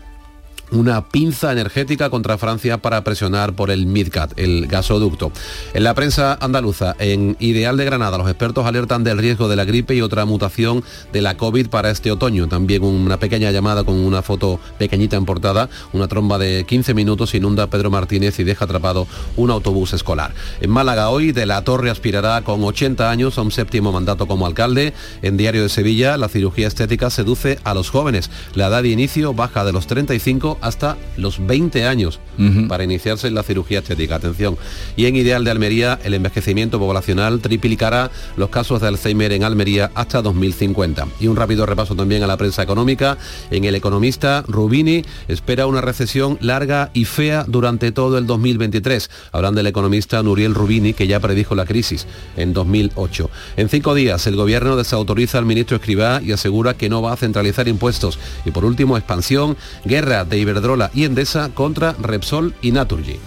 una 0.75 1.05
pinza 1.09 1.53
energética 1.53 2.11
contra 2.11 2.39
Francia 2.39 2.79
para 2.79 3.05
presionar 3.05 3.55
por 3.55 3.71
el 3.71 3.87
MidCat, 3.87 4.39
el 4.39 4.67
gasoducto. 4.67 5.33
En 5.73 5.85
la 5.85 5.95
prensa 5.95 6.37
andaluza, 6.41 6.97
en 6.99 7.37
Ideal 7.39 7.77
de 7.77 7.85
Granada, 7.85 8.19
los 8.19 8.29
expertos 8.29 8.67
alertan 8.67 9.05
del 9.05 9.19
riesgo 9.19 9.49
de 9.49 9.57
la 9.57 9.65
gripe 9.65 9.95
y 9.95 10.01
otra 10.01 10.25
mutación 10.25 10.83
de 11.13 11.23
la 11.23 11.37
COVID 11.37 11.69
para 11.69 11.91
este 11.91 12.11
otoño. 12.11 12.49
También 12.49 12.83
una 12.83 13.19
pequeña 13.19 13.51
llamada 13.51 13.85
con 13.85 13.95
una 13.95 14.23
foto 14.23 14.59
pequeñita 14.79 15.17
en 15.17 15.25
portada, 15.25 15.69
una 15.93 16.09
tromba 16.09 16.39
de 16.39 16.65
15 16.67 16.95
minutos 16.95 17.35
inunda 17.35 17.69
Pedro 17.69 17.91
Martínez 17.91 18.39
y 18.41 18.45
deja 18.45 18.65
atrapado 18.65 19.07
un 19.37 19.51
autobús 19.51 19.93
escolar. 19.93 20.35
En 20.61 20.71
Málaga 20.71 21.09
hoy, 21.11 21.33
De 21.33 21.47
la 21.47 21.63
Torre 21.63 21.91
aspirará 21.91 22.43
con 22.43 22.63
80 22.63 23.11
años 23.11 23.39
a 23.39 23.43
un 23.43 23.51
séptimo 23.51 23.93
mandato 23.93 24.27
como 24.27 24.47
alcalde. 24.47 24.93
En 25.23 25.37
Diario 25.37 25.63
de 25.63 25.69
Sevilla, 25.69 26.17
la 26.17 26.29
cirugía 26.29 26.67
estética 26.67 27.11
seduce 27.11 27.59
a 27.65 27.75
los 27.75 27.91
jóvenes. 27.91 28.31
La 28.55 28.69
edad 28.69 28.83
de 28.83 28.91
inicio 28.91 29.35
baja 29.35 29.65
de 29.65 29.73
los 29.73 29.87
35 29.87 30.59
hasta 30.65 30.97
los 31.17 31.47
20 31.47 31.87
años 31.87 32.21
para 32.69 32.83
iniciarse 32.83 33.29
en 33.29 33.35
la 33.35 33.43
cirugía 33.43 33.79
estética. 33.79 34.17
Atención. 34.17 34.57
Y 34.97 35.07
en 35.07 35.15
Ideal 35.15 35.45
de 35.45 35.51
Almería, 35.51 36.01
el 36.03 36.15
envejecimiento 36.15 36.79
poblacional 36.79 37.41
triplicará 37.41 38.11
los 38.37 38.49
casos 38.49 38.81
de 38.81 38.89
Alzheimer 38.89 39.33
en 39.33 39.45
Almería 39.45 39.93
hasta 39.95 40.23
2050. 40.23 41.07
Y 41.21 41.29
un 41.29 41.37
rápido 41.37 41.67
repaso 41.67 41.95
también 41.95 42.23
a 42.23 42.27
la 42.27 42.37
prensa 42.37 42.63
económica. 42.63 43.19
En 43.51 43.65
El 43.65 43.75
Economista, 43.75 44.43
Rubini 44.49 45.05
espera 45.29 45.67
una 45.67 45.81
recesión 45.81 46.39
larga 46.41 46.91
y 46.95 47.05
fea 47.05 47.45
durante 47.47 47.93
todo 47.93 48.19
el 48.19 48.27
2023. 48.27 49.11
Hablan 49.33 49.55
del 49.55 49.67
economista 49.67 50.23
Nuriel 50.23 50.55
Rubini, 50.55 50.95
que 50.95 51.07
ya 51.07 51.21
predijo 51.21 51.55
la 51.55 51.67
crisis 51.67 52.07
en 52.37 52.53
2008. 52.53 53.31
En 53.57 53.69
cinco 53.69 53.95
días, 53.95 54.27
el 54.27 54.37
gobierno 54.37 54.77
desautoriza 54.77 55.39
al 55.39 55.45
ministro 55.45 55.77
Escribá 55.77 56.21
y 56.23 56.33
asegura 56.33 56.75
que 56.75 56.89
no 56.89 57.03
va 57.03 57.13
a 57.13 57.17
centralizar 57.17 57.69
impuestos. 57.69 58.19
Y 58.45 58.51
por 58.51 58.65
último, 58.65 58.97
expansión, 58.97 59.57
guerra 59.85 60.25
de 60.25 60.39
Iberdrola 60.45 60.91
y 60.95 61.05
Endesa 61.05 61.51
contra 61.53 61.95
Repsol 62.01 62.55
y 62.63 62.73
Naturgy. 62.73 63.19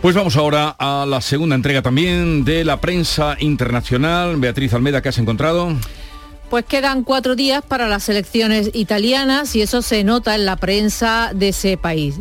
Pues 0.00 0.14
vamos 0.14 0.36
ahora 0.36 0.74
a 0.78 1.06
la 1.06 1.20
segunda 1.20 1.54
entrega 1.54 1.80
también 1.80 2.44
de 2.44 2.64
la 2.64 2.80
prensa 2.80 3.36
internacional. 3.40 4.36
Beatriz 4.36 4.74
Almeda, 4.74 5.00
¿qué 5.00 5.08
has 5.08 5.18
encontrado? 5.18 5.74
Pues 6.50 6.66
quedan 6.66 7.04
cuatro 7.04 7.36
días 7.36 7.64
para 7.66 7.88
las 7.88 8.08
elecciones 8.08 8.70
italianas 8.74 9.56
y 9.56 9.62
eso 9.62 9.80
se 9.82 10.04
nota 10.04 10.34
en 10.34 10.44
la 10.44 10.56
prensa 10.56 11.32
de 11.34 11.48
ese 11.48 11.76
país. 11.76 12.16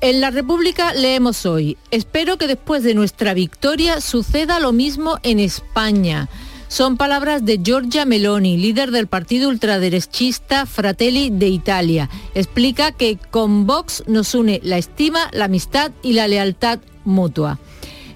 En 0.00 0.20
la 0.20 0.30
República 0.30 0.92
leemos 0.92 1.46
hoy, 1.46 1.78
espero 1.90 2.36
que 2.36 2.46
después 2.46 2.82
de 2.82 2.94
nuestra 2.94 3.34
victoria 3.34 4.00
suceda 4.00 4.60
lo 4.60 4.72
mismo 4.72 5.18
en 5.22 5.40
España. 5.40 6.28
Son 6.74 6.96
palabras 6.96 7.44
de 7.44 7.60
Giorgia 7.62 8.04
Meloni, 8.04 8.56
líder 8.56 8.90
del 8.90 9.06
partido 9.06 9.48
ultraderechista 9.48 10.66
Fratelli 10.66 11.30
de 11.30 11.46
Italia. 11.46 12.10
Explica 12.34 12.90
que 12.90 13.16
con 13.30 13.64
Vox 13.64 14.02
nos 14.08 14.34
une 14.34 14.60
la 14.64 14.76
estima, 14.76 15.30
la 15.32 15.44
amistad 15.44 15.92
y 16.02 16.14
la 16.14 16.26
lealtad 16.26 16.80
mutua. 17.04 17.60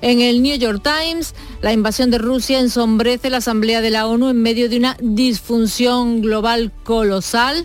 En 0.01 0.21
el 0.21 0.43
New 0.43 0.59
York 0.59 0.83
Times, 0.83 1.37
la 1.63 1.73
invasión 1.73 2.11
de 2.11 2.19
Rusia 2.19 2.59
ensombrece 2.59 3.31
la 3.31 3.37
Asamblea 3.37 3.81
de 3.81 3.91
la 3.91 4.09
ONU 4.09 4.29
en 4.29 4.43
medio 4.43 4.69
de 4.69 4.77
una 4.77 4.97
disfunción 5.01 6.21
global 6.21 6.73
colosal. 6.83 7.65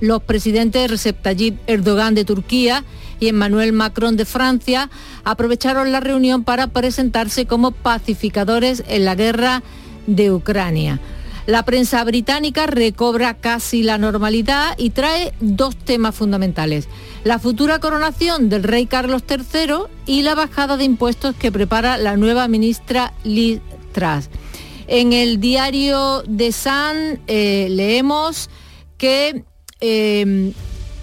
Los 0.00 0.22
presidentes 0.22 0.90
Recep 0.90 1.20
Tayyip 1.20 1.58
Erdogan 1.66 2.14
de 2.14 2.24
Turquía 2.24 2.82
y 3.20 3.28
Emmanuel 3.28 3.74
Macron 3.74 4.16
de 4.16 4.24
Francia 4.24 4.88
aprovecharon 5.24 5.92
la 5.92 6.00
reunión 6.00 6.44
para 6.44 6.68
presentarse 6.68 7.44
como 7.44 7.72
pacificadores 7.72 8.82
en 8.88 9.04
la 9.04 9.14
guerra 9.14 9.62
de 10.08 10.32
Ucrania. 10.32 10.98
La 11.46 11.64
prensa 11.64 12.02
británica 12.04 12.66
recobra 12.66 13.34
casi 13.34 13.82
la 13.82 13.96
normalidad 13.96 14.74
y 14.76 14.90
trae 14.90 15.32
dos 15.40 15.76
temas 15.76 16.14
fundamentales. 16.14 16.88
La 17.24 17.38
futura 17.38 17.78
coronación 17.78 18.48
del 18.48 18.64
rey 18.64 18.86
Carlos 18.86 19.22
III 19.28 19.86
y 20.04 20.22
la 20.22 20.34
bajada 20.34 20.76
de 20.76 20.84
impuestos 20.84 21.34
que 21.36 21.52
prepara 21.52 21.96
la 21.96 22.16
nueva 22.16 22.48
ministra 22.48 23.14
Liz 23.24 23.60
Truss. 23.92 24.28
En 24.88 25.12
el 25.12 25.40
diario 25.40 26.22
The 26.24 26.52
Sun 26.52 27.20
eh, 27.26 27.68
leemos 27.70 28.50
que 28.98 29.44
eh, 29.80 30.52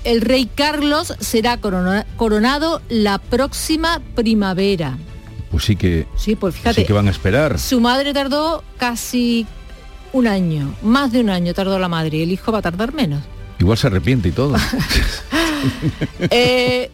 el 0.03 0.21
rey 0.21 0.45
Carlos 0.45 1.13
será 1.19 1.59
coronado 1.59 2.81
la 2.89 3.17
próxima 3.17 3.99
primavera. 4.13 4.97
Pues 5.51 5.63
sí 5.63 5.75
que, 5.75 6.07
sí, 6.15 6.35
pues 6.35 6.55
fíjate, 6.55 6.85
que 6.85 6.93
van 6.93 7.07
a 7.07 7.11
esperar. 7.11 7.59
Su 7.59 7.79
madre 7.79 8.13
tardó 8.13 8.63
casi 8.77 9.45
un 10.13 10.27
año, 10.27 10.73
más 10.81 11.11
de 11.11 11.21
un 11.21 11.29
año 11.29 11.53
tardó 11.53 11.77
la 11.79 11.89
madre 11.89 12.17
y 12.17 12.23
el 12.23 12.31
hijo 12.31 12.51
va 12.51 12.59
a 12.59 12.61
tardar 12.61 12.93
menos. 12.93 13.21
Igual 13.59 13.77
se 13.77 13.87
arrepiente 13.87 14.29
y 14.29 14.31
todo. 14.31 14.55
Eh, 16.29 16.91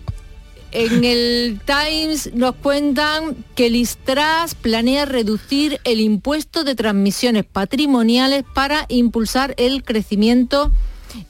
en 0.72 1.04
el 1.04 1.60
Times 1.66 2.34
nos 2.34 2.56
cuentan 2.56 3.36
que 3.56 3.70
Listras 3.70 4.56
planea 4.56 5.06
reducir 5.06 5.82
el 5.84 5.99
impuesto 5.99 6.64
de 6.64 6.76
transmisiones 6.76 7.43
patrimoniales 7.43 8.45
para 8.54 8.86
impulsar 8.88 9.54
el 9.58 9.84
crecimiento 9.84 10.72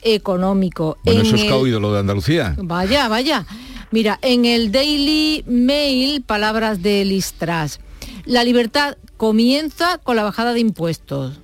económico. 0.02 0.96
Bueno, 1.04 1.22
eso 1.22 1.34
es 1.34 1.42
que 1.42 1.50
lo 1.50 1.92
de 1.92 1.98
Andalucía. 1.98 2.54
Vaya, 2.58 3.08
vaya. 3.08 3.44
Mira, 3.92 4.18
en 4.22 4.46
el 4.46 4.72
Daily 4.72 5.44
Mail, 5.46 6.22
palabras 6.22 6.82
de 6.82 7.04
Listras. 7.04 7.78
La 8.24 8.42
libertad 8.42 8.96
comienza 9.18 9.98
con 9.98 10.16
la 10.16 10.22
bajada 10.22 10.54
de 10.54 10.60
impuestos. 10.60 11.38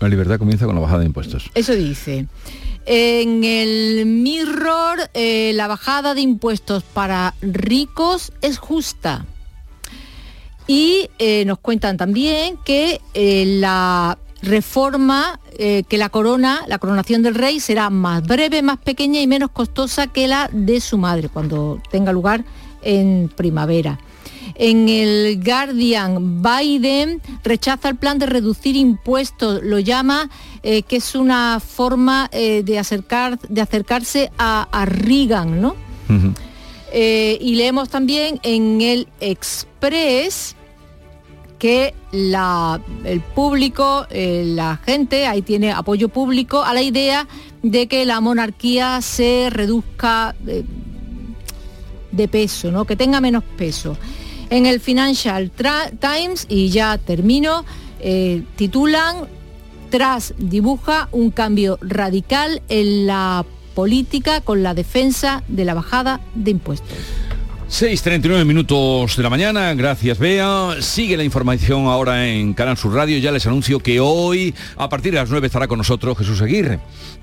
La 0.00 0.08
libertad 0.08 0.38
comienza 0.38 0.66
con 0.66 0.74
la 0.74 0.80
bajada 0.80 1.00
de 1.00 1.06
impuestos. 1.06 1.50
Eso 1.54 1.76
dice. 1.76 2.26
En 2.86 3.44
el 3.44 4.04
Mirror, 4.04 5.08
eh, 5.14 5.52
la 5.54 5.68
bajada 5.68 6.14
de 6.14 6.22
impuestos 6.22 6.82
para 6.82 7.34
ricos 7.40 8.32
es 8.42 8.58
justa. 8.58 9.24
Y 10.66 11.08
eh, 11.20 11.44
nos 11.44 11.60
cuentan 11.60 11.96
también 11.96 12.58
que 12.64 13.00
eh, 13.14 13.44
la 13.60 14.18
reforma, 14.44 15.40
eh, 15.58 15.84
que 15.88 15.98
la 15.98 16.08
corona, 16.08 16.62
la 16.68 16.78
coronación 16.78 17.22
del 17.22 17.34
rey 17.34 17.60
será 17.60 17.90
más 17.90 18.22
breve, 18.22 18.62
más 18.62 18.78
pequeña 18.78 19.20
y 19.20 19.26
menos 19.26 19.50
costosa 19.50 20.06
que 20.06 20.28
la 20.28 20.48
de 20.52 20.80
su 20.80 20.98
madre 20.98 21.28
cuando 21.28 21.80
tenga 21.90 22.12
lugar 22.12 22.44
en 22.82 23.30
primavera. 23.34 23.98
En 24.56 24.88
el 24.88 25.42
Guardian, 25.42 26.42
Biden 26.42 27.20
rechaza 27.42 27.88
el 27.88 27.96
plan 27.96 28.18
de 28.18 28.26
reducir 28.26 28.76
impuestos, 28.76 29.62
lo 29.64 29.80
llama 29.80 30.30
eh, 30.62 30.82
que 30.82 30.96
es 30.96 31.14
una 31.16 31.58
forma 31.60 32.28
eh, 32.30 32.62
de, 32.64 32.78
acercar, 32.78 33.40
de 33.40 33.60
acercarse 33.60 34.30
a, 34.38 34.68
a 34.70 34.84
Reagan, 34.84 35.60
¿no? 35.60 35.74
Y 36.96 37.56
leemos 37.56 37.88
también 37.88 38.38
en 38.44 38.80
el 38.80 39.08
Express 39.18 40.54
que 41.58 41.94
el 43.04 43.20
público, 43.34 44.06
eh, 44.10 44.44
la 44.46 44.76
gente, 44.84 45.26
ahí 45.26 45.42
tiene 45.42 45.72
apoyo 45.72 46.08
público 46.08 46.62
a 46.62 46.74
la 46.74 46.82
idea 46.82 47.26
de 47.62 47.86
que 47.86 48.04
la 48.04 48.20
monarquía 48.20 49.00
se 49.00 49.48
reduzca 49.50 50.34
eh, 50.46 50.64
de 52.12 52.28
peso, 52.28 52.70
¿no? 52.70 52.84
que 52.84 52.96
tenga 52.96 53.20
menos 53.20 53.44
peso. 53.56 53.96
En 54.50 54.66
el 54.66 54.80
Financial 54.80 55.50
Times, 55.50 56.46
y 56.48 56.68
ya 56.68 56.98
termino, 56.98 57.64
eh, 58.00 58.42
titulan, 58.56 59.26
tras 59.90 60.34
dibuja 60.38 61.08
un 61.12 61.30
cambio 61.30 61.78
radical 61.80 62.62
en 62.68 63.06
la 63.06 63.44
política 63.74 64.40
con 64.40 64.62
la 64.62 64.74
defensa 64.74 65.42
de 65.48 65.64
la 65.64 65.74
bajada 65.74 66.20
de 66.34 66.50
impuestos. 66.50 66.98
6.39 67.74 68.44
minutos 68.44 69.16
de 69.16 69.22
la 69.24 69.30
mañana, 69.30 69.74
gracias 69.74 70.16
Bea. 70.16 70.76
Sigue 70.80 71.16
la 71.16 71.24
información 71.24 71.86
ahora 71.86 72.28
en 72.28 72.54
Canal 72.54 72.76
Sur 72.76 72.94
Radio. 72.94 73.18
Ya 73.18 73.32
les 73.32 73.48
anuncio 73.48 73.80
que 73.80 73.98
hoy, 73.98 74.54
a 74.76 74.88
partir 74.88 75.12
de 75.12 75.18
las 75.18 75.28
9, 75.28 75.48
estará 75.48 75.66
con 75.66 75.78
nosotros 75.78 76.16
Jesús 76.16 76.40
Aguirre. 76.40 76.78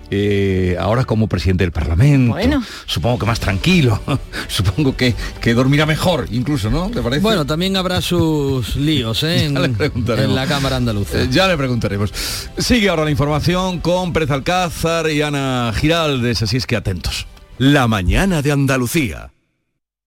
Eh, 0.10 0.76
ahora 0.78 1.06
como 1.06 1.28
presidente 1.28 1.64
del 1.64 1.72
Parlamento. 1.72 2.34
Bueno. 2.34 2.62
Supongo 2.86 3.20
que 3.20 3.28
más 3.28 3.40
tranquilo. 3.40 4.02
Supongo 4.50 4.98
que, 4.98 5.16
que 5.40 5.54
dormirá 5.54 5.86
mejor, 5.86 6.28
incluso, 6.32 6.70
¿no? 6.70 6.90
¿Te 6.90 7.02
parece? 7.02 7.22
Bueno, 7.22 7.46
también 7.46 7.78
habrá 7.78 8.02
sus 8.02 8.76
líos 8.76 9.24
¿eh? 9.24 9.46
en, 9.46 10.36
la 10.36 10.48
Cámara 10.48 10.76
Andaluza. 10.76 11.22
Eh, 11.22 11.30
ya 11.32 11.48
le 11.48 11.56
preguntaremos. 11.56 12.14
Sigue 12.58 12.90
ahora 12.90 13.06
la 13.06 13.12
información 13.12 13.80
con 13.80 14.12
Pérez 14.12 14.32
Alcázar 14.32 15.10
y 15.12 15.22
Ana 15.22 15.72
Giraldes, 15.74 16.42
así 16.42 16.58
es 16.58 16.68
que 16.68 16.76
atentos. 16.76 17.26
La 17.58 17.88
mañana 17.88 18.42
de 18.42 18.52
Andalucía. 18.52 19.32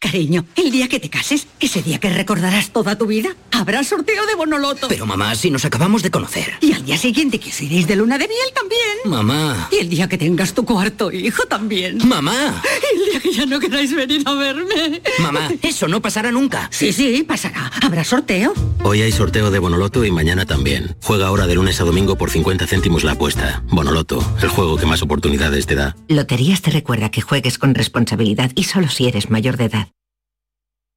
Cariño, 0.00 0.44
el 0.54 0.70
día 0.70 0.86
que 0.86 1.00
te 1.00 1.10
cases, 1.10 1.48
ese 1.58 1.82
día 1.82 1.98
que 1.98 2.08
recordarás 2.08 2.70
toda 2.70 2.96
tu 2.96 3.06
vida, 3.06 3.34
habrá 3.50 3.82
sorteo 3.82 4.26
de 4.26 4.36
Bonoloto. 4.36 4.86
Pero 4.86 5.06
mamá, 5.06 5.34
si 5.34 5.50
nos 5.50 5.64
acabamos 5.64 6.04
de 6.04 6.12
conocer. 6.12 6.54
Y 6.60 6.72
al 6.72 6.84
día 6.84 6.96
siguiente 6.96 7.40
que 7.40 7.48
os 7.48 7.60
iréis 7.60 7.88
de 7.88 7.96
luna 7.96 8.16
de 8.16 8.28
miel 8.28 8.52
también. 8.54 8.80
Mamá. 9.06 9.68
Y 9.72 9.78
el 9.78 9.88
día 9.88 10.08
que 10.08 10.16
tengas 10.16 10.54
tu 10.54 10.64
cuarto 10.64 11.10
hijo 11.10 11.46
también. 11.46 11.98
Mamá. 12.06 12.62
Y 12.80 12.96
el 12.96 13.10
día 13.10 13.20
que 13.20 13.32
ya 13.32 13.46
no 13.46 13.58
queráis 13.58 13.92
venir 13.92 14.22
a 14.24 14.34
verme. 14.34 15.02
Mamá, 15.18 15.50
eso 15.62 15.88
no 15.88 16.00
pasará 16.00 16.30
nunca. 16.30 16.68
Sí, 16.72 16.92
sí, 16.92 17.24
pasará. 17.24 17.70
Habrá 17.82 18.04
sorteo. 18.04 18.54
Hoy 18.84 19.02
hay 19.02 19.10
sorteo 19.10 19.50
de 19.50 19.58
Bonoloto 19.58 20.04
y 20.04 20.12
mañana 20.12 20.46
también. 20.46 20.96
Juega 21.02 21.26
ahora 21.26 21.48
de 21.48 21.56
lunes 21.56 21.80
a 21.80 21.84
domingo 21.84 22.16
por 22.16 22.30
50 22.30 22.68
céntimos 22.68 23.02
la 23.02 23.12
apuesta. 23.12 23.64
Bonoloto, 23.66 24.24
el 24.42 24.48
juego 24.48 24.76
que 24.76 24.86
más 24.86 25.02
oportunidades 25.02 25.66
te 25.66 25.74
da. 25.74 25.96
Loterías 26.06 26.62
te 26.62 26.70
recuerda 26.70 27.10
que 27.10 27.20
juegues 27.20 27.58
con 27.58 27.74
responsabilidad 27.74 28.52
y 28.54 28.62
solo 28.62 28.88
si 28.88 29.08
eres 29.08 29.28
mayor 29.28 29.56
de 29.56 29.64
edad. 29.64 29.88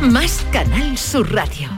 más 0.00 0.46
Canal 0.52 0.96
Sur 0.98 1.32
Radio. 1.32 1.68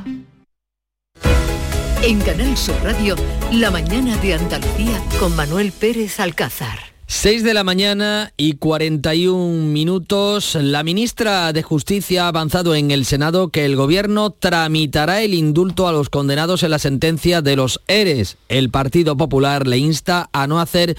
En 2.03 2.21
Canal 2.21 2.57
Sur 2.57 2.77
Radio, 2.83 3.17
la 3.53 3.71
mañana 3.71 4.17
de 4.19 4.35
Andalucía 4.35 5.03
con 5.19 5.35
Manuel 5.35 5.73
Pérez 5.73 6.21
Alcázar. 6.21 6.79
6 7.09 7.45
de 7.45 7.55
la 7.55 7.63
mañana 7.63 8.33
y 8.37 8.55
41 8.55 9.67
minutos. 9.67 10.57
La 10.61 10.83
ministra 10.83 11.53
de 11.53 11.63
Justicia 11.63 12.25
ha 12.25 12.29
avanzado 12.29 12.75
en 12.75 12.91
el 12.91 13.05
Senado 13.05 13.51
que 13.51 13.65
el 13.65 13.77
gobierno 13.77 14.31
tramitará 14.31 15.23
el 15.23 15.33
indulto 15.33 15.87
a 15.87 15.93
los 15.93 16.11
condenados 16.11 16.65
en 16.65 16.73
la 16.73 16.81
sentencia 16.81 17.43
de 17.43 17.55
los 17.55 17.81
ERES. 17.87 18.39
El 18.49 18.71
Partido 18.71 19.17
Popular 19.17 19.67
le 19.67 19.79
insta 19.79 20.29
a 20.33 20.49
no 20.49 20.61
hacer 20.61 20.97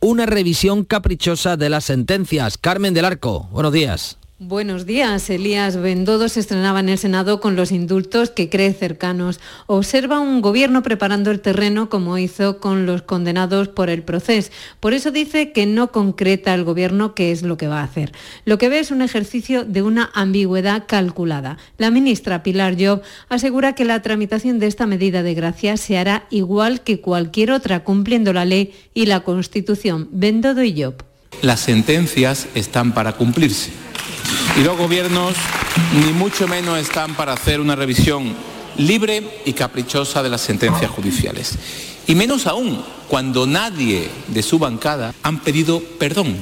una 0.00 0.24
revisión 0.24 0.84
caprichosa 0.84 1.58
de 1.58 1.68
las 1.68 1.84
sentencias. 1.84 2.56
Carmen 2.56 2.94
del 2.94 3.04
Arco, 3.04 3.48
buenos 3.52 3.72
días. 3.72 4.19
Buenos 4.42 4.86
días. 4.86 5.28
Elías 5.28 5.76
Bendodo 5.76 6.30
se 6.30 6.40
estrenaba 6.40 6.80
en 6.80 6.88
el 6.88 6.96
Senado 6.96 7.42
con 7.42 7.56
los 7.56 7.72
indultos 7.72 8.30
que 8.30 8.48
cree 8.48 8.72
cercanos. 8.72 9.38
Observa 9.66 10.18
un 10.18 10.40
gobierno 10.40 10.82
preparando 10.82 11.30
el 11.30 11.42
terreno 11.42 11.90
como 11.90 12.16
hizo 12.16 12.58
con 12.58 12.86
los 12.86 13.02
condenados 13.02 13.68
por 13.68 13.90
el 13.90 14.02
proceso. 14.02 14.50
Por 14.80 14.94
eso 14.94 15.10
dice 15.10 15.52
que 15.52 15.66
no 15.66 15.92
concreta 15.92 16.54
el 16.54 16.64
gobierno 16.64 17.14
qué 17.14 17.32
es 17.32 17.42
lo 17.42 17.58
que 17.58 17.68
va 17.68 17.80
a 17.80 17.84
hacer. 17.84 18.12
Lo 18.46 18.56
que 18.56 18.70
ve 18.70 18.78
es 18.78 18.90
un 18.90 19.02
ejercicio 19.02 19.66
de 19.66 19.82
una 19.82 20.10
ambigüedad 20.14 20.84
calculada. 20.88 21.58
La 21.76 21.90
ministra 21.90 22.42
Pilar 22.42 22.76
Job 22.80 23.02
asegura 23.28 23.74
que 23.74 23.84
la 23.84 24.00
tramitación 24.00 24.58
de 24.58 24.68
esta 24.68 24.86
medida 24.86 25.22
de 25.22 25.34
gracia 25.34 25.76
se 25.76 25.98
hará 25.98 26.24
igual 26.30 26.80
que 26.80 27.02
cualquier 27.02 27.50
otra 27.52 27.84
cumpliendo 27.84 28.32
la 28.32 28.46
ley 28.46 28.72
y 28.94 29.04
la 29.04 29.20
Constitución. 29.20 30.08
Bendodo 30.12 30.62
y 30.62 30.82
Job. 30.82 30.94
Las 31.42 31.60
sentencias 31.60 32.48
están 32.54 32.94
para 32.94 33.12
cumplirse. 33.12 33.89
Y 34.58 34.62
los 34.62 34.76
gobiernos 34.76 35.34
ni 35.94 36.12
mucho 36.12 36.48
menos 36.48 36.78
están 36.78 37.14
para 37.14 37.32
hacer 37.32 37.60
una 37.60 37.76
revisión 37.76 38.34
libre 38.76 39.42
y 39.44 39.52
caprichosa 39.52 40.22
de 40.22 40.28
las 40.28 40.40
sentencias 40.40 40.90
judiciales. 40.90 41.58
Y 42.06 42.14
menos 42.14 42.46
aún 42.46 42.82
cuando 43.08 43.46
nadie 43.46 44.08
de 44.28 44.42
su 44.42 44.58
bancada 44.58 45.14
han 45.22 45.40
pedido 45.40 45.80
perdón 45.98 46.36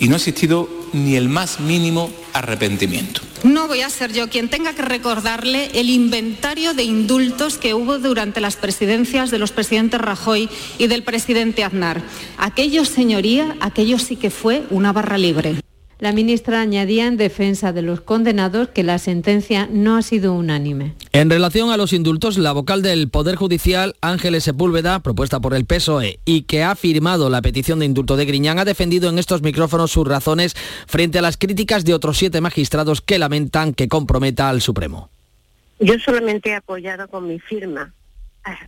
y 0.00 0.08
no 0.08 0.14
ha 0.14 0.16
existido 0.16 0.68
ni 0.92 1.16
el 1.16 1.28
más 1.28 1.60
mínimo 1.60 2.10
arrepentimiento. 2.32 3.20
No 3.42 3.68
voy 3.68 3.82
a 3.82 3.90
ser 3.90 4.12
yo 4.12 4.28
quien 4.28 4.48
tenga 4.48 4.72
que 4.72 4.82
recordarle 4.82 5.70
el 5.74 5.90
inventario 5.90 6.72
de 6.72 6.84
indultos 6.84 7.58
que 7.58 7.74
hubo 7.74 7.98
durante 7.98 8.40
las 8.40 8.56
presidencias 8.56 9.30
de 9.30 9.38
los 9.38 9.52
presidentes 9.52 10.00
Rajoy 10.00 10.48
y 10.78 10.86
del 10.86 11.02
presidente 11.02 11.62
Aznar. 11.62 12.02
Aquello, 12.38 12.84
señoría, 12.84 13.56
aquello 13.60 13.98
sí 13.98 14.16
que 14.16 14.30
fue 14.30 14.64
una 14.70 14.92
barra 14.92 15.18
libre. 15.18 15.63
La 16.04 16.12
ministra 16.12 16.60
añadía 16.60 17.06
en 17.06 17.16
defensa 17.16 17.72
de 17.72 17.80
los 17.80 18.02
condenados 18.02 18.68
que 18.68 18.82
la 18.82 18.98
sentencia 18.98 19.66
no 19.72 19.96
ha 19.96 20.02
sido 20.02 20.34
unánime. 20.34 20.92
En 21.12 21.30
relación 21.30 21.70
a 21.70 21.78
los 21.78 21.94
indultos, 21.94 22.36
la 22.36 22.52
vocal 22.52 22.82
del 22.82 23.08
Poder 23.08 23.36
Judicial, 23.36 23.94
Ángeles 24.02 24.44
Sepúlveda, 24.44 25.00
propuesta 25.00 25.40
por 25.40 25.54
el 25.54 25.64
PSOE 25.64 26.18
y 26.26 26.42
que 26.42 26.62
ha 26.62 26.74
firmado 26.74 27.30
la 27.30 27.40
petición 27.40 27.78
de 27.78 27.86
indulto 27.86 28.18
de 28.18 28.26
Griñán, 28.26 28.58
ha 28.58 28.66
defendido 28.66 29.08
en 29.08 29.18
estos 29.18 29.40
micrófonos 29.40 29.92
sus 29.92 30.06
razones 30.06 30.54
frente 30.86 31.20
a 31.20 31.22
las 31.22 31.38
críticas 31.38 31.86
de 31.86 31.94
otros 31.94 32.18
siete 32.18 32.42
magistrados 32.42 33.00
que 33.00 33.18
lamentan 33.18 33.72
que 33.72 33.88
comprometa 33.88 34.50
al 34.50 34.60
Supremo. 34.60 35.08
Yo 35.80 35.98
solamente 35.98 36.50
he 36.50 36.54
apoyado 36.54 37.08
con 37.08 37.26
mi 37.26 37.38
firma 37.40 37.94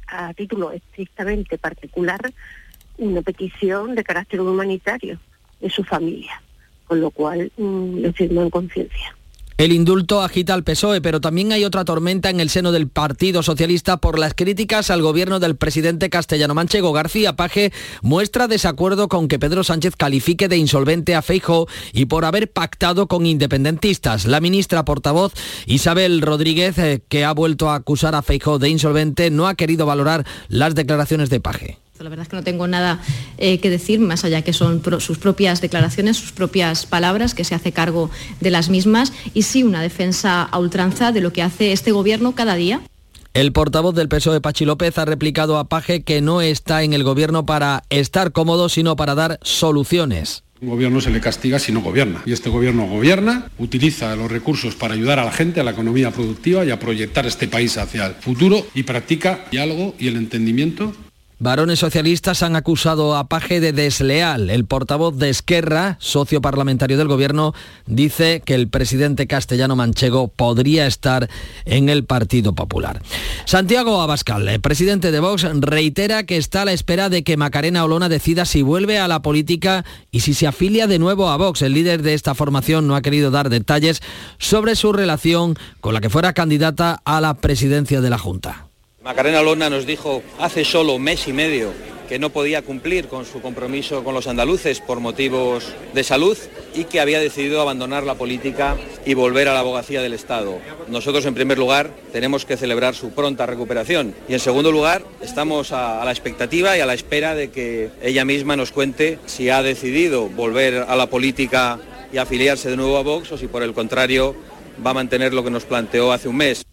a, 0.09 0.33
título 0.33 0.73
estrictamente 0.73 1.59
particular 1.59 2.33
una 2.97 3.21
petición 3.21 3.95
de 3.95 4.05
carácter 4.05 4.41
humanitario 4.41 5.21
de 5.61 5.69
su 5.69 5.85
familia, 5.85 6.41
con 6.87 7.01
lo 7.01 7.11
cual 7.11 7.51
mm, 7.57 7.99
lo 7.99 8.13
firmó 8.13 8.43
en 8.43 8.51
conciencia. 8.51 9.17
El 9.59 9.73
indulto 9.73 10.21
agita 10.21 10.53
al 10.53 10.65
PSOE, 10.65 11.01
pero 11.01 11.23
también 11.23 11.51
hay 11.51 11.65
otra 11.65 11.87
tormenta 11.87 12.29
en 12.29 12.41
el 12.41 12.51
seno 12.51 12.73
del 12.73 12.89
Partido 12.89 13.43
Socialista 13.43 13.97
por 13.97 14.19
las 14.19 14.35
críticas 14.35 14.91
al 14.91 15.01
gobierno 15.01 15.41
del 15.41 15.57
presidente 15.57 16.11
castellano 16.11 16.53
manchego. 16.53 16.93
García 16.93 17.37
Paje 17.37 17.73
muestra 18.03 18.49
desacuerdo 18.49 19.09
con 19.09 19.29
que 19.29 19.39
Pedro 19.39 19.65
Sánchez 19.65 19.97
califique 19.97 20.49
de 20.49 20.59
insolvente 20.59 21.15
a 21.15 21.23
Feijóo 21.23 21.69
y 21.95 22.05
por 22.05 22.27
haber 22.27 22.53
pactado 22.53 23.07
con 23.07 23.25
independentistas. 23.25 24.27
La 24.27 24.43
ministra 24.43 24.85
portavoz 24.85 25.33
Isabel 25.65 26.21
Rodríguez, 26.21 26.77
eh, 26.77 27.03
que 27.09 27.25
ha 27.25 27.33
vuelto 27.33 27.71
a 27.71 27.77
acusar 27.77 28.15
a 28.15 28.21
Feijóo 28.21 28.59
de 28.59 28.69
insolvente, 28.69 29.31
no 29.31 29.49
ha 29.49 29.55
querido 29.55 29.87
valorar 29.87 30.27
las 30.49 30.75
declaraciones 30.75 31.31
de 31.31 31.41
Paje. 31.41 31.86
La 32.01 32.11
verdad 32.11 32.25
es 32.25 32.29
que 32.29 32.37
no 32.37 32.45
tengo 32.45 32.67
nada 32.67 33.01
eh, 33.39 33.59
que 33.59 33.71
decir, 33.71 34.01
más 34.01 34.25
allá 34.25 34.43
que 34.43 34.53
son 34.53 34.83
sus 35.01 35.19
propias 35.19 35.61
declaraciones, 35.61 36.17
sus 36.17 36.33
propias 36.33 36.87
palabras, 36.87 37.35
que 37.35 37.45
se 37.45 37.55
hace 37.55 37.73
cargo 37.73 38.11
de 38.41 38.51
las 38.51 38.69
mismas, 38.69 39.13
y 39.35 39.43
sí 39.43 39.63
una 39.63 39.83
defensa 39.83 40.43
a 40.43 40.59
ultranza 40.59 41.13
de 41.13 41.21
lo 41.21 41.33
que 41.33 41.43
hace 41.43 41.73
este 41.73 41.93
gobierno 41.93 42.35
cada 42.35 42.55
día. 42.55 42.81
El 43.35 43.53
portavoz 43.53 43.95
del 43.95 44.09
PSOE, 44.09 44.41
Pachi 44.41 44.65
López, 44.65 44.97
ha 44.97 45.05
replicado 45.05 45.59
a 45.59 45.65
Paje 45.65 46.03
que 46.03 46.23
no 46.23 46.41
está 46.41 46.83
en 46.83 46.95
el 46.95 47.05
gobierno 47.05 47.45
para 47.45 47.83
estar 47.91 48.33
cómodo, 48.33 48.71
sino 48.71 48.97
para 48.97 49.15
dar 49.15 49.39
soluciones. 49.43 50.43
Un 50.63 50.71
gobierno 50.71 51.03
se 51.03 51.11
le 51.11 51.21
castiga 51.21 51.59
si 51.59 51.71
no 51.71 51.83
gobierna. 51.83 52.23
Y 52.25 52.33
este 52.33 52.49
gobierno 52.49 52.87
gobierna, 52.87 53.51
utiliza 53.59 54.17
los 54.17 54.31
recursos 54.31 54.75
para 54.75 54.95
ayudar 54.95 55.19
a 55.19 55.25
la 55.27 55.33
gente, 55.33 55.61
a 55.61 55.65
la 55.65 55.73
economía 55.73 56.11
productiva 56.13 56.65
y 56.65 56.71
a 56.71 56.79
proyectar 56.79 57.27
este 57.27 57.47
país 57.47 57.77
hacia 57.77 58.07
el 58.07 58.15
futuro 58.15 58.67
y 58.75 58.85
practica 58.85 59.45
diálogo 59.51 59.95
y 59.99 60.09
el 60.09 60.17
entendimiento 60.17 60.95
Varones 61.39 61.81
socialistas 61.81 62.43
han 62.43 62.57
acusado 62.57 63.15
a 63.15 63.29
Paje 63.29 63.61
de 63.61 63.75
desleal. 63.75 64.49
El 64.49 64.65
portavoz 64.65 65.19
de 65.19 65.29
Esquerra, 65.29 65.99
socio 66.01 66.41
parlamentario 66.41 66.97
del 66.97 67.09
gobierno, 67.09 67.53
dice 67.85 68.41
que 68.43 68.55
el 68.55 68.69
presidente 68.69 69.27
castellano 69.27 69.77
manchego 69.77 70.29
podría 70.29 70.87
estar 70.87 71.29
en 71.67 71.91
el 71.91 72.05
Partido 72.05 72.55
Popular. 72.55 73.03
Santiago 73.45 74.01
Abascal, 74.01 74.49
presidente 74.61 75.11
de 75.11 75.21
Vox, 75.21 75.47
reitera 75.61 76.25
que 76.25 76.39
está 76.39 76.63
a 76.63 76.65
la 76.65 76.73
espera 76.73 77.11
de 77.11 77.23
que 77.23 77.37
Macarena 77.37 77.85
Olona 77.85 78.09
decida 78.09 78.47
si 78.47 78.63
vuelve 78.63 78.99
a 78.99 79.07
la 79.07 79.21
política 79.21 79.85
y 80.11 80.21
si 80.21 80.33
se 80.33 80.47
afilia 80.47 80.87
de 80.87 80.99
nuevo 80.99 81.29
a 81.29 81.37
Vox. 81.37 81.61
El 81.61 81.75
líder 81.75 82.01
de 82.01 82.15
esta 82.15 82.35
formación 82.35 82.87
no 82.87 82.97
ha 82.97 83.03
querido 83.03 83.31
dar 83.31 83.51
detalles 83.51 84.01
sobre 84.39 84.75
su 84.75 84.95
relación 84.95 85.55
con 85.83 85.93
la 85.93 86.01
que 86.01 86.09
fuera 86.09 86.33
candidata 86.33 87.03
a 87.05 87.21
la 87.21 87.35
presidencia 87.35 88.01
de 88.01 88.09
la 88.09 88.17
Junta. 88.17 88.66
Macarena 89.07 89.41
Lona 89.41 89.71
nos 89.71 89.87
dijo 89.87 90.25
hace 90.41 90.65
solo 90.65 90.99
mes 90.99 91.29
y 91.29 91.33
medio 91.33 91.73
que 92.09 92.19
no 92.19 92.31
podía 92.31 92.63
cumplir 92.63 93.07
con 93.07 93.25
su 93.25 93.41
compromiso 93.41 94.03
con 94.03 94.15
los 94.15 94.27
andaluces 94.27 94.81
por 94.81 94.99
motivos 94.99 95.73
de 95.95 96.03
salud 96.03 96.37
y 96.75 96.85
que 96.85 96.99
había 96.99 97.21
decidido 97.21 97.61
abandonar 97.61 98.03
la 98.03 98.17
política 98.17 98.77
y 99.05 99.15
volver 99.15 99.47
a 99.47 99.55
la 99.55 99.61
abogacía 99.61 100.03
del 100.03 100.13
Estado. 100.13 100.59
Nosotros, 100.89 101.25
en 101.25 101.35
primer 101.35 101.57
lugar, 101.57 101.93
tenemos 102.13 102.45
que 102.45 102.57
celebrar 102.57 102.97
su 102.97 103.11
pronta 103.11 103.47
recuperación 103.47 104.13
y, 104.29 104.33
en 104.33 104.41
segundo 104.41 104.73
lugar, 104.73 105.05
estamos 105.21 105.71
a, 105.71 106.05
la 106.05 106.11
expectativa 106.11 106.77
y 106.77 106.81
a 106.81 106.87
la 106.87 106.95
espera 106.95 107.37
de 107.37 107.53
que 107.53 107.91
ella 108.03 108.25
misma 108.25 108.57
nos 108.57 108.73
cuente 108.73 109.21
si 109.27 109.51
ha 109.51 109.63
decidido 109.63 110.29
volver 110.29 110.85
a 110.89 110.97
la 110.97 111.07
política 111.07 111.79
y 112.13 112.19
afiliarse 112.19 112.71
de 112.71 112.77
nuevo 112.77 112.97
a 112.97 113.05
Vox 113.05 113.31
o 113.31 113.39
si, 113.39 113.47
por 113.47 113.63
el 113.63 113.73
contrario, 113.73 114.35
va 114.85 114.91
a 114.91 114.95
mantener 114.95 115.33
lo 115.33 115.45
que 115.45 115.51
nos 115.51 115.65
planteó 115.65 116.11
hace 116.11 116.27
un 116.27 116.39
mes. 116.39 116.66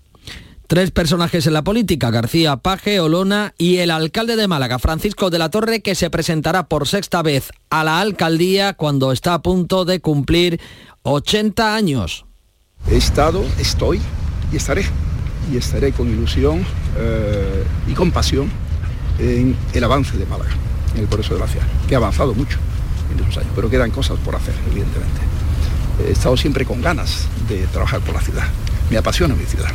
Tres 0.73 0.89
personajes 0.89 1.45
en 1.45 1.53
la 1.53 1.63
política, 1.63 2.09
García 2.09 2.57
Paje, 2.57 2.99
Olona 2.99 3.53
y 3.59 3.77
el 3.77 3.91
alcalde 3.91 4.35
de 4.35 4.47
Málaga, 4.47 4.79
Francisco 4.79 5.29
de 5.29 5.37
la 5.37 5.51
Torre, 5.51 5.83
que 5.83 5.93
se 5.93 6.09
presentará 6.09 6.67
por 6.67 6.87
sexta 6.87 7.21
vez 7.21 7.51
a 7.69 7.83
la 7.83 7.99
alcaldía 7.99 8.73
cuando 8.73 9.11
está 9.11 9.35
a 9.35 9.43
punto 9.43 9.85
de 9.85 9.99
cumplir 9.99 10.59
80 11.03 11.75
años. 11.75 12.25
He 12.89 12.97
estado, 12.97 13.45
estoy 13.59 14.01
y 14.51 14.55
estaré. 14.55 14.83
Y 15.51 15.57
estaré 15.57 15.91
con 15.91 16.09
ilusión 16.09 16.65
eh, 16.97 17.63
y 17.87 17.93
compasión 17.93 18.49
en 19.19 19.55
el 19.75 19.83
avance 19.83 20.17
de 20.17 20.25
Málaga, 20.25 20.55
en 20.95 21.01
el 21.01 21.07
progreso 21.07 21.35
de 21.35 21.41
la 21.41 21.47
ciudad, 21.47 21.67
que 21.87 21.93
ha 21.93 21.99
avanzado 21.99 22.33
mucho 22.33 22.57
en 23.13 23.23
esos 23.23 23.37
años, 23.37 23.51
pero 23.55 23.69
quedan 23.69 23.91
cosas 23.91 24.17
por 24.25 24.35
hacer, 24.35 24.55
evidentemente. 24.71 25.21
He 26.07 26.13
estado 26.13 26.35
siempre 26.35 26.65
con 26.65 26.81
ganas 26.81 27.27
de 27.47 27.67
trabajar 27.67 27.99
por 27.99 28.15
la 28.15 28.21
ciudad. 28.21 28.47
Me 28.89 28.97
apasiona 28.97 29.35
mi 29.35 29.45
ciudad. 29.45 29.69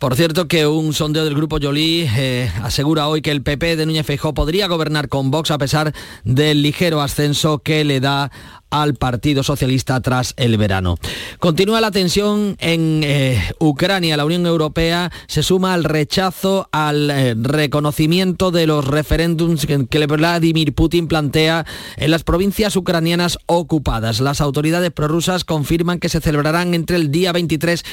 Por 0.00 0.16
cierto 0.16 0.48
que 0.48 0.66
un 0.66 0.94
sondeo 0.94 1.26
del 1.26 1.34
grupo 1.34 1.58
Joly 1.60 2.08
eh, 2.16 2.50
asegura 2.62 3.06
hoy 3.06 3.20
que 3.20 3.30
el 3.30 3.42
PP 3.42 3.76
de 3.76 3.84
Núñez 3.84 4.06
Feijóo 4.06 4.32
podría 4.32 4.66
gobernar 4.66 5.10
con 5.10 5.30
Vox 5.30 5.50
a 5.50 5.58
pesar 5.58 5.92
del 6.24 6.62
ligero 6.62 7.02
ascenso 7.02 7.58
que 7.58 7.84
le 7.84 8.00
da 8.00 8.30
al 8.70 8.94
Partido 8.94 9.42
Socialista 9.42 10.00
tras 10.00 10.32
el 10.38 10.56
verano. 10.56 10.96
Continúa 11.38 11.82
la 11.82 11.90
tensión 11.90 12.56
en 12.60 13.02
eh, 13.04 13.42
Ucrania. 13.58 14.16
La 14.16 14.24
Unión 14.24 14.46
Europea 14.46 15.10
se 15.26 15.42
suma 15.42 15.74
al 15.74 15.84
rechazo 15.84 16.68
al 16.72 17.10
eh, 17.10 17.34
reconocimiento 17.36 18.50
de 18.50 18.66
los 18.66 18.86
referéndums 18.86 19.66
que, 19.66 19.86
que, 19.86 20.06
Vladimir 20.06 20.72
Putin 20.72 21.08
plantea 21.08 21.66
en 21.96 22.10
las 22.10 22.22
provincias 22.22 22.74
ucranianas 22.74 23.38
ocupadas. 23.44 24.20
Las 24.20 24.40
autoridades 24.40 24.92
prorrusas 24.92 25.44
confirman 25.44 25.98
que 25.98 26.08
se 26.08 26.20
celebrarán 26.20 26.72
entre 26.72 26.96
el 26.96 27.10
día 27.10 27.32
23 27.32 27.84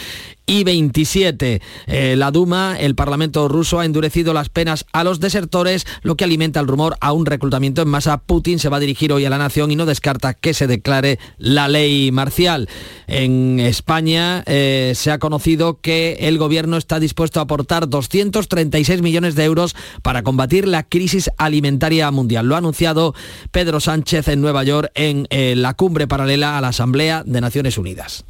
y 0.48 0.64
27. 0.64 1.62
Eh, 1.88 2.16
la 2.18 2.32
Duma, 2.32 2.78
el 2.80 2.96
Parlamento 2.96 3.48
ruso, 3.50 3.80
ha 3.80 3.86
endurecido 3.86 4.34
las 4.34 4.50
penas 4.50 4.86
a 4.94 5.04
los 5.04 5.20
desertores, 5.20 5.86
lo 6.02 6.16
que 6.16 6.24
alimenta 6.24 6.62
el 6.62 6.68
rumor 6.68 6.98
a 7.02 7.12
un 7.12 7.26
reclutamiento 7.26 7.82
en 7.82 7.90
masa. 7.90 8.18
Putin 8.18 8.58
se 8.58 8.70
va 8.70 8.78
a 8.78 8.80
dirigir 8.80 9.12
hoy 9.12 9.26
a 9.26 9.30
la 9.30 9.38
nación 9.38 9.70
y 9.72 9.76
no 9.76 9.86
descarta 9.86 10.34
que 10.34 10.54
se 10.54 10.66
declare 10.66 11.20
la 11.38 11.68
ley 11.68 12.12
marcial. 12.12 12.70
En 13.08 13.60
España 13.60 14.44
eh, 14.48 14.94
se 14.96 15.12
ha 15.12 15.20
conocido 15.20 15.82
que 15.82 16.18
el 16.22 16.38
gobierno 16.38 16.78
está 16.78 17.00
dispuesto 17.00 17.40
a 17.40 17.44
aportar 17.44 17.90
236 17.90 19.02
millones 19.02 19.36
de 19.36 19.44
euros 19.44 19.76
para 20.02 20.24
combatir 20.24 20.68
la 20.68 20.84
crisis 20.84 21.30
alimentaria 21.38 22.10
mundial. 22.12 22.48
Lo 22.48 22.56
ha 22.56 22.60
anunciado 22.60 23.14
Pedro 23.52 23.82
Sánchez 23.82 24.30
en 24.30 24.40
Nueva 24.40 24.64
York 24.64 24.92
en 24.96 25.28
eh, 25.30 25.56
la 25.58 25.74
cumbre 25.74 26.08
paralela 26.08 26.58
a 26.58 26.62
la 26.62 26.70
Asamblea 26.70 27.24
de 27.26 27.42
Naciones 27.42 27.78
Unidas. 27.78 28.24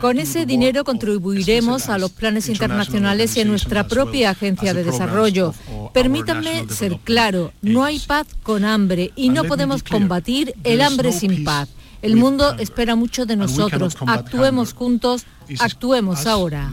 Con 0.00 0.18
ese 0.18 0.46
dinero 0.46 0.84
contribuiremos 0.84 1.88
a 1.88 1.98
los 1.98 2.10
planes 2.10 2.48
internacionales 2.48 3.36
y 3.36 3.42
a 3.42 3.44
nuestra 3.44 3.86
propia 3.86 4.30
agencia 4.30 4.72
de 4.72 4.84
desarrollo. 4.84 5.54
Permítanme 5.92 6.66
ser 6.68 6.98
claro, 7.04 7.52
no 7.62 7.84
hay 7.84 7.98
paz 7.98 8.26
con 8.42 8.64
hambre 8.64 9.12
y 9.16 9.28
no 9.28 9.44
podemos 9.44 9.82
combatir 9.82 10.54
el 10.64 10.80
hambre 10.80 11.12
sin 11.12 11.44
paz. 11.44 11.68
El 12.02 12.16
mundo 12.16 12.56
espera 12.58 12.96
mucho 12.96 13.26
de 13.26 13.36
nosotros. 13.36 13.96
Actuemos 14.06 14.72
juntos, 14.72 15.26
actuemos 15.58 16.26
ahora. 16.26 16.70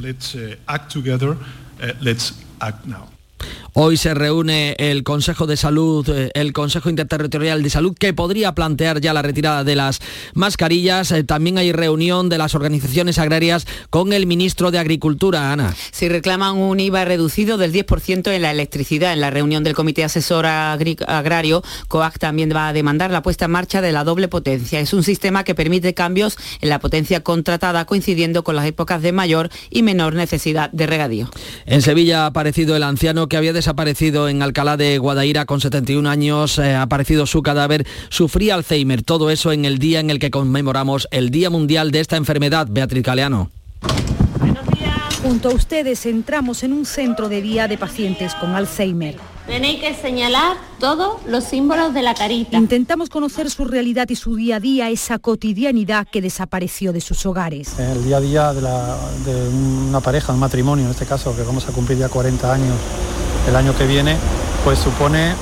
Hoy 3.80 3.96
se 3.96 4.16
reúne 4.16 4.76
el 4.80 5.04
Consejo 5.04 5.46
de 5.46 5.56
Salud, 5.56 6.10
eh, 6.10 6.32
el 6.34 6.52
Consejo 6.52 6.90
Interterritorial 6.90 7.62
de 7.62 7.70
Salud, 7.70 7.96
que 7.96 8.12
podría 8.12 8.56
plantear 8.56 9.02
ya 9.02 9.14
la 9.14 9.22
retirada 9.22 9.64
de 9.64 9.76
las 9.76 10.00
mascarillas. 10.34 11.12
Eh, 11.12 11.24
también 11.24 11.60
hay 11.60 11.72
reunión 11.72 12.28
de 12.28 12.40
las 12.40 12.56
organizaciones 12.56 13.20
agrarias 13.20 13.68
con 13.92 14.14
el 14.14 14.26
ministro 14.26 14.72
de 14.72 14.80
Agricultura, 14.80 15.52
Ana. 15.52 15.76
Si 15.92 16.10
reclaman 16.10 16.58
un 16.58 16.80
IVA 16.80 17.06
reducido 17.06 17.60
del 17.60 17.72
10% 17.72 18.32
en 18.32 18.42
la 18.42 18.50
electricidad. 18.50 19.14
En 19.14 19.22
la 19.22 19.30
reunión 19.30 19.64
del 19.64 19.76
Comité 19.76 20.04
Asesor 20.04 20.48
Agrario, 20.48 21.62
COAC 21.88 22.18
también 22.18 22.50
va 22.52 22.70
a 22.70 22.74
demandar 22.74 23.12
la 23.12 23.22
puesta 23.22 23.46
en 23.46 23.52
marcha 23.52 23.82
de 23.82 23.92
la 23.92 24.04
doble 24.04 24.28
potencia. 24.28 24.80
Es 24.80 24.92
un 24.92 25.04
sistema 25.04 25.44
que 25.44 25.54
permite 25.54 25.94
cambios 25.94 26.40
en 26.62 26.70
la 26.70 26.80
potencia 26.80 27.22
contratada 27.22 27.86
coincidiendo 27.86 28.44
con 28.44 28.56
las 28.56 28.66
épocas 28.66 29.04
de 29.04 29.12
mayor 29.12 29.52
y 29.70 29.84
menor 29.84 30.16
necesidad 30.16 30.72
de 30.72 30.88
regadío. 30.88 31.30
En 31.68 31.84
Sevilla 31.84 32.24
ha 32.24 32.26
aparecido 32.26 32.76
el 32.76 32.82
anciano 32.82 33.30
que 33.30 33.38
había 33.38 33.54
desaparecido 33.68 34.30
en 34.30 34.42
Alcalá 34.42 34.78
de 34.78 34.98
Guadaira 34.98 35.46
con 35.46 35.60
71 35.60 36.10
años, 36.10 36.58
eh, 36.58 36.74
ha 36.74 36.84
aparecido 36.84 37.26
su 37.26 37.42
cadáver, 37.42 37.86
sufría 38.08 38.56
Alzheimer. 38.56 39.04
Todo 39.04 39.30
eso 39.30 39.52
en 39.52 39.66
el 39.66 39.78
día 39.78 40.00
en 40.00 40.10
el 40.10 40.20
que 40.20 40.32
conmemoramos 40.32 41.10
el 41.12 41.32
Día 41.32 41.50
Mundial 41.50 41.92
de 41.92 42.00
esta 42.00 42.16
enfermedad. 42.16 42.68
Beatriz 42.70 43.04
Caleano. 43.04 43.52
Junto 45.22 45.50
a 45.50 45.54
ustedes 45.54 46.06
entramos 46.06 46.64
en 46.64 46.72
un 46.72 46.86
centro 46.86 47.28
de 47.28 47.42
día 47.42 47.68
de 47.68 47.78
pacientes 47.78 48.36
con 48.36 48.56
Alzheimer. 48.56 49.18
Tenéis 49.46 49.82
que 49.82 49.94
señalar 49.94 50.56
todos 50.80 51.18
los 51.28 51.44
símbolos 51.44 51.94
de 51.94 52.04
la 52.04 52.14
carita. 52.14 52.58
Intentamos 52.58 53.10
conocer 53.10 53.50
su 53.50 53.66
realidad 53.66 54.08
y 54.08 54.16
su 54.16 54.38
día 54.38 54.58
a 54.58 54.60
día, 54.62 54.90
esa 54.90 55.20
cotidianidad 55.20 56.08
que 56.10 56.22
desapareció 56.22 56.94
de 56.94 57.02
sus 57.02 57.26
hogares. 57.26 57.78
El 57.78 58.06
día 58.06 58.18
a 58.18 58.22
día 58.22 58.54
de, 58.54 58.62
de 58.62 59.50
una 59.50 60.00
pareja, 60.00 60.32
un 60.32 60.40
matrimonio 60.40 60.86
en 60.86 60.92
este 60.92 61.06
caso, 61.06 61.36
que 61.36 61.44
vamos 61.44 61.68
a 61.68 61.74
cumplir 61.74 61.98
ya 61.98 62.08
40 62.08 62.54
años 62.54 62.76
el 63.48 63.56
año 63.56 63.76
que 63.76 63.88
viene, 63.88 64.18
pues 64.64 64.80
supone, 64.80 65.34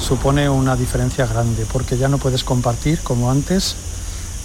supone 0.00 0.48
una 0.48 0.76
diferencia 0.76 1.26
grande, 1.26 1.66
porque 1.72 1.96
ya 1.96 2.08
no 2.08 2.18
puedes 2.18 2.44
compartir 2.44 3.00
como 3.00 3.30
antes 3.30 3.76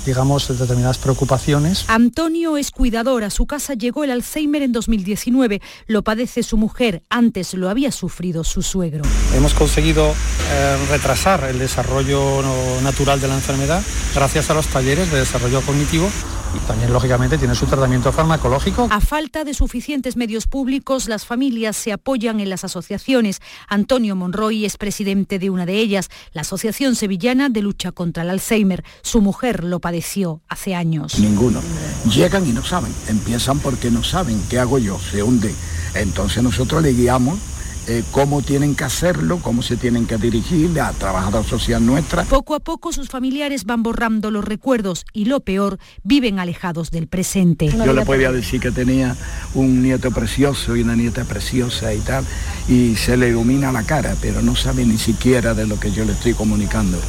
digamos, 0.05 0.47
determinadas 0.47 0.97
preocupaciones. 0.97 1.85
Antonio 1.87 2.57
es 2.57 2.71
cuidador. 2.71 3.23
A 3.23 3.29
su 3.29 3.45
casa 3.45 3.73
llegó 3.73 4.03
el 4.03 4.11
Alzheimer 4.11 4.61
en 4.61 4.71
2019. 4.71 5.61
Lo 5.87 6.03
padece 6.03 6.43
su 6.43 6.57
mujer. 6.57 7.03
Antes 7.09 7.53
lo 7.53 7.69
había 7.69 7.91
sufrido 7.91 8.43
su 8.43 8.61
suegro. 8.61 9.03
Hemos 9.35 9.53
conseguido 9.53 10.07
eh, 10.07 10.77
retrasar 10.89 11.43
el 11.43 11.59
desarrollo 11.59 12.41
natural 12.81 13.21
de 13.21 13.27
la 13.27 13.35
enfermedad 13.35 13.83
gracias 14.15 14.49
a 14.49 14.53
los 14.53 14.67
talleres 14.67 15.11
de 15.11 15.19
desarrollo 15.19 15.61
cognitivo 15.61 16.09
y 16.55 16.59
también 16.67 16.91
lógicamente 16.91 17.37
tiene 17.37 17.55
su 17.55 17.65
tratamiento 17.65 18.11
farmacológico. 18.11 18.87
A 18.91 19.01
falta 19.01 19.43
de 19.43 19.53
suficientes 19.53 20.15
medios 20.17 20.47
públicos, 20.47 21.07
las 21.07 21.25
familias 21.25 21.77
se 21.77 21.91
apoyan 21.91 22.39
en 22.39 22.49
las 22.49 22.63
asociaciones. 22.63 23.41
Antonio 23.67 24.15
Monroy 24.15 24.65
es 24.65 24.77
presidente 24.77 25.39
de 25.39 25.49
una 25.49 25.65
de 25.65 25.77
ellas, 25.77 26.09
la 26.33 26.41
Asociación 26.41 26.95
Sevillana 26.95 27.49
de 27.49 27.61
Lucha 27.61 27.91
contra 27.91 28.23
el 28.23 28.29
Alzheimer. 28.29 28.83
Su 29.01 29.21
mujer 29.21 29.63
lo 29.63 29.79
padeció 29.79 30.41
hace 30.47 30.75
años. 30.75 31.19
Ninguno. 31.19 31.61
Llegan 32.09 32.47
y 32.47 32.51
no 32.51 32.63
saben. 32.63 32.93
Empiezan 33.07 33.59
porque 33.59 33.91
no 33.91 34.03
saben. 34.03 34.41
¿Qué 34.49 34.59
hago 34.59 34.79
yo? 34.79 34.99
Se 34.99 35.23
hunde. 35.23 35.53
Entonces 35.93 36.41
nosotros 36.41 36.81
le 36.81 36.93
guiamos 36.93 37.37
eh, 37.87 38.03
cómo 38.11 38.41
tienen 38.41 38.75
que 38.75 38.83
hacerlo, 38.83 39.39
cómo 39.41 39.61
se 39.61 39.75
tienen 39.75 40.05
que 40.05 40.17
dirigir 40.17 40.79
a 40.79 40.91
trabajadora 40.91 41.43
social 41.43 41.85
nuestra. 41.85 42.23
Poco 42.25 42.55
a 42.55 42.59
poco 42.59 42.93
sus 42.93 43.09
familiares 43.09 43.65
van 43.65 43.81
borrando 43.83 44.29
los 44.29 44.45
recuerdos 44.45 45.05
y 45.13 45.25
lo 45.25 45.39
peor, 45.39 45.79
viven 46.03 46.39
alejados 46.39 46.91
del 46.91 47.07
presente. 47.07 47.69
Yo 47.69 47.93
le 47.93 48.05
podía 48.05 48.31
decir 48.31 48.61
que 48.61 48.71
tenía 48.71 49.15
un 49.55 49.81
nieto 49.81 50.11
precioso 50.11 50.75
y 50.75 50.81
una 50.81 50.95
nieta 50.95 51.25
preciosa 51.25 51.93
y 51.93 51.99
tal, 51.99 52.23
y 52.67 52.95
se 52.95 53.17
le 53.17 53.29
ilumina 53.29 53.71
la 53.71 53.83
cara, 53.83 54.15
pero 54.21 54.41
no 54.41 54.55
sabe 54.55 54.85
ni 54.85 54.97
siquiera 54.97 55.53
de 55.53 55.65
lo 55.65 55.79
que 55.79 55.91
yo 55.91 56.05
le 56.05 56.13
estoy 56.13 56.33
comunicando. 56.33 56.99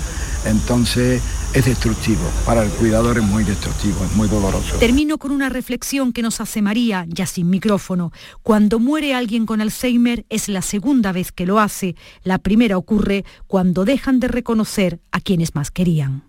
Entonces 0.45 1.22
es 1.55 1.64
destructivo, 1.64 2.22
para 2.47 2.62
el 2.64 2.70
cuidador 2.70 3.18
es 3.18 3.24
muy 3.24 3.45
destructivo, 3.45 4.05
es 4.05 4.16
muy 4.16 4.28
doloroso. 4.28 4.76
Termino 4.78 5.18
con 5.18 5.30
una 5.30 5.49
reflexión 5.49 6.12
que 6.12 6.22
nos 6.22 6.40
hace 6.40 6.62
María, 6.62 7.05
ya 7.09 7.26
sin 7.26 7.51
micrófono. 7.51 8.12
Cuando 8.43 8.78
muere 8.78 9.14
alguien 9.14 9.47
con 9.47 9.61
Alzheimer 9.61 10.24
es 10.28 10.49
la 10.49 10.62
segunda 10.62 11.12
vez 11.12 11.32
que 11.32 11.47
lo 11.47 11.61
hace. 11.61 11.95
La 12.24 12.38
primera 12.38 12.78
ocurre 12.78 13.24
cuando 13.47 13.84
dejan 13.84 14.20
de 14.20 14.28
reconocer 14.28 15.01
a 15.11 15.20
quienes 15.20 15.55
más 15.55 15.70
querían. 15.70 16.22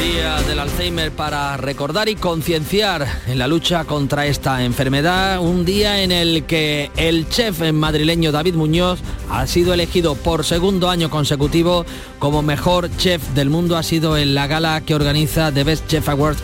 Día 0.00 0.40
del 0.48 0.58
Alzheimer 0.58 1.12
para 1.12 1.58
recordar 1.58 2.08
y 2.08 2.14
concienciar 2.14 3.06
en 3.26 3.38
la 3.38 3.46
lucha 3.46 3.84
contra 3.84 4.24
esta 4.24 4.64
enfermedad. 4.64 5.40
Un 5.40 5.66
día 5.66 6.02
en 6.02 6.10
el 6.10 6.46
que 6.46 6.90
el 6.96 7.28
chef 7.28 7.60
madrileño 7.70 8.32
David 8.32 8.54
Muñoz 8.54 9.00
ha 9.28 9.46
sido 9.46 9.74
elegido 9.74 10.14
por 10.14 10.46
segundo 10.46 10.88
año 10.88 11.10
consecutivo 11.10 11.84
como 12.18 12.40
mejor 12.40 12.88
chef 12.96 13.22
del 13.34 13.50
mundo. 13.50 13.76
Ha 13.76 13.82
sido 13.82 14.16
en 14.16 14.34
la 14.34 14.46
gala 14.46 14.80
que 14.80 14.94
organiza 14.94 15.52
The 15.52 15.64
Best 15.64 15.86
Chef 15.86 16.08
Awards 16.08 16.40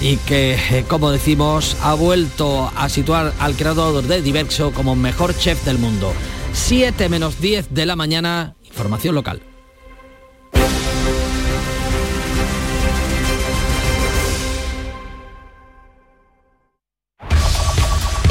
y 0.00 0.16
que, 0.18 0.54
eh, 0.54 0.84
como 0.86 1.10
decimos, 1.10 1.76
ha 1.82 1.94
vuelto 1.94 2.70
a 2.76 2.88
situar 2.88 3.32
al 3.40 3.56
creador 3.56 4.04
de 4.04 4.22
Diverso 4.22 4.70
como 4.70 4.94
mejor 4.94 5.36
chef 5.36 5.64
del 5.64 5.78
mundo. 5.78 6.12
7 6.52 7.08
menos 7.08 7.40
10 7.40 7.74
de 7.74 7.84
la 7.84 7.96
mañana, 7.96 8.54
información 8.64 9.16
local. 9.16 9.42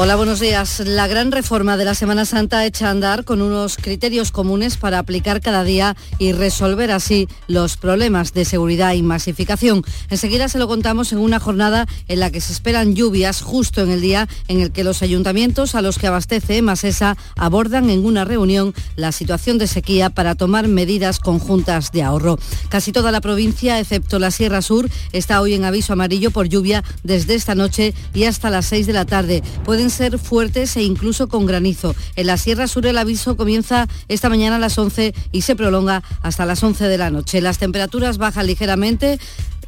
Hola, 0.00 0.14
buenos 0.14 0.38
días. 0.38 0.78
La 0.86 1.08
gran 1.08 1.32
reforma 1.32 1.76
de 1.76 1.84
la 1.84 1.92
Semana 1.92 2.24
Santa 2.24 2.64
echa 2.64 2.86
a 2.86 2.90
andar 2.92 3.24
con 3.24 3.42
unos 3.42 3.76
criterios 3.76 4.30
comunes 4.30 4.76
para 4.76 5.00
aplicar 5.00 5.40
cada 5.40 5.64
día 5.64 5.96
y 6.18 6.30
resolver 6.30 6.92
así 6.92 7.26
los 7.48 7.76
problemas 7.76 8.32
de 8.32 8.44
seguridad 8.44 8.92
y 8.92 9.02
masificación. 9.02 9.82
Enseguida 10.08 10.48
se 10.48 10.60
lo 10.60 10.68
contamos 10.68 11.10
en 11.10 11.18
una 11.18 11.40
jornada 11.40 11.88
en 12.06 12.20
la 12.20 12.30
que 12.30 12.40
se 12.40 12.52
esperan 12.52 12.94
lluvias 12.94 13.42
justo 13.42 13.82
en 13.82 13.90
el 13.90 14.00
día 14.00 14.28
en 14.46 14.60
el 14.60 14.70
que 14.70 14.84
los 14.84 15.02
ayuntamientos 15.02 15.74
a 15.74 15.82
los 15.82 15.98
que 15.98 16.06
abastece 16.06 16.62
Masesa 16.62 17.16
abordan 17.34 17.90
en 17.90 18.06
una 18.06 18.24
reunión 18.24 18.74
la 18.94 19.10
situación 19.10 19.58
de 19.58 19.66
sequía 19.66 20.10
para 20.10 20.36
tomar 20.36 20.68
medidas 20.68 21.18
conjuntas 21.18 21.90
de 21.90 22.04
ahorro. 22.04 22.38
Casi 22.68 22.92
toda 22.92 23.10
la 23.10 23.20
provincia, 23.20 23.80
excepto 23.80 24.20
la 24.20 24.30
Sierra 24.30 24.62
Sur, 24.62 24.88
está 25.10 25.40
hoy 25.40 25.54
en 25.54 25.64
aviso 25.64 25.92
amarillo 25.92 26.30
por 26.30 26.48
lluvia 26.48 26.84
desde 27.02 27.34
esta 27.34 27.56
noche 27.56 27.94
y 28.14 28.26
hasta 28.26 28.48
las 28.48 28.66
6 28.66 28.86
de 28.86 28.92
la 28.92 29.04
tarde. 29.04 29.42
Pueden 29.64 29.87
ser 29.90 30.18
fuertes 30.18 30.76
e 30.76 30.82
incluso 30.82 31.28
con 31.28 31.46
granizo. 31.46 31.94
En 32.16 32.26
la 32.26 32.36
Sierra 32.36 32.68
Sur 32.68 32.86
el 32.86 32.98
aviso 32.98 33.36
comienza 33.36 33.88
esta 34.08 34.28
mañana 34.28 34.56
a 34.56 34.58
las 34.58 34.78
11 34.78 35.14
y 35.32 35.42
se 35.42 35.56
prolonga 35.56 36.02
hasta 36.22 36.46
las 36.46 36.62
11 36.62 36.88
de 36.88 36.98
la 36.98 37.10
noche. 37.10 37.40
Las 37.40 37.58
temperaturas 37.58 38.18
bajan 38.18 38.46
ligeramente. 38.46 39.18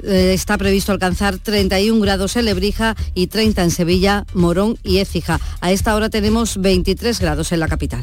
Eh, 0.03 0.33
está 0.33 0.57
previsto 0.57 0.93
alcanzar 0.93 1.39
31 1.39 2.01
grados 2.01 2.37
en 2.37 2.47
Lebrija 2.47 2.97
y 3.15 3.27
30 3.27 3.63
en 3.63 3.71
Sevilla, 3.71 4.25
Morón 4.35 4.79
y 4.83 4.99
Écija. 4.99 5.41
A 5.61 5.73
esta 5.73 5.95
hora 5.95 6.09
tenemos 6.09 6.61
23 6.61 7.21
grados 7.21 7.53
en 7.53 7.61
la 7.61 7.69
capital. 7.69 8.03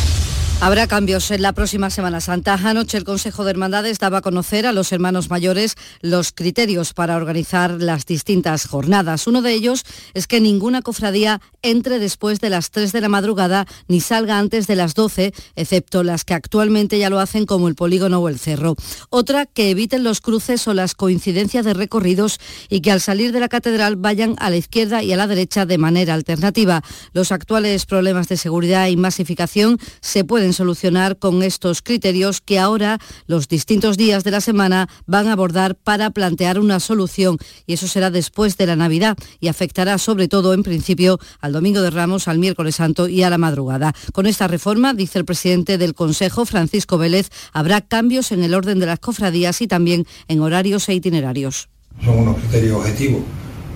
Habrá 0.63 0.85
cambios 0.85 1.31
en 1.31 1.41
la 1.41 1.53
próxima 1.53 1.89
Semana 1.89 2.21
Santa. 2.21 2.53
Anoche 2.53 2.95
el 2.95 3.03
Consejo 3.03 3.43
de 3.43 3.49
Hermandades 3.49 3.97
daba 3.97 4.19
a 4.19 4.21
conocer 4.21 4.67
a 4.67 4.73
los 4.73 4.91
hermanos 4.91 5.31
mayores 5.31 5.75
los 6.01 6.31
criterios 6.33 6.93
para 6.93 7.17
organizar 7.17 7.81
las 7.81 8.05
distintas 8.05 8.67
jornadas. 8.67 9.25
Uno 9.25 9.41
de 9.41 9.53
ellos 9.53 9.83
es 10.13 10.27
que 10.27 10.39
ninguna 10.39 10.83
cofradía 10.83 11.41
entre 11.63 11.97
después 11.97 12.39
de 12.41 12.51
las 12.51 12.69
3 12.69 12.91
de 12.91 13.01
la 13.01 13.09
madrugada 13.09 13.65
ni 13.87 14.01
salga 14.01 14.37
antes 14.37 14.67
de 14.67 14.75
las 14.75 14.93
12, 14.93 15.33
excepto 15.55 16.03
las 16.03 16.25
que 16.25 16.35
actualmente 16.35 16.99
ya 16.99 17.09
lo 17.09 17.19
hacen 17.19 17.47
como 17.47 17.67
el 17.67 17.73
polígono 17.73 18.19
o 18.19 18.29
el 18.29 18.37
cerro. 18.37 18.75
Otra, 19.09 19.47
que 19.47 19.71
eviten 19.71 20.03
los 20.03 20.21
cruces 20.21 20.67
o 20.67 20.75
las 20.75 20.93
coincidencias 20.93 21.65
de 21.65 21.73
recorridos 21.73 22.39
y 22.69 22.81
que 22.81 22.91
al 22.91 23.01
salir 23.01 23.31
de 23.31 23.39
la 23.39 23.49
catedral 23.49 23.95
vayan 23.95 24.35
a 24.37 24.51
la 24.51 24.57
izquierda 24.57 25.01
y 25.01 25.11
a 25.11 25.17
la 25.17 25.25
derecha 25.25 25.65
de 25.65 25.79
manera 25.79 26.13
alternativa. 26.13 26.83
Los 27.13 27.31
actuales 27.31 27.87
problemas 27.87 28.27
de 28.27 28.37
seguridad 28.37 28.89
y 28.89 28.95
masificación 28.95 29.79
se 30.01 30.23
pueden 30.23 30.50
solucionar 30.53 31.17
con 31.17 31.43
estos 31.43 31.81
criterios 31.81 32.41
que 32.41 32.59
ahora 32.59 32.99
los 33.27 33.47
distintos 33.47 33.97
días 33.97 34.23
de 34.23 34.31
la 34.31 34.41
semana 34.41 34.89
van 35.05 35.27
a 35.27 35.33
abordar 35.33 35.75
para 35.75 36.09
plantear 36.09 36.59
una 36.59 36.79
solución 36.79 37.37
y 37.65 37.73
eso 37.73 37.87
será 37.87 38.11
después 38.11 38.57
de 38.57 38.65
la 38.65 38.75
Navidad 38.75 39.17
y 39.39 39.47
afectará 39.47 39.97
sobre 39.97 40.27
todo 40.27 40.53
en 40.53 40.63
principio 40.63 41.19
al 41.39 41.53
Domingo 41.53 41.81
de 41.81 41.89
Ramos, 41.89 42.27
al 42.27 42.39
miércoles 42.39 42.75
santo 42.75 43.07
y 43.07 43.23
a 43.23 43.29
la 43.29 43.37
madrugada. 43.37 43.93
Con 44.13 44.25
esta 44.25 44.47
reforma, 44.47 44.93
dice 44.93 45.19
el 45.19 45.25
presidente 45.25 45.77
del 45.77 45.93
Consejo, 45.93 46.45
Francisco 46.45 46.97
Vélez, 46.97 47.29
habrá 47.53 47.81
cambios 47.81 48.31
en 48.31 48.43
el 48.43 48.53
orden 48.53 48.79
de 48.79 48.85
las 48.85 48.99
cofradías 48.99 49.61
y 49.61 49.67
también 49.67 50.05
en 50.27 50.41
horarios 50.41 50.87
e 50.89 50.93
itinerarios. 50.93 51.69
Son 52.03 52.17
unos 52.17 52.37
criterios 52.37 52.77
objetivos 52.77 53.21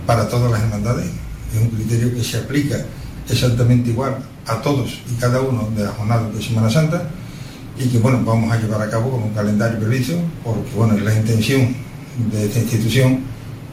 para 0.06 0.28
todas 0.30 0.52
las 0.52 0.62
hermandades. 0.62 1.10
Es 1.54 1.62
un 1.62 1.70
criterio 1.70 2.14
que 2.14 2.24
se 2.24 2.38
aplica 2.38 2.86
exactamente 3.30 3.90
igual 3.90 4.18
a 4.48 4.62
todos 4.62 5.02
y 5.12 5.16
cada 5.20 5.42
uno 5.42 5.70
de 5.76 5.84
las 5.84 5.94
jornadas 5.96 6.34
de 6.34 6.42
Semana 6.42 6.70
Santa 6.70 7.10
y 7.78 7.88
que 7.88 8.00
bueno, 8.00 8.22
vamos 8.24 8.52
a 8.52 8.58
llevar 8.58 8.82
a 8.82 8.90
cabo 8.90 9.12
con 9.12 9.24
un 9.24 9.34
calendario 9.34 9.80
previsto 9.80 10.16
porque 10.44 10.72
bueno, 10.76 10.96
es 10.96 11.04
la 11.04 11.14
intención 11.14 11.76
de 12.32 12.46
esta 12.46 12.60
institución 12.60 13.20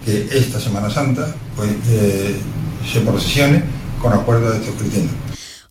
que 0.05 0.29
esta 0.33 0.59
Semana 0.59 0.91
Santa 0.91 1.35
pues, 1.57 1.71
eh, 1.91 2.37
se 2.91 3.01
procesione 3.01 3.63
con 4.01 4.13
acuerdo 4.13 4.51
de 4.51 4.59
estos 4.59 4.75
criterios. 4.75 5.13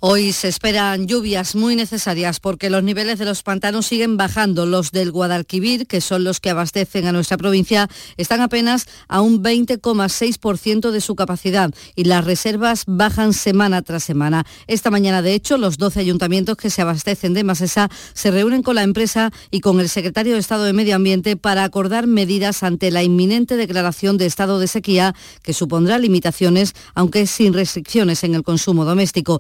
Hoy 0.04 0.34
se 0.34 0.48
esperan 0.48 1.06
lluvias 1.06 1.54
muy 1.54 1.76
necesarias 1.76 2.40
porque 2.40 2.72
los 2.72 2.82
niveles 2.82 3.20
de 3.20 3.26
los 3.26 3.44
pantanos 3.44 3.86
siguen 3.86 4.18
bajando. 4.18 4.66
Los 4.66 4.90
del 4.90 5.12
Guadalquivir, 5.12 5.86
que 5.86 6.02
son 6.02 6.24
los 6.24 6.40
que 6.40 6.50
abastecen 6.50 7.06
a 7.06 7.12
nuestra 7.12 7.38
provincia, 7.38 7.88
están 8.18 8.42
apenas 8.42 8.88
a 9.08 9.22
un 9.22 9.44
20,6% 9.44 10.90
de 10.90 11.02
su 11.02 11.16
capacidad 11.16 11.72
y 11.96 12.06
las 12.06 12.26
reservas 12.26 12.86
bajan 12.88 13.32
semana 13.32 13.84
tras 13.84 14.04
semana. 14.04 14.44
Esta 14.66 14.90
mañana, 14.90 15.22
de 15.22 15.36
hecho, 15.36 15.60
los 15.60 15.78
12 15.78 16.00
ayuntamientos 16.00 16.58
que 16.58 16.72
se 16.72 16.82
abastecen 16.82 17.36
de 17.36 17.44
Masesa 17.44 17.88
se 18.16 18.32
reúnen 18.32 18.64
con 18.64 18.74
la 18.74 18.82
empresa 18.82 19.30
y 19.52 19.60
con 19.60 19.80
el 19.80 19.88
secretario 19.88 20.34
de 20.34 20.40
Estado 20.40 20.64
de 20.64 20.74
Medio 20.74 20.96
Ambiente 20.96 21.38
para 21.38 21.64
acordar 21.64 22.08
medidas 22.08 22.64
ante 22.64 22.90
la 22.90 23.04
inminente 23.04 23.56
declaración 23.56 24.18
de 24.18 24.26
estado 24.26 24.58
de 24.58 24.66
sequía 24.66 25.14
que 25.44 25.54
supondrá 25.54 26.00
limitaciones, 26.00 26.74
aunque 26.96 27.28
sin 27.28 27.54
restricciones 27.54 28.24
en 28.24 28.34
el 28.34 28.42
consumo 28.42 28.84
doméstico. 28.84 29.40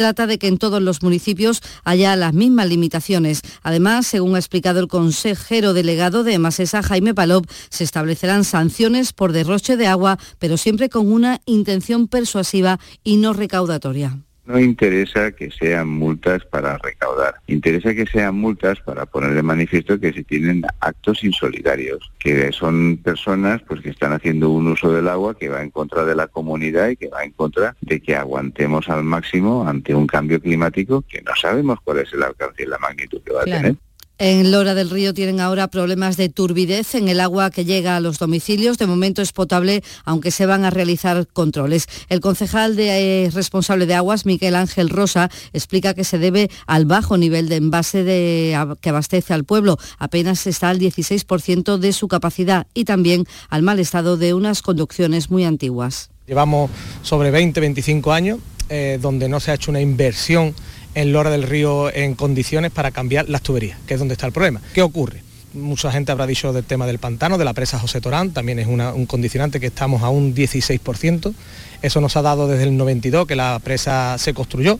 Trata 0.00 0.26
de 0.26 0.38
que 0.38 0.46
en 0.46 0.56
todos 0.56 0.80
los 0.80 1.02
municipios 1.02 1.60
haya 1.84 2.16
las 2.16 2.32
mismas 2.32 2.68
limitaciones. 2.68 3.42
Además, 3.62 4.06
según 4.06 4.34
ha 4.34 4.38
explicado 4.38 4.80
el 4.80 4.88
consejero 4.88 5.74
delegado 5.74 6.24
de 6.24 6.38
Masesa, 6.38 6.82
Jaime 6.82 7.12
Palop, 7.12 7.44
se 7.68 7.84
establecerán 7.84 8.44
sanciones 8.44 9.12
por 9.12 9.32
derroche 9.32 9.76
de 9.76 9.88
agua, 9.88 10.18
pero 10.38 10.56
siempre 10.56 10.88
con 10.88 11.12
una 11.12 11.42
intención 11.44 12.08
persuasiva 12.08 12.80
y 13.04 13.18
no 13.18 13.34
recaudatoria. 13.34 14.16
No 14.50 14.58
interesa 14.58 15.30
que 15.30 15.48
sean 15.52 15.86
multas 15.86 16.44
para 16.44 16.76
recaudar, 16.78 17.36
interesa 17.46 17.94
que 17.94 18.04
sean 18.04 18.34
multas 18.34 18.80
para 18.80 19.06
poner 19.06 19.34
de 19.34 19.44
manifiesto 19.44 20.00
que 20.00 20.12
se 20.12 20.24
tienen 20.24 20.62
actos 20.80 21.22
insolidarios, 21.22 22.10
que 22.18 22.50
son 22.50 22.96
personas 22.96 23.62
pues 23.62 23.80
que 23.80 23.90
están 23.90 24.12
haciendo 24.12 24.50
un 24.50 24.66
uso 24.66 24.92
del 24.92 25.06
agua 25.06 25.36
que 25.38 25.48
va 25.48 25.62
en 25.62 25.70
contra 25.70 26.04
de 26.04 26.16
la 26.16 26.26
comunidad 26.26 26.88
y 26.88 26.96
que 26.96 27.06
va 27.06 27.22
en 27.22 27.30
contra 27.30 27.76
de 27.80 28.00
que 28.00 28.16
aguantemos 28.16 28.88
al 28.88 29.04
máximo 29.04 29.68
ante 29.68 29.94
un 29.94 30.08
cambio 30.08 30.40
climático 30.40 31.02
que 31.02 31.22
no 31.22 31.36
sabemos 31.36 31.78
cuál 31.84 32.00
es 32.00 32.12
el 32.12 32.24
alcance 32.24 32.64
y 32.64 32.66
la 32.66 32.78
magnitud 32.78 33.22
que 33.22 33.32
va 33.32 33.42
a 33.42 33.44
tener. 33.44 33.76
En 34.22 34.52
Lora 34.52 34.74
del 34.74 34.90
Río 34.90 35.14
tienen 35.14 35.40
ahora 35.40 35.68
problemas 35.68 36.18
de 36.18 36.28
turbidez 36.28 36.94
en 36.94 37.08
el 37.08 37.20
agua 37.20 37.50
que 37.50 37.64
llega 37.64 37.96
a 37.96 38.00
los 38.00 38.18
domicilios. 38.18 38.76
De 38.76 38.84
momento 38.84 39.22
es 39.22 39.32
potable, 39.32 39.82
aunque 40.04 40.30
se 40.30 40.44
van 40.44 40.66
a 40.66 40.68
realizar 40.68 41.26
controles. 41.26 41.86
El 42.10 42.20
concejal 42.20 42.76
de, 42.76 43.24
eh, 43.24 43.30
responsable 43.30 43.86
de 43.86 43.94
aguas, 43.94 44.26
Miguel 44.26 44.56
Ángel 44.56 44.90
Rosa, 44.90 45.30
explica 45.54 45.94
que 45.94 46.04
se 46.04 46.18
debe 46.18 46.50
al 46.66 46.84
bajo 46.84 47.16
nivel 47.16 47.48
de 47.48 47.56
envase 47.56 48.04
que 48.04 48.90
abastece 48.90 49.32
al 49.32 49.44
pueblo. 49.44 49.78
Apenas 49.98 50.46
está 50.46 50.68
al 50.68 50.78
16% 50.78 51.78
de 51.78 51.94
su 51.94 52.06
capacidad 52.06 52.66
y 52.74 52.84
también 52.84 53.24
al 53.48 53.62
mal 53.62 53.80
estado 53.80 54.18
de 54.18 54.34
unas 54.34 54.60
conducciones 54.60 55.30
muy 55.30 55.44
antiguas. 55.44 56.10
Llevamos 56.26 56.70
sobre 57.00 57.30
20, 57.30 57.58
25 57.58 58.12
años 58.12 58.38
eh, 58.68 58.98
donde 59.00 59.30
no 59.30 59.40
se 59.40 59.50
ha 59.50 59.54
hecho 59.54 59.70
una 59.70 59.80
inversión 59.80 60.54
en 60.94 61.12
Lora 61.12 61.30
del 61.30 61.42
Río 61.42 61.94
en 61.94 62.14
condiciones 62.14 62.70
para 62.70 62.90
cambiar 62.90 63.28
las 63.28 63.42
tuberías, 63.42 63.78
que 63.86 63.94
es 63.94 64.00
donde 64.00 64.14
está 64.14 64.26
el 64.26 64.32
problema. 64.32 64.60
¿Qué 64.74 64.82
ocurre? 64.82 65.22
Mucha 65.52 65.90
gente 65.90 66.12
habrá 66.12 66.26
dicho 66.26 66.52
del 66.52 66.64
tema 66.64 66.86
del 66.86 66.98
pantano, 66.98 67.36
de 67.36 67.44
la 67.44 67.52
presa 67.52 67.78
José 67.78 68.00
Torán, 68.00 68.30
también 68.30 68.58
es 68.58 68.66
un 68.66 69.06
condicionante 69.06 69.58
que 69.58 69.66
estamos 69.66 70.02
a 70.02 70.08
un 70.08 70.34
16%. 70.34 71.34
Eso 71.82 72.00
nos 72.00 72.16
ha 72.16 72.22
dado 72.22 72.46
desde 72.46 72.64
el 72.64 72.76
92 72.76 73.26
que 73.26 73.34
la 73.34 73.58
presa 73.62 74.16
se 74.18 74.32
construyó 74.32 74.78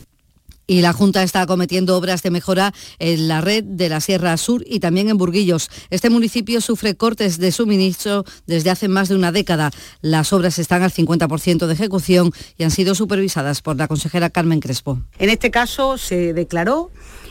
y 0.66 0.82
la 0.82 0.92
Junta 0.92 1.22
está 1.22 1.42
acometiendo 1.42 1.96
obras 1.96 2.22
de 2.22 2.30
mejora 2.30 2.72
en 2.98 3.28
la 3.28 3.40
red 3.40 3.64
de 3.64 3.88
la 3.88 4.00
Sierra 4.00 4.36
Sur 4.36 4.62
y 4.66 4.80
también 4.80 5.08
en 5.08 5.18
Burguillos. 5.18 5.70
Este 5.90 6.10
municipio 6.10 6.60
sufre 6.60 6.94
cortes 6.94 7.38
de 7.38 7.52
suministro 7.52 8.24
desde 8.46 8.70
hace 8.70 8.88
más 8.88 9.08
de 9.08 9.16
una 9.16 9.32
década. 9.32 9.70
Las 10.00 10.32
obras 10.32 10.58
están 10.58 10.82
al 10.82 10.92
50% 10.92 11.66
de 11.66 11.72
ejecución 11.72 12.32
y 12.56 12.64
han 12.64 12.70
sido 12.70 12.94
supervisadas 12.94 13.62
por 13.62 13.76
la 13.76 13.88
consejera 13.88 14.30
Carmen 14.30 14.60
Crespo. 14.60 15.00
En 15.18 15.30
este 15.30 15.50
caso 15.50 15.98
se 15.98 16.32
declaró 16.32 16.90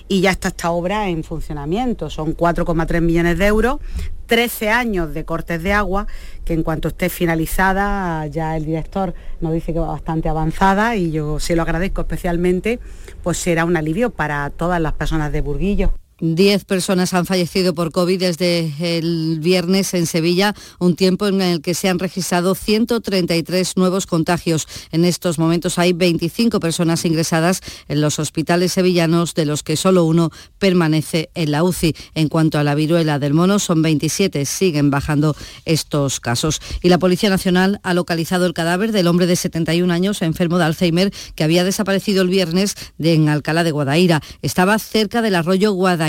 y 0.09 0.21
ya 0.21 0.31
está 0.31 0.49
esta 0.49 0.71
obra 0.71 1.07
en 1.07 1.23
funcionamiento. 1.23 2.09
Son 2.09 2.35
4,3 2.35 2.99
millones 2.99 3.37
de 3.37 3.45
euros, 3.45 3.79
13 4.25 4.69
años 4.69 5.13
de 5.13 5.23
cortes 5.23 5.63
de 5.63 5.71
agua, 5.71 6.07
que 6.43 6.53
en 6.53 6.63
cuanto 6.63 6.89
esté 6.89 7.09
finalizada, 7.09 8.25
ya 8.27 8.57
el 8.57 8.65
director 8.65 9.13
nos 9.39 9.53
dice 9.53 9.71
que 9.71 9.79
va 9.79 9.87
bastante 9.87 10.27
avanzada 10.27 10.95
y 10.95 11.11
yo 11.11 11.39
se 11.39 11.55
lo 11.55 11.61
agradezco 11.61 12.01
especialmente, 12.01 12.79
pues 13.23 13.37
será 13.37 13.63
un 13.65 13.77
alivio 13.77 14.09
para 14.09 14.49
todas 14.49 14.81
las 14.81 14.93
personas 14.93 15.31
de 15.31 15.41
Burguillo. 15.41 15.93
Diez 16.21 16.65
personas 16.65 17.13
han 17.13 17.25
fallecido 17.25 17.73
por 17.73 17.93
COVID 17.93 18.19
desde 18.19 18.73
el 18.97 19.39
viernes 19.39 19.93
en 19.93 20.05
Sevilla, 20.05 20.53
un 20.77 20.97
tiempo 20.97 21.27
en 21.27 21.41
el 21.41 21.61
que 21.61 21.73
se 21.73 21.87
han 21.87 21.97
registrado 21.97 22.55
133 22.55 23.77
nuevos 23.77 24.05
contagios. 24.05 24.67
En 24.91 25.05
estos 25.05 25.39
momentos 25.39 25.79
hay 25.79 25.93
25 25.93 26.59
personas 26.59 27.05
ingresadas 27.05 27.61
en 27.87 28.01
los 28.01 28.19
hospitales 28.19 28.73
sevillanos, 28.73 29.33
de 29.33 29.45
los 29.45 29.63
que 29.63 29.77
solo 29.77 30.03
uno 30.03 30.29
permanece 30.57 31.29
en 31.35 31.51
la 31.51 31.63
UCI. 31.63 31.95
En 32.15 32.27
cuanto 32.27 32.59
a 32.59 32.65
la 32.65 32.75
viruela 32.75 33.17
del 33.17 33.33
mono, 33.33 33.57
son 33.57 33.81
27, 33.81 34.43
siguen 34.43 34.89
bajando 34.91 35.37
estos 35.63 36.19
casos. 36.19 36.59
Y 36.81 36.89
la 36.89 36.97
Policía 36.97 37.29
Nacional 37.29 37.79
ha 37.81 37.93
localizado 37.93 38.45
el 38.45 38.53
cadáver 38.53 38.91
del 38.91 39.07
hombre 39.07 39.25
de 39.25 39.37
71 39.37 39.93
años 39.93 40.21
enfermo 40.21 40.57
de 40.57 40.65
Alzheimer 40.65 41.13
que 41.35 41.45
había 41.45 41.63
desaparecido 41.63 42.23
el 42.23 42.27
viernes 42.27 42.75
en 42.99 43.29
Alcalá 43.29 43.63
de 43.63 43.71
Guadaira. 43.71 44.21
Estaba 44.41 44.77
cerca 44.79 45.21
del 45.21 45.35
arroyo 45.35 45.71
Guadaira 45.71 46.08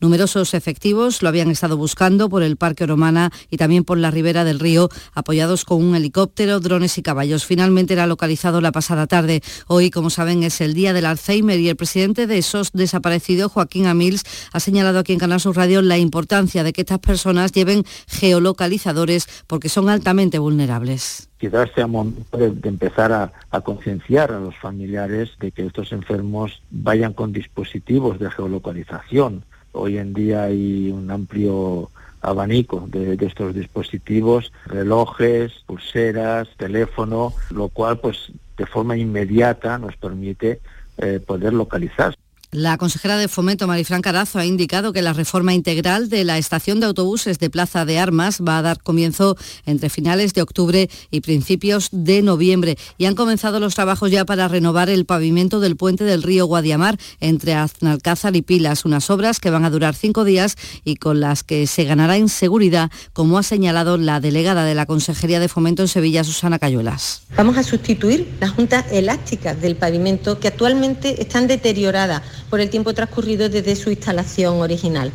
Numerosos 0.00 0.54
efectivos 0.54 1.22
lo 1.22 1.28
habían 1.28 1.50
estado 1.50 1.76
buscando 1.76 2.28
por 2.28 2.42
el 2.42 2.56
Parque 2.56 2.86
Romana 2.86 3.30
y 3.50 3.56
también 3.56 3.84
por 3.84 3.98
la 3.98 4.10
ribera 4.10 4.44
del 4.44 4.58
río, 4.58 4.88
apoyados 5.14 5.64
con 5.64 5.82
un 5.82 5.94
helicóptero, 5.94 6.60
drones 6.60 6.98
y 6.98 7.02
caballos. 7.02 7.44
Finalmente 7.44 7.94
era 7.94 8.06
localizado 8.06 8.60
la 8.60 8.72
pasada 8.72 9.06
tarde. 9.06 9.42
Hoy, 9.66 9.90
como 9.90 10.10
saben, 10.10 10.42
es 10.42 10.60
el 10.60 10.74
día 10.74 10.92
del 10.92 11.06
Alzheimer 11.06 11.60
y 11.60 11.68
el 11.68 11.76
presidente 11.76 12.26
de 12.26 12.42
SOS 12.42 12.72
desaparecido, 12.72 13.48
Joaquín 13.48 13.86
Amils, 13.86 14.24
ha 14.52 14.60
señalado 14.60 14.98
aquí 14.98 15.12
en 15.12 15.18
Canal 15.18 15.40
Sur 15.40 15.56
Radio 15.56 15.82
la 15.82 15.98
importancia 15.98 16.64
de 16.64 16.72
que 16.72 16.82
estas 16.82 16.98
personas 16.98 17.52
lleven 17.52 17.84
geolocalizadores 18.08 19.26
porque 19.46 19.68
son 19.68 19.88
altamente 19.88 20.38
vulnerables 20.38 21.29
quizás 21.40 21.70
sea 21.74 21.86
momento 21.86 22.36
de, 22.36 22.68
empezar 22.68 23.12
a, 23.12 23.60
concienciar 23.62 24.30
a 24.30 24.38
los 24.38 24.56
familiares 24.56 25.30
de 25.40 25.50
que 25.50 25.64
estos 25.64 25.90
enfermos 25.90 26.62
vayan 26.70 27.14
con 27.14 27.32
dispositivos 27.32 28.18
de 28.18 28.30
geolocalización. 28.30 29.44
Hoy 29.72 29.96
en 29.96 30.12
día 30.12 30.44
hay 30.44 30.90
un 30.90 31.10
amplio 31.10 31.90
abanico 32.20 32.86
de, 32.88 33.14
estos 33.24 33.54
dispositivos, 33.54 34.52
relojes, 34.66 35.52
pulseras, 35.66 36.48
teléfono, 36.58 37.32
lo 37.50 37.68
cual 37.68 37.98
pues 37.98 38.32
de 38.58 38.66
forma 38.66 38.98
inmediata 38.98 39.78
nos 39.78 39.96
permite 39.96 40.60
eh, 40.98 41.20
poder 41.26 41.54
localizar. 41.54 42.14
La 42.52 42.78
consejera 42.78 43.16
de 43.16 43.28
Fomento, 43.28 43.68
Marifran 43.68 44.02
Carazo, 44.02 44.40
ha 44.40 44.44
indicado 44.44 44.92
que 44.92 45.02
la 45.02 45.12
reforma 45.12 45.54
integral 45.54 46.08
de 46.08 46.24
la 46.24 46.36
estación 46.36 46.80
de 46.80 46.86
autobuses 46.86 47.38
de 47.38 47.48
Plaza 47.48 47.84
de 47.84 48.00
Armas 48.00 48.40
va 48.40 48.58
a 48.58 48.62
dar 48.62 48.82
comienzo 48.82 49.36
entre 49.66 49.88
finales 49.88 50.34
de 50.34 50.42
octubre 50.42 50.90
y 51.12 51.20
principios 51.20 51.90
de 51.92 52.22
noviembre. 52.22 52.76
Y 52.98 53.04
han 53.04 53.14
comenzado 53.14 53.60
los 53.60 53.76
trabajos 53.76 54.10
ya 54.10 54.24
para 54.24 54.48
renovar 54.48 54.90
el 54.90 55.04
pavimento 55.04 55.60
del 55.60 55.76
puente 55.76 56.02
del 56.02 56.24
río 56.24 56.46
Guadiamar 56.46 56.98
entre 57.20 57.54
Aznalcázar 57.54 58.34
y 58.34 58.42
Pilas, 58.42 58.84
unas 58.84 59.10
obras 59.10 59.38
que 59.38 59.50
van 59.50 59.64
a 59.64 59.70
durar 59.70 59.94
cinco 59.94 60.24
días 60.24 60.56
y 60.84 60.96
con 60.96 61.20
las 61.20 61.44
que 61.44 61.68
se 61.68 61.84
ganará 61.84 62.16
en 62.16 62.28
seguridad, 62.28 62.90
como 63.12 63.38
ha 63.38 63.44
señalado 63.44 63.96
la 63.96 64.18
delegada 64.18 64.64
de 64.64 64.74
la 64.74 64.86
Consejería 64.86 65.38
de 65.38 65.46
Fomento 65.46 65.82
en 65.82 65.88
Sevilla, 65.88 66.24
Susana 66.24 66.58
Cayuelas. 66.58 67.22
Vamos 67.36 67.56
a 67.58 67.62
sustituir 67.62 68.28
las 68.40 68.50
juntas 68.50 68.86
elásticas 68.90 69.60
del 69.62 69.76
pavimento 69.76 70.40
que 70.40 70.48
actualmente 70.48 71.22
están 71.22 71.46
deterioradas 71.46 72.22
por 72.50 72.60
el 72.60 72.68
tiempo 72.68 72.92
transcurrido 72.92 73.48
desde 73.48 73.76
su 73.76 73.90
instalación 73.90 74.60
original. 74.60 75.12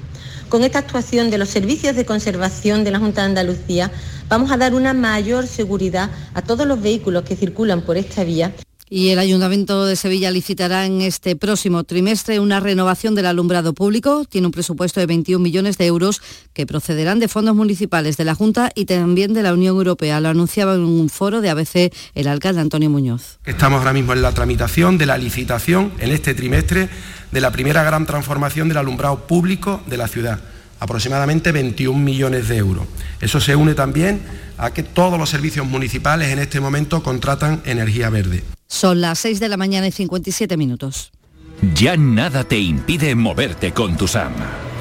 Con 0.50 0.64
esta 0.64 0.80
actuación 0.80 1.30
de 1.30 1.38
los 1.38 1.50
servicios 1.50 1.96
de 1.96 2.06
conservación 2.06 2.84
de 2.84 2.92
la 2.92 3.00
Junta 3.00 3.22
de 3.22 3.28
Andalucía 3.28 3.92
vamos 4.30 4.52
a 4.52 4.58
dar 4.58 4.74
una 4.74 4.94
mayor 4.94 5.46
seguridad 5.48 6.10
a 6.34 6.42
todos 6.42 6.66
los 6.66 6.82
vehículos 6.82 7.24
que 7.24 7.36
circulan 7.36 7.82
por 7.82 7.98
esta 7.98 8.24
vía 8.24 8.54
y 8.90 9.10
el 9.10 9.20
Ayuntamiento 9.20 9.86
de 9.86 9.96
Sevilla 9.96 10.30
licitará 10.32 10.86
en 10.86 11.02
este 11.02 11.36
próximo 11.36 11.84
trimestre 11.84 12.40
una 12.40 12.60
renovación 12.60 13.16
del 13.16 13.26
alumbrado 13.26 13.74
público. 13.74 14.26
Tiene 14.30 14.48
un 14.48 14.52
presupuesto 14.52 15.00
de 15.00 15.08
21 15.08 15.42
millones 15.42 15.78
de 15.78 15.88
euros 15.88 16.22
que 16.54 16.68
procederán 16.68 17.20
de 17.20 17.28
fondos 17.28 17.56
municipales 17.56 18.18
de 18.18 18.26
la 18.26 18.36
Junta 18.36 18.72
y 18.76 18.86
también 18.86 19.34
de 19.34 19.44
la 19.44 19.54
Unión 19.54 19.76
Europea. 19.76 20.20
Lo 20.20 20.30
anunciaba 20.30 20.76
en 20.76 20.82
un 20.82 21.10
foro 21.10 21.42
de 21.42 21.50
ABC 21.50 21.92
el 22.14 22.28
alcalde 22.28 22.62
Antonio 22.62 22.90
Muñoz. 22.90 23.40
Estamos 23.46 23.80
ahora 23.80 23.94
mismo 23.94 24.14
en 24.14 24.22
la 24.22 24.34
tramitación 24.34 24.98
de 24.98 25.08
la 25.08 25.18
licitación 25.18 25.92
en 26.00 26.12
este 26.12 26.34
trimestre 26.34 26.90
de 27.32 27.42
la 27.42 27.52
primera 27.52 27.84
gran 27.84 28.06
transformación 28.06 28.68
del 28.68 28.78
alumbrado 28.78 29.26
público 29.28 29.82
de 29.88 29.98
la 29.98 30.08
ciudad 30.08 30.40
aproximadamente 30.86 31.52
21 31.52 32.00
millones 32.00 32.48
de 32.48 32.58
euros. 32.58 32.88
Eso 33.22 33.40
se 33.40 33.56
une 33.56 33.76
también 33.76 34.22
a 34.58 34.72
que 34.72 34.84
todos 34.84 35.20
los 35.20 35.30
servicios 35.30 35.66
municipales 35.68 36.30
en 36.30 36.40
este 36.40 36.60
momento 36.60 37.04
contratan 37.04 37.62
energía 37.66 38.10
verde. 38.10 38.44
Son 38.68 39.02
las 39.02 39.20
6 39.20 39.40
de 39.40 39.50
la 39.50 39.58
mañana 39.58 39.88
y 39.88 39.92
57 39.92 40.58
minutos. 40.58 41.12
Ya 41.76 41.98
nada 41.98 42.44
te 42.44 42.58
impide 42.58 43.16
moverte 43.16 43.72
con 43.72 43.98
tu 43.98 44.08
SAM. 44.08 44.34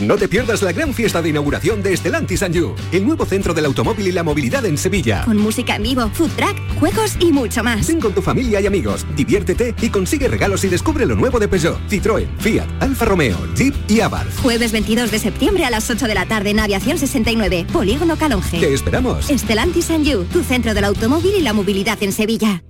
No 0.00 0.16
te 0.16 0.28
pierdas 0.28 0.62
la 0.62 0.72
gran 0.72 0.94
fiesta 0.94 1.20
de 1.20 1.28
inauguración 1.28 1.82
de 1.82 1.92
Estelantis 1.92 2.40
You, 2.50 2.74
el 2.90 3.04
nuevo 3.04 3.26
centro 3.26 3.52
del 3.52 3.66
automóvil 3.66 4.06
y 4.06 4.12
la 4.12 4.22
movilidad 4.22 4.64
en 4.64 4.78
Sevilla. 4.78 5.24
Con 5.26 5.36
música 5.36 5.76
en 5.76 5.82
vivo, 5.82 6.08
food 6.14 6.30
track, 6.36 6.56
juegos 6.78 7.16
y 7.20 7.32
mucho 7.32 7.62
más. 7.62 7.86
Ven 7.86 8.00
con 8.00 8.14
tu 8.14 8.22
familia 8.22 8.62
y 8.62 8.66
amigos, 8.66 9.04
diviértete 9.14 9.74
y 9.82 9.90
consigue 9.90 10.26
regalos 10.28 10.64
y 10.64 10.68
descubre 10.68 11.04
lo 11.04 11.16
nuevo 11.16 11.38
de 11.38 11.48
Peugeot, 11.48 11.78
Citroën, 11.90 12.26
Fiat, 12.38 12.66
Alfa 12.80 13.04
Romeo, 13.04 13.36
Jeep 13.54 13.74
y 13.88 14.00
Abarth. 14.00 14.34
Jueves 14.38 14.72
22 14.72 15.10
de 15.10 15.18
septiembre 15.18 15.66
a 15.66 15.70
las 15.70 15.90
8 15.90 16.06
de 16.06 16.14
la 16.14 16.24
tarde 16.24 16.50
en 16.50 16.60
Aviación 16.60 16.98
69, 16.98 17.66
Polígono 17.70 18.16
Calonge. 18.16 18.58
Te 18.58 18.72
esperamos. 18.72 19.28
Estelantis 19.28 19.88
You, 20.02 20.24
tu 20.24 20.42
centro 20.42 20.72
del 20.72 20.84
automóvil 20.84 21.34
y 21.36 21.42
la 21.42 21.52
movilidad 21.52 22.02
en 22.02 22.12
Sevilla. 22.12 22.62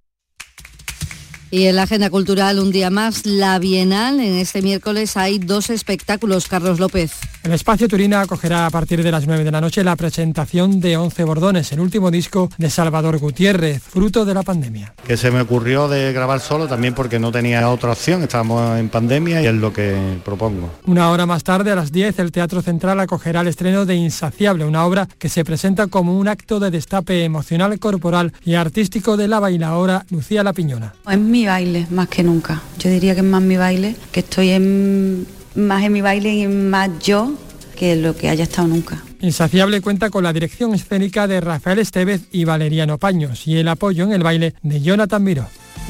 Y 1.51 1.67
en 1.67 1.77
la 1.77 1.83
agenda 1.83 2.11
cultural, 2.11 2.61
un 2.61 2.71
día 2.71 2.91
más, 2.91 3.27
la 3.27 3.59
Bienal. 3.59 4.21
En 4.21 4.35
este 4.37 4.63
miércoles 4.63 5.17
hay 5.17 5.39
dos 5.39 5.69
espectáculos. 5.71 6.47
Carlos 6.47 6.79
López. 6.79 7.13
El 7.43 7.53
Espacio 7.53 7.89
Turina 7.89 8.21
acogerá 8.21 8.67
a 8.67 8.71
partir 8.71 9.03
de 9.03 9.11
las 9.11 9.27
9 9.27 9.45
de 9.45 9.51
la 9.51 9.61
noche 9.61 9.83
la 9.83 9.97
presentación 9.97 10.81
de 10.81 10.97
11 10.97 11.25
Bordones, 11.25 11.73
el 11.73 11.81
último 11.81 12.11
disco 12.11 12.51
de 12.59 12.69
Salvador 12.69 13.19
Gutiérrez, 13.19 13.83
fruto 13.83 14.25
de 14.25 14.35
la 14.35 14.43
pandemia. 14.43 14.93
Que 15.07 15.17
se 15.17 15.31
me 15.31 15.41
ocurrió 15.41 15.89
de 15.89 16.13
grabar 16.13 16.41
solo 16.41 16.69
también 16.69 16.95
porque 16.95 17.19
no 17.19 17.33
tenía 17.33 17.69
otra 17.71 17.93
opción, 17.93 18.23
estábamos 18.23 18.79
en 18.79 18.89
pandemia 18.91 19.41
y 19.41 19.47
es 19.47 19.55
lo 19.55 19.73
que 19.73 20.19
propongo. 20.25 20.71
Una 20.87 21.11
hora 21.11 21.25
más 21.25 21.43
tarde, 21.43 21.71
a 21.71 21.77
las 21.77 21.93
10, 21.93 22.19
el 22.19 22.33
Teatro 22.33 22.61
Central 22.61 23.01
acogerá 23.01 23.41
el 23.41 23.49
estreno 23.49 23.87
de 23.87 23.95
Insaciable, 23.95 24.65
una 24.65 24.85
obra 24.85 25.09
que 25.19 25.29
se 25.29 25.45
presenta 25.45 25.87
como 25.87 26.19
un 26.19 26.29
acto 26.29 26.61
de 26.61 26.71
destape 26.71 27.25
emocional, 27.25 27.79
corporal 27.79 28.33
y 28.45 28.55
artístico 28.55 29.17
de 29.17 29.29
la 29.29 29.41
bailadora 29.41 30.05
Lucía 30.11 30.43
La 30.43 30.53
Piñona 30.53 30.95
mi 31.21 31.47
baile 31.47 31.87
más 31.91 32.09
que 32.09 32.23
nunca. 32.23 32.61
Yo 32.79 32.91
diría 32.91 33.15
que 33.15 33.21
es 33.21 33.27
más 33.27 33.43
mi 33.43 33.57
baile, 33.57 33.95
que 34.13 34.21
estoy 34.21 34.51
en, 34.51 35.27
más 35.55 35.83
en 35.85 35.93
mi 35.93 36.01
baile 36.01 36.35
y 36.35 36.47
más 36.47 36.91
yo 37.01 37.35
que 37.77 37.97
lo 37.97 38.17
que 38.17 38.29
haya 38.29 38.45
estado 38.45 38.69
nunca. 38.69 39.03
Insaciable 39.21 39.81
cuenta 39.81 40.11
con 40.11 40.25
la 40.25 40.33
dirección 40.33 40.75
escénica 40.75 41.27
de 41.27 41.41
Rafael 41.41 41.79
Estevez 41.79 42.23
y 42.31 42.45
Valeriano 42.45 42.99
Paños 42.99 43.47
y 43.47 43.57
el 43.59 43.69
apoyo 43.69 44.05
en 44.05 44.13
el 44.13 44.23
baile 44.23 44.55
de 44.63 44.81
Jonathan 44.81 45.23
Miró. 45.23 45.47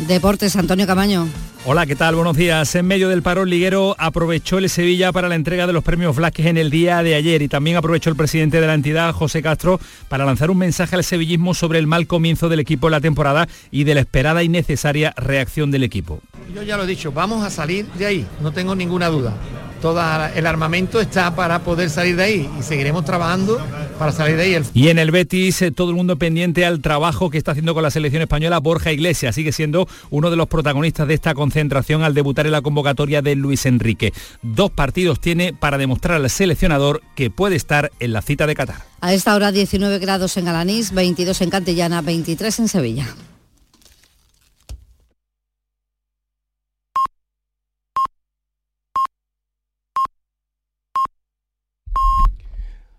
Deportes, 0.07 0.57
Antonio 0.57 0.87
Camaño. 0.87 1.29
Hola, 1.67 1.85
¿qué 1.85 1.95
tal? 1.95 2.15
Buenos 2.15 2.37
días. 2.37 2.75
En 2.75 2.87
medio 2.87 3.11
del 3.11 3.23
paro 3.23 3.45
liguero 3.45 3.95
aprovechó 3.99 4.57
el 4.57 4.71
Sevilla 4.71 5.13
para 5.13 5.29
la 5.29 5.35
entrega 5.35 5.67
de 5.67 5.75
los 5.75 5.85
premios 5.85 6.17
Vlasquez 6.17 6.47
en 6.47 6.57
el 6.57 6.71
día 6.71 7.03
de 7.03 7.15
ayer 7.15 7.43
y 7.43 7.49
también 7.49 7.77
aprovechó 7.77 8.09
el 8.09 8.17
presidente 8.17 8.63
de 8.63 8.67
la 8.67 8.73
entidad, 8.73 9.13
José 9.13 9.43
Castro, 9.43 9.79
para 10.09 10.25
lanzar 10.25 10.51
un 10.51 10.57
mensaje 10.57 10.97
al 10.97 11.05
sevillismo 11.05 11.53
sobre 11.53 11.79
el 11.79 11.87
mal 11.87 12.07
comienzo 12.07 12.49
del 12.49 12.61
equipo 12.61 12.89
en 12.89 12.93
la 12.93 13.01
temporada 13.01 13.47
y 13.71 13.85
de 13.85 13.95
la 13.95 14.01
esperada 14.01 14.43
y 14.43 14.49
necesaria 14.49 15.13
reacción 15.17 15.71
del 15.71 15.83
equipo. 15.83 16.21
Yo 16.55 16.63
ya 16.63 16.79
lo 16.79 16.85
he 16.85 16.87
dicho, 16.87 17.13
vamos 17.13 17.45
a 17.45 17.51
salir 17.51 17.87
de 17.93 18.07
ahí, 18.07 18.27
no 18.41 18.53
tengo 18.53 18.75
ninguna 18.75 19.09
duda 19.09 19.35
todo 19.81 20.01
el 20.35 20.47
armamento 20.47 21.01
está 21.01 21.35
para 21.35 21.61
poder 21.61 21.91
salir 21.91 22.17
de 22.17 22.23
ahí 22.23 22.51
y 22.59 22.63
seguiremos 22.63 23.05
trabajando 23.05 23.61
para 23.99 24.13
salir 24.13 24.37
de 24.37 24.43
ahí. 24.43 24.63
Y 24.75 24.89
en 24.89 24.99
el 24.99 25.11
Betis, 25.11 25.63
eh, 25.63 25.71
todo 25.71 25.91
el 25.91 25.97
mundo 25.97 26.17
pendiente 26.17 26.65
al 26.65 26.81
trabajo 26.81 27.31
que 27.31 27.39
está 27.39 27.53
haciendo 27.53 27.75
con 27.75 27.83
la 27.83 27.91
selección 27.91 28.23
española, 28.23 28.59
Borja 28.59 28.93
Iglesias 28.93 29.35
sigue 29.35 29.53
siendo 29.53 29.89
uno 30.11 30.31
de 30.31 30.37
los 30.37 30.49
protagonistas 30.49 31.09
de 31.09 31.15
esta 31.15 31.35
concentración 31.35 32.03
al 32.03 32.15
debutar 32.15 32.47
en 32.47 32.53
la 32.53 32.63
convocatoria 32.63 33.23
de 33.23 33.37
Luis 33.37 33.67
Enrique. 33.67 34.13
Dos 34.43 34.71
partidos 34.71 35.21
tiene 35.21 35.53
para 35.53 35.79
demostrar 35.79 36.17
al 36.17 36.31
seleccionador 36.31 37.03
que 37.15 37.31
puede 37.31 37.57
estar 37.57 37.91
en 38.01 38.13
la 38.13 38.23
cita 38.23 38.47
de 38.47 38.55
Qatar. 38.55 38.83
A 39.01 39.15
esta 39.15 39.35
hora 39.35 39.51
19 39.51 39.99
grados 39.99 40.37
en 40.37 40.49
Alanís, 40.49 40.93
22 40.93 41.41
en 41.41 41.51
Cantillana, 41.51 42.03
23 42.03 42.59
en 42.59 42.69
Sevilla. 42.69 43.07